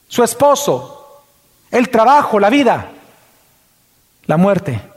su 0.10 0.24
esposo, 0.24 1.22
el 1.72 1.88
trabajo, 1.89 2.38
la 2.39 2.49
vida, 2.49 2.91
la 4.26 4.36
muerte 4.36 4.93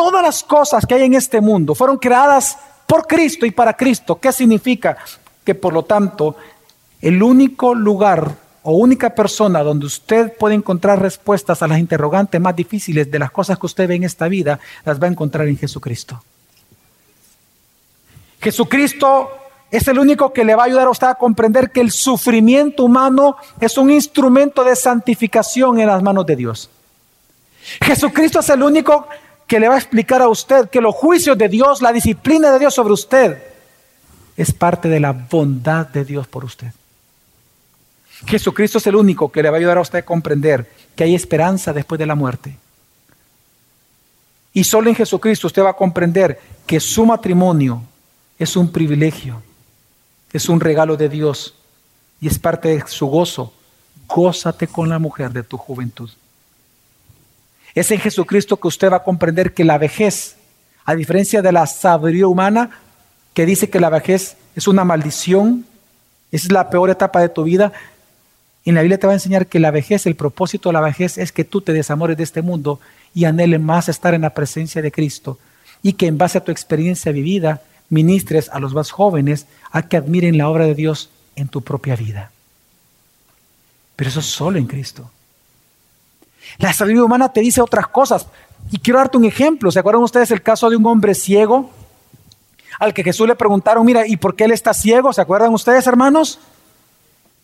Todas 0.00 0.22
las 0.22 0.42
cosas 0.42 0.86
que 0.86 0.94
hay 0.94 1.02
en 1.02 1.12
este 1.12 1.42
mundo 1.42 1.74
fueron 1.74 1.98
creadas 1.98 2.56
por 2.86 3.06
Cristo 3.06 3.44
y 3.44 3.50
para 3.50 3.74
Cristo. 3.74 4.18
¿Qué 4.18 4.32
significa? 4.32 4.96
Que 5.44 5.54
por 5.54 5.74
lo 5.74 5.82
tanto, 5.82 6.36
el 7.02 7.22
único 7.22 7.74
lugar 7.74 8.34
o 8.62 8.78
única 8.78 9.14
persona 9.14 9.62
donde 9.62 9.84
usted 9.84 10.32
puede 10.38 10.54
encontrar 10.54 11.02
respuestas 11.02 11.62
a 11.62 11.68
las 11.68 11.78
interrogantes 11.78 12.40
más 12.40 12.56
difíciles 12.56 13.10
de 13.10 13.18
las 13.18 13.30
cosas 13.30 13.58
que 13.58 13.66
usted 13.66 13.86
ve 13.86 13.96
en 13.96 14.04
esta 14.04 14.26
vida, 14.26 14.58
las 14.86 14.98
va 14.98 15.04
a 15.04 15.10
encontrar 15.10 15.46
en 15.48 15.58
Jesucristo. 15.58 16.24
Jesucristo 18.40 19.28
es 19.70 19.86
el 19.86 19.98
único 19.98 20.32
que 20.32 20.46
le 20.46 20.54
va 20.54 20.62
a 20.62 20.66
ayudar 20.66 20.86
a 20.86 20.92
usted 20.92 21.08
a 21.08 21.14
comprender 21.16 21.72
que 21.72 21.82
el 21.82 21.90
sufrimiento 21.90 22.84
humano 22.84 23.36
es 23.60 23.76
un 23.76 23.90
instrumento 23.90 24.64
de 24.64 24.76
santificación 24.76 25.78
en 25.78 25.88
las 25.88 26.02
manos 26.02 26.24
de 26.24 26.36
Dios. 26.36 26.70
Jesucristo 27.82 28.40
es 28.40 28.48
el 28.48 28.62
único 28.62 29.06
que 29.50 29.58
le 29.58 29.68
va 29.68 29.74
a 29.74 29.78
explicar 29.78 30.22
a 30.22 30.28
usted 30.28 30.70
que 30.70 30.80
los 30.80 30.94
juicios 30.94 31.36
de 31.36 31.48
Dios, 31.48 31.82
la 31.82 31.92
disciplina 31.92 32.52
de 32.52 32.60
Dios 32.60 32.72
sobre 32.72 32.92
usted, 32.92 33.42
es 34.36 34.52
parte 34.52 34.88
de 34.88 35.00
la 35.00 35.10
bondad 35.10 35.88
de 35.88 36.04
Dios 36.04 36.28
por 36.28 36.44
usted. 36.44 36.68
Jesucristo 38.26 38.78
es 38.78 38.86
el 38.86 38.94
único 38.94 39.32
que 39.32 39.42
le 39.42 39.50
va 39.50 39.56
a 39.56 39.58
ayudar 39.58 39.78
a 39.78 39.80
usted 39.80 39.98
a 39.98 40.04
comprender 40.04 40.70
que 40.94 41.02
hay 41.02 41.16
esperanza 41.16 41.72
después 41.72 41.98
de 41.98 42.06
la 42.06 42.14
muerte. 42.14 42.56
Y 44.52 44.62
solo 44.62 44.88
en 44.88 44.94
Jesucristo 44.94 45.48
usted 45.48 45.64
va 45.64 45.70
a 45.70 45.76
comprender 45.76 46.40
que 46.64 46.78
su 46.78 47.04
matrimonio 47.04 47.82
es 48.38 48.54
un 48.54 48.70
privilegio, 48.70 49.42
es 50.32 50.48
un 50.48 50.60
regalo 50.60 50.96
de 50.96 51.08
Dios 51.08 51.56
y 52.20 52.28
es 52.28 52.38
parte 52.38 52.68
de 52.68 52.84
su 52.86 53.08
gozo. 53.08 53.52
Gózate 54.06 54.68
con 54.68 54.88
la 54.88 55.00
mujer 55.00 55.32
de 55.32 55.42
tu 55.42 55.56
juventud. 55.56 56.08
Es 57.74 57.90
en 57.90 58.00
Jesucristo 58.00 58.58
que 58.58 58.68
usted 58.68 58.90
va 58.90 58.96
a 58.96 59.04
comprender 59.04 59.54
que 59.54 59.64
la 59.64 59.78
vejez, 59.78 60.36
a 60.84 60.94
diferencia 60.94 61.42
de 61.42 61.52
la 61.52 61.66
sabiduría 61.66 62.26
humana, 62.26 62.70
que 63.34 63.46
dice 63.46 63.70
que 63.70 63.80
la 63.80 63.90
vejez 63.90 64.36
es 64.56 64.68
una 64.68 64.84
maldición, 64.84 65.64
es 66.32 66.50
la 66.50 66.70
peor 66.70 66.90
etapa 66.90 67.20
de 67.20 67.28
tu 67.28 67.44
vida, 67.44 67.72
en 68.64 68.74
la 68.74 68.82
Biblia 68.82 68.98
te 68.98 69.06
va 69.06 69.14
a 69.14 69.16
enseñar 69.16 69.46
que 69.46 69.58
la 69.58 69.70
vejez, 69.70 70.06
el 70.06 70.16
propósito 70.16 70.68
de 70.68 70.74
la 70.74 70.80
vejez 70.80 71.16
es 71.16 71.32
que 71.32 71.44
tú 71.44 71.60
te 71.60 71.72
desamores 71.72 72.16
de 72.16 72.24
este 72.24 72.42
mundo 72.42 72.78
y 73.14 73.24
anheles 73.24 73.60
más 73.60 73.88
estar 73.88 74.14
en 74.14 74.22
la 74.22 74.34
presencia 74.34 74.82
de 74.82 74.92
Cristo 74.92 75.38
y 75.82 75.94
que 75.94 76.06
en 76.06 76.18
base 76.18 76.38
a 76.38 76.44
tu 76.44 76.52
experiencia 76.52 77.10
vivida 77.10 77.62
ministres 77.88 78.50
a 78.50 78.60
los 78.60 78.74
más 78.74 78.90
jóvenes 78.90 79.46
a 79.72 79.82
que 79.82 79.96
admiren 79.96 80.36
la 80.36 80.48
obra 80.48 80.66
de 80.66 80.74
Dios 80.74 81.10
en 81.36 81.48
tu 81.48 81.62
propia 81.62 81.96
vida. 81.96 82.30
Pero 83.96 84.10
eso 84.10 84.20
es 84.20 84.26
solo 84.26 84.58
en 84.58 84.66
Cristo. 84.66 85.10
La 86.58 86.72
sabiduría 86.72 87.04
humana 87.04 87.32
te 87.32 87.40
dice 87.40 87.60
otras 87.60 87.88
cosas. 87.88 88.26
Y 88.70 88.78
quiero 88.78 88.98
darte 88.98 89.16
un 89.16 89.24
ejemplo. 89.24 89.70
¿Se 89.70 89.78
acuerdan 89.78 90.02
ustedes 90.02 90.30
el 90.30 90.42
caso 90.42 90.70
de 90.70 90.76
un 90.76 90.86
hombre 90.86 91.14
ciego? 91.14 91.70
Al 92.78 92.94
que 92.94 93.02
Jesús 93.02 93.26
le 93.26 93.34
preguntaron, 93.34 93.84
mira, 93.84 94.06
¿y 94.06 94.16
por 94.16 94.36
qué 94.36 94.44
él 94.44 94.52
está 94.52 94.72
ciego? 94.72 95.12
¿Se 95.12 95.20
acuerdan 95.20 95.52
ustedes, 95.52 95.86
hermanos? 95.86 96.38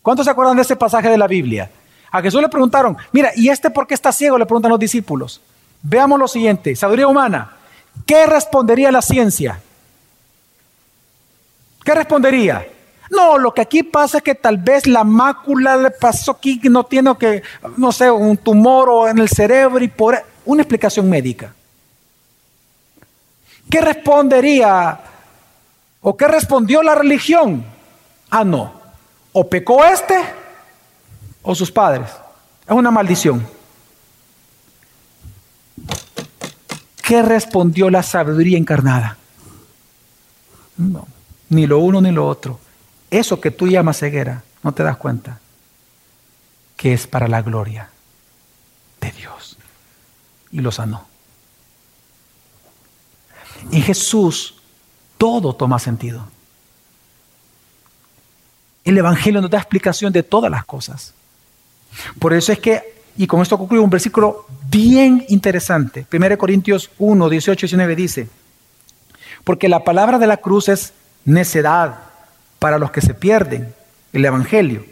¿Cuántos 0.01 0.25
se 0.25 0.31
acuerdan 0.31 0.55
de 0.55 0.61
ese 0.61 0.75
pasaje 0.75 1.09
de 1.09 1.17
la 1.17 1.27
Biblia? 1.27 1.69
A 2.11 2.21
Jesús 2.21 2.41
le 2.41 2.49
preguntaron, 2.49 2.97
mira, 3.11 3.31
¿y 3.35 3.49
este 3.49 3.69
por 3.69 3.85
qué 3.85 3.93
está 3.93 4.11
ciego? 4.11 4.37
Le 4.37 4.45
preguntan 4.45 4.71
los 4.71 4.79
discípulos. 4.79 5.41
Veamos 5.81 6.19
lo 6.19 6.27
siguiente, 6.27 6.75
sabiduría 6.75 7.07
humana. 7.07 7.51
¿Qué 8.05 8.25
respondería 8.25 8.91
la 8.91 9.01
ciencia? 9.01 9.59
¿Qué 11.83 11.93
respondería? 11.93 12.67
No, 13.09 13.37
lo 13.37 13.53
que 13.53 13.61
aquí 13.61 13.83
pasa 13.83 14.17
es 14.17 14.23
que 14.23 14.35
tal 14.35 14.57
vez 14.57 14.87
la 14.87 15.03
mácula 15.03 15.77
le 15.77 15.91
pasó 15.91 16.31
aquí, 16.31 16.59
no 16.63 16.83
tiene 16.83 17.15
que, 17.17 17.41
no 17.77 17.91
sé, 17.91 18.11
un 18.11 18.37
tumor 18.37 18.89
o 18.89 19.07
en 19.07 19.19
el 19.19 19.29
cerebro 19.29 19.83
y 19.83 19.87
por 19.87 20.21
una 20.45 20.61
explicación 20.61 21.09
médica. 21.09 21.53
¿Qué 23.69 23.81
respondería 23.81 24.99
o 26.01 26.15
qué 26.15 26.27
respondió 26.27 26.81
la 26.81 26.95
religión? 26.95 27.65
Ah, 28.29 28.43
no. 28.43 28.73
O 29.33 29.47
pecó 29.47 29.83
este 29.85 30.15
o 31.41 31.53
sus 31.53 31.71
padres. 31.71 32.09
Es 32.65 32.75
una 32.75 32.91
maldición. 32.91 33.45
¿Qué 37.01 37.21
respondió 37.21 37.89
la 37.89 38.03
sabiduría 38.03 38.57
encarnada? 38.57 39.17
No, 40.75 41.07
ni 41.49 41.65
lo 41.65 41.79
uno 41.79 42.01
ni 42.01 42.11
lo 42.11 42.27
otro. 42.27 42.59
Eso 43.09 43.39
que 43.39 43.51
tú 43.51 43.67
llamas 43.67 43.99
ceguera, 43.99 44.43
no 44.63 44.73
te 44.73 44.83
das 44.83 44.97
cuenta 44.97 45.39
que 46.75 46.93
es 46.93 47.07
para 47.07 47.27
la 47.27 47.41
gloria 47.41 47.89
de 49.01 49.11
Dios. 49.11 49.57
Y 50.51 50.59
lo 50.59 50.71
sanó. 50.71 51.07
En 53.71 53.81
Jesús 53.81 54.55
todo 55.17 55.55
toma 55.55 55.79
sentido. 55.79 56.27
El 58.83 58.97
Evangelio 58.97 59.41
nos 59.41 59.49
da 59.49 59.57
explicación 59.57 60.13
de 60.13 60.23
todas 60.23 60.51
las 60.51 60.63
cosas. 60.65 61.13
Por 62.19 62.33
eso 62.33 62.51
es 62.51 62.59
que, 62.59 63.01
y 63.17 63.27
con 63.27 63.41
esto 63.41 63.57
concluyo 63.57 63.83
un 63.83 63.89
versículo 63.89 64.45
bien 64.69 65.25
interesante. 65.29 66.05
1 66.11 66.37
Corintios 66.37 66.89
1, 66.97 67.29
18 67.29 67.65
y 67.65 67.67
19 67.67 67.95
dice, 67.95 68.29
porque 69.43 69.67
la 69.67 69.83
palabra 69.83 70.19
de 70.19 70.27
la 70.27 70.37
cruz 70.37 70.69
es 70.69 70.93
necedad 71.25 72.06
para 72.59 72.79
los 72.79 72.91
que 72.91 73.01
se 73.01 73.13
pierden, 73.13 73.73
el 74.13 74.25
Evangelio. 74.25 74.85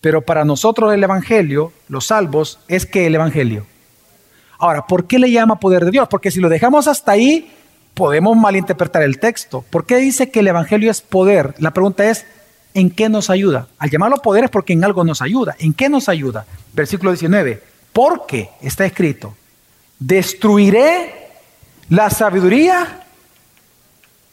Pero 0.00 0.22
para 0.22 0.44
nosotros 0.44 0.92
el 0.92 1.02
Evangelio, 1.02 1.72
los 1.88 2.06
salvos, 2.06 2.58
es 2.68 2.86
que 2.86 3.06
el 3.06 3.14
Evangelio. 3.14 3.66
Ahora, 4.58 4.86
¿por 4.86 5.06
qué 5.06 5.18
le 5.18 5.30
llama 5.30 5.60
poder 5.60 5.84
de 5.84 5.90
Dios? 5.90 6.08
Porque 6.08 6.30
si 6.30 6.40
lo 6.40 6.48
dejamos 6.48 6.88
hasta 6.88 7.12
ahí, 7.12 7.52
podemos 7.94 8.36
malinterpretar 8.36 9.02
el 9.02 9.18
texto. 9.18 9.64
¿Por 9.70 9.86
qué 9.86 9.96
dice 9.96 10.30
que 10.30 10.40
el 10.40 10.48
Evangelio 10.48 10.90
es 10.90 11.00
poder? 11.00 11.54
La 11.58 11.72
pregunta 11.72 12.08
es, 12.08 12.24
¿en 12.74 12.90
qué 12.90 13.08
nos 13.08 13.30
ayuda? 13.30 13.68
Al 13.78 13.90
llamarlo 13.90 14.18
poder 14.18 14.44
es 14.44 14.50
porque 14.50 14.72
en 14.72 14.84
algo 14.84 15.04
nos 15.04 15.22
ayuda. 15.22 15.56
¿En 15.58 15.72
qué 15.72 15.88
nos 15.88 16.08
ayuda? 16.08 16.46
Versículo 16.72 17.12
19. 17.12 17.62
Porque 17.92 18.50
está 18.60 18.86
escrito, 18.86 19.34
destruiré 19.98 21.30
la 21.88 22.08
sabiduría 22.10 23.04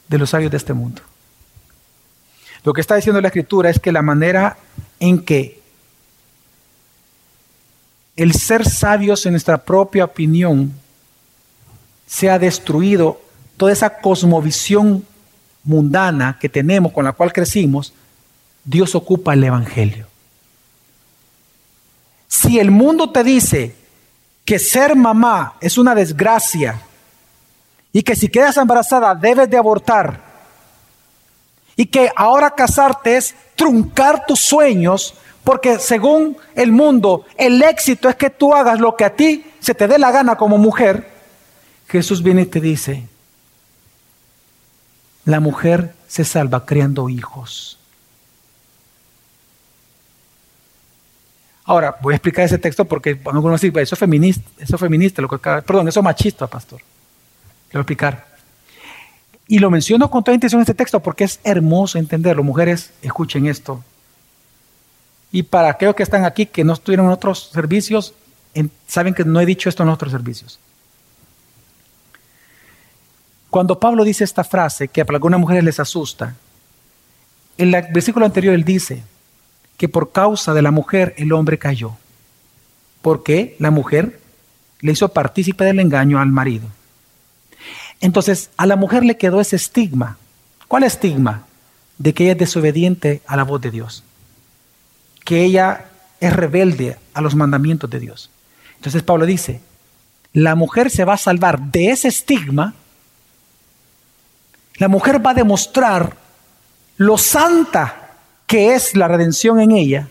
de 0.07 0.17
los 0.17 0.29
sabios 0.29 0.51
de 0.51 0.57
este 0.57 0.73
mundo. 0.73 1.01
Lo 2.63 2.73
que 2.73 2.81
está 2.81 2.95
diciendo 2.95 3.21
la 3.21 3.27
escritura 3.27 3.69
es 3.69 3.79
que 3.79 3.91
la 3.91 4.01
manera 4.01 4.57
en 4.99 5.23
que 5.23 5.59
el 8.15 8.33
ser 8.33 8.67
sabios 8.67 9.25
en 9.25 9.31
nuestra 9.31 9.57
propia 9.57 10.05
opinión 10.05 10.73
se 12.05 12.29
ha 12.29 12.37
destruido, 12.37 13.21
toda 13.55 13.71
esa 13.71 14.01
cosmovisión 14.01 15.05
mundana 15.63 16.37
que 16.39 16.49
tenemos, 16.49 16.91
con 16.91 17.05
la 17.05 17.13
cual 17.13 17.31
crecimos, 17.31 17.93
Dios 18.65 18.95
ocupa 18.95 19.33
el 19.33 19.43
Evangelio. 19.43 20.07
Si 22.27 22.59
el 22.59 22.71
mundo 22.71 23.11
te 23.11 23.23
dice 23.23 23.75
que 24.43 24.59
ser 24.59 24.95
mamá 24.95 25.55
es 25.61 25.77
una 25.77 25.95
desgracia 25.95 26.81
y 27.93 28.03
que 28.03 28.15
si 28.15 28.27
quedas 28.27 28.57
embarazada 28.57 29.15
debes 29.15 29.49
de 29.49 29.57
abortar 29.57 30.28
y 31.79 31.85
que 31.85 32.11
ahora 32.13 32.51
casarte 32.51 33.15
es 33.15 33.33
truncar 33.55 34.25
tus 34.25 34.41
sueños 34.41 35.13
porque 35.45 35.79
según 35.79 36.35
el 36.53 36.73
mundo 36.73 37.25
el 37.37 37.61
éxito 37.63 38.09
es 38.09 38.17
que 38.17 38.29
tú 38.29 38.53
hagas 38.53 38.81
lo 38.81 38.97
que 38.97 39.05
a 39.05 39.15
ti 39.15 39.45
se 39.61 39.73
te 39.73 39.87
dé 39.87 39.97
la 39.97 40.11
gana 40.11 40.35
como 40.35 40.57
mujer, 40.57 41.09
Jesús 41.87 42.21
viene 42.21 42.41
y 42.41 42.45
te 42.47 42.59
dice, 42.59 43.07
la 45.23 45.39
mujer 45.39 45.95
se 46.09 46.25
salva 46.25 46.65
creando 46.65 47.07
hijos. 47.07 47.79
Ahora, 51.63 51.95
voy 52.01 52.11
a 52.13 52.17
explicar 52.17 52.43
ese 52.43 52.57
texto 52.57 52.83
porque 52.83 53.21
algunos 53.31 53.61
dicen, 53.61 53.79
eso 53.79 53.95
es 53.95 53.99
feminista, 53.99 54.49
eso 54.57 54.75
es 54.75 54.81
feminista, 54.81 55.21
lo 55.21 55.29
que 55.29 55.37
perdón, 55.37 55.87
eso 55.87 56.01
es 56.01 56.03
machista, 56.03 56.45
pastor. 56.45 56.81
Lo 56.81 57.71
voy 57.71 57.79
a 57.79 57.81
explicar. 57.83 58.28
Y 59.51 59.57
lo 59.57 59.71
menciono 59.71 60.11
con 60.11 60.23
toda 60.23 60.35
intención 60.35 60.59
en 60.59 60.61
este 60.61 60.75
texto 60.75 60.99
porque 60.99 61.23
es 61.23 61.39
hermoso 61.43 61.97
entenderlo. 61.97 62.43
Mujeres, 62.43 62.91
escuchen 63.01 63.47
esto. 63.47 63.83
Y 65.31 65.41
para 65.41 65.71
aquellos 65.71 65.95
que 65.95 66.03
están 66.03 66.23
aquí 66.23 66.45
que 66.45 66.63
no 66.63 66.73
estuvieron 66.73 67.07
en 67.07 67.11
otros 67.11 67.49
servicios, 67.51 68.13
saben 68.85 69.15
que 69.15 69.25
no 69.25 69.41
he 69.41 69.47
dicho 69.47 69.67
esto 69.67 69.81
en 69.81 69.89
otros 69.89 70.11
servicios. 70.11 70.59
Cuando 73.49 73.79
Pablo 73.79 74.03
dice 74.03 74.23
esta 74.23 74.43
frase 74.43 74.87
que 74.87 75.03
para 75.03 75.17
algunas 75.17 75.39
mujeres 75.39 75.63
les 75.63 75.79
asusta, 75.79 76.35
en 77.57 77.73
el 77.73 77.87
versículo 77.91 78.27
anterior 78.27 78.53
él 78.53 78.63
dice, 78.63 79.01
que 79.77 79.89
por 79.89 80.11
causa 80.11 80.53
de 80.53 80.61
la 80.61 80.69
mujer 80.69 81.15
el 81.17 81.33
hombre 81.33 81.57
cayó, 81.57 81.97
porque 83.01 83.55
la 83.57 83.71
mujer 83.71 84.19
le 84.81 84.91
hizo 84.91 85.09
partícipe 85.09 85.63
del 85.63 85.79
engaño 85.79 86.19
al 86.19 86.27
marido. 86.27 86.67
Entonces 88.01 88.49
a 88.57 88.65
la 88.65 88.75
mujer 88.75 89.03
le 89.03 89.17
quedó 89.17 89.41
ese 89.41 89.55
estigma. 89.55 90.17
¿Cuál 90.67 90.83
estigma? 90.83 91.45
De 91.97 92.13
que 92.13 92.23
ella 92.23 92.33
es 92.33 92.39
desobediente 92.39 93.21
a 93.27 93.35
la 93.35 93.43
voz 93.43 93.61
de 93.61 93.71
Dios, 93.71 94.03
que 95.25 95.43
ella 95.43 95.85
es 96.19 96.33
rebelde 96.33 96.97
a 97.13 97.21
los 97.21 97.35
mandamientos 97.35 97.89
de 97.89 97.99
Dios. 97.99 98.29
Entonces 98.75 99.03
Pablo 99.03 99.25
dice, 99.25 99.61
la 100.31 100.55
mujer 100.55 100.89
se 100.89 101.05
va 101.05 101.13
a 101.13 101.17
salvar 101.17 101.59
de 101.59 101.89
ese 101.89 102.07
estigma, 102.07 102.73
la 104.75 104.87
mujer 104.87 105.25
va 105.25 105.31
a 105.31 105.35
demostrar 105.35 106.15
lo 106.97 107.17
santa 107.17 108.15
que 108.47 108.75
es 108.75 108.95
la 108.95 109.07
redención 109.07 109.59
en 109.59 109.71
ella, 109.71 110.07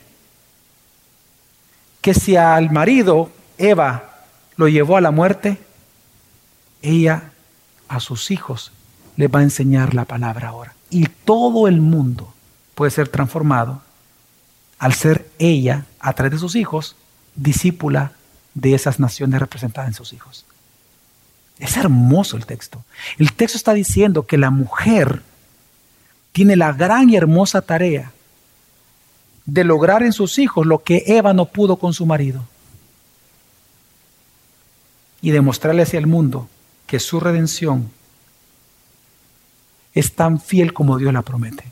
que 2.00 2.14
si 2.14 2.36
al 2.36 2.70
marido 2.70 3.30
Eva 3.56 4.24
lo 4.56 4.68
llevó 4.68 4.96
a 4.96 5.00
la 5.00 5.10
muerte, 5.10 5.58
ella 6.82 7.32
a 7.88 8.00
sus 8.00 8.30
hijos 8.30 8.72
le 9.16 9.28
va 9.28 9.40
a 9.40 9.42
enseñar 9.42 9.94
la 9.94 10.04
palabra 10.04 10.48
ahora. 10.48 10.74
Y 10.90 11.06
todo 11.06 11.68
el 11.68 11.80
mundo 11.80 12.32
puede 12.74 12.90
ser 12.90 13.08
transformado 13.08 13.82
al 14.78 14.94
ser 14.94 15.28
ella, 15.38 15.86
a 15.98 16.12
través 16.12 16.32
de 16.32 16.38
sus 16.38 16.54
hijos, 16.54 16.94
discípula 17.34 18.12
de 18.54 18.74
esas 18.74 19.00
naciones 19.00 19.40
representadas 19.40 19.88
en 19.88 19.94
sus 19.94 20.12
hijos. 20.12 20.44
Es 21.58 21.76
hermoso 21.76 22.36
el 22.36 22.46
texto. 22.46 22.84
El 23.18 23.32
texto 23.32 23.56
está 23.56 23.74
diciendo 23.74 24.26
que 24.26 24.38
la 24.38 24.50
mujer 24.50 25.22
tiene 26.32 26.54
la 26.54 26.72
gran 26.72 27.10
y 27.10 27.16
hermosa 27.16 27.62
tarea 27.62 28.12
de 29.44 29.64
lograr 29.64 30.02
en 30.02 30.12
sus 30.12 30.38
hijos 30.38 30.66
lo 30.66 30.84
que 30.84 31.02
Eva 31.06 31.32
no 31.32 31.46
pudo 31.46 31.76
con 31.76 31.94
su 31.94 32.06
marido. 32.06 32.44
Y 35.20 35.32
demostrarle 35.32 35.82
hacia 35.82 35.98
el 35.98 36.06
mundo 36.06 36.48
que 36.88 36.98
su 36.98 37.20
redención 37.20 37.90
es 39.94 40.14
tan 40.14 40.40
fiel 40.40 40.72
como 40.72 40.96
Dios 40.96 41.12
la 41.12 41.22
promete. 41.22 41.64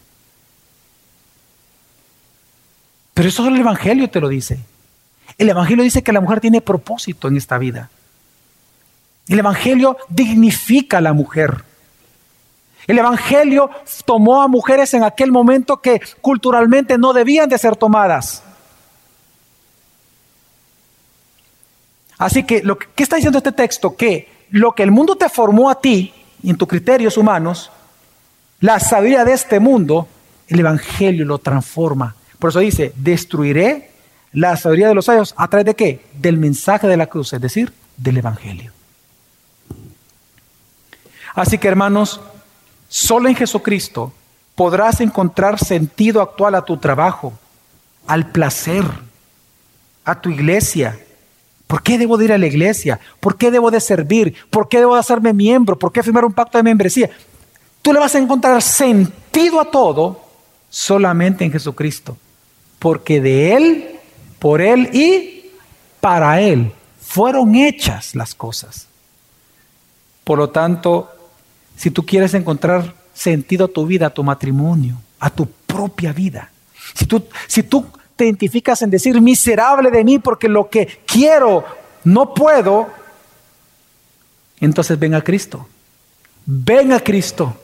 Pero 3.14 3.30
eso 3.30 3.48
el 3.48 3.56
Evangelio 3.56 4.10
te 4.10 4.20
lo 4.20 4.28
dice. 4.28 4.60
El 5.38 5.48
Evangelio 5.48 5.82
dice 5.82 6.02
que 6.02 6.12
la 6.12 6.20
mujer 6.20 6.40
tiene 6.40 6.60
propósito 6.60 7.28
en 7.28 7.38
esta 7.38 7.56
vida. 7.56 7.88
El 9.26 9.38
Evangelio 9.38 9.96
dignifica 10.10 10.98
a 10.98 11.00
la 11.00 11.14
mujer. 11.14 11.64
El 12.86 12.98
Evangelio 12.98 13.70
tomó 14.04 14.42
a 14.42 14.48
mujeres 14.48 14.92
en 14.92 15.02
aquel 15.02 15.32
momento 15.32 15.78
que 15.80 16.02
culturalmente 16.20 16.98
no 16.98 17.14
debían 17.14 17.48
de 17.48 17.56
ser 17.56 17.74
tomadas. 17.74 18.42
Así 22.18 22.44
que, 22.44 22.62
lo 22.62 22.78
¿qué 22.78 23.02
está 23.02 23.16
diciendo 23.16 23.38
este 23.38 23.52
texto? 23.52 23.96
Que 23.96 24.35
lo 24.50 24.72
que 24.72 24.82
el 24.82 24.90
mundo 24.90 25.16
te 25.16 25.28
formó 25.28 25.70
a 25.70 25.80
ti, 25.80 26.12
en 26.42 26.56
tus 26.56 26.68
criterios 26.68 27.16
humanos, 27.16 27.70
la 28.60 28.78
sabiduría 28.78 29.24
de 29.24 29.32
este 29.32 29.60
mundo, 29.60 30.08
el 30.48 30.60
Evangelio 30.60 31.24
lo 31.24 31.38
transforma. 31.38 32.14
Por 32.38 32.50
eso 32.50 32.60
dice, 32.60 32.92
destruiré 32.96 33.90
la 34.32 34.56
sabiduría 34.56 34.88
de 34.88 34.94
los 34.94 35.06
sabios 35.06 35.34
a 35.36 35.48
través 35.48 35.66
de 35.66 35.74
qué? 35.74 36.06
Del 36.14 36.38
mensaje 36.38 36.86
de 36.86 36.96
la 36.96 37.06
cruz, 37.06 37.32
es 37.32 37.40
decir, 37.40 37.72
del 37.96 38.18
Evangelio. 38.18 38.72
Así 41.34 41.58
que 41.58 41.68
hermanos, 41.68 42.20
Solo 42.88 43.28
en 43.28 43.34
Jesucristo 43.34 44.12
podrás 44.54 45.00
encontrar 45.00 45.58
sentido 45.58 46.22
actual 46.22 46.54
a 46.54 46.62
tu 46.62 46.76
trabajo, 46.78 47.32
al 48.06 48.30
placer, 48.30 48.84
a 50.04 50.20
tu 50.20 50.30
iglesia. 50.30 50.98
¿Por 51.66 51.82
qué 51.82 51.98
debo 51.98 52.16
de 52.16 52.26
ir 52.26 52.32
a 52.32 52.38
la 52.38 52.46
iglesia? 52.46 53.00
¿Por 53.18 53.36
qué 53.36 53.50
debo 53.50 53.70
de 53.70 53.80
servir? 53.80 54.34
¿Por 54.50 54.68
qué 54.68 54.78
debo 54.78 54.94
de 54.94 55.00
hacerme 55.00 55.32
miembro? 55.32 55.78
¿Por 55.78 55.92
qué 55.92 56.02
firmar 56.02 56.24
un 56.24 56.32
pacto 56.32 56.58
de 56.58 56.64
membresía? 56.64 57.10
Tú 57.82 57.92
le 57.92 57.98
vas 57.98 58.14
a 58.14 58.18
encontrar 58.18 58.62
sentido 58.62 59.60
a 59.60 59.70
todo 59.70 60.20
solamente 60.70 61.44
en 61.44 61.52
Jesucristo, 61.52 62.16
porque 62.78 63.20
de 63.20 63.54
Él, 63.54 63.90
por 64.38 64.60
Él 64.60 64.90
y 64.92 65.50
para 66.00 66.40
Él 66.40 66.72
fueron 67.00 67.54
hechas 67.54 68.14
las 68.14 68.34
cosas. 68.34 68.86
Por 70.22 70.38
lo 70.38 70.50
tanto, 70.50 71.10
si 71.76 71.90
tú 71.90 72.04
quieres 72.04 72.34
encontrar 72.34 72.94
sentido 73.14 73.66
a 73.66 73.68
tu 73.68 73.86
vida, 73.86 74.08
a 74.08 74.10
tu 74.10 74.22
matrimonio, 74.22 75.00
a 75.18 75.30
tu 75.30 75.46
propia 75.46 76.12
vida, 76.12 76.50
si 76.94 77.06
tú, 77.06 77.24
si 77.46 77.62
tú 77.62 77.86
te 78.16 78.24
identificas 78.24 78.82
en 78.82 78.90
decir 78.90 79.20
miserable 79.20 79.90
de 79.90 80.02
mí 80.02 80.18
porque 80.18 80.48
lo 80.48 80.68
que 80.68 81.00
quiero 81.06 81.64
no 82.04 82.32
puedo, 82.34 82.88
entonces 84.60 84.98
ven 84.98 85.14
a 85.14 85.22
Cristo. 85.22 85.66
Ven 86.46 86.92
a 86.92 87.00
Cristo 87.00 87.56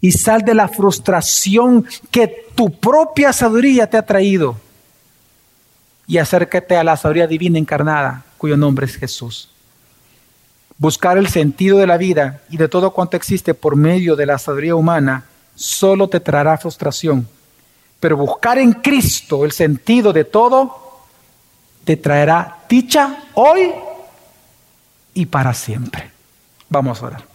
y 0.00 0.12
sal 0.12 0.42
de 0.42 0.54
la 0.54 0.68
frustración 0.68 1.86
que 2.10 2.46
tu 2.54 2.70
propia 2.70 3.32
sabiduría 3.32 3.88
te 3.88 3.98
ha 3.98 4.06
traído 4.06 4.56
y 6.06 6.18
acércate 6.18 6.76
a 6.76 6.84
la 6.84 6.96
sabiduría 6.96 7.26
divina 7.26 7.58
encarnada, 7.58 8.24
cuyo 8.38 8.56
nombre 8.56 8.86
es 8.86 8.96
Jesús. 8.96 9.50
Buscar 10.78 11.18
el 11.18 11.28
sentido 11.28 11.78
de 11.78 11.86
la 11.86 11.98
vida 11.98 12.40
y 12.48 12.56
de 12.56 12.68
todo 12.68 12.92
cuanto 12.92 13.16
existe 13.16 13.52
por 13.52 13.76
medio 13.76 14.16
de 14.16 14.26
la 14.26 14.38
sabiduría 14.38 14.74
humana 14.74 15.24
solo 15.54 16.08
te 16.08 16.20
traerá 16.20 16.56
frustración. 16.56 17.28
Pero 18.00 18.16
buscar 18.16 18.58
en 18.58 18.72
Cristo 18.72 19.44
el 19.44 19.52
sentido 19.52 20.12
de 20.12 20.24
todo 20.24 21.04
te 21.84 21.96
traerá 21.96 22.58
dicha 22.68 23.24
hoy 23.34 23.70
y 25.14 25.26
para 25.26 25.54
siempre. 25.54 26.10
Vamos 26.68 27.02
a 27.02 27.06
orar. 27.06 27.29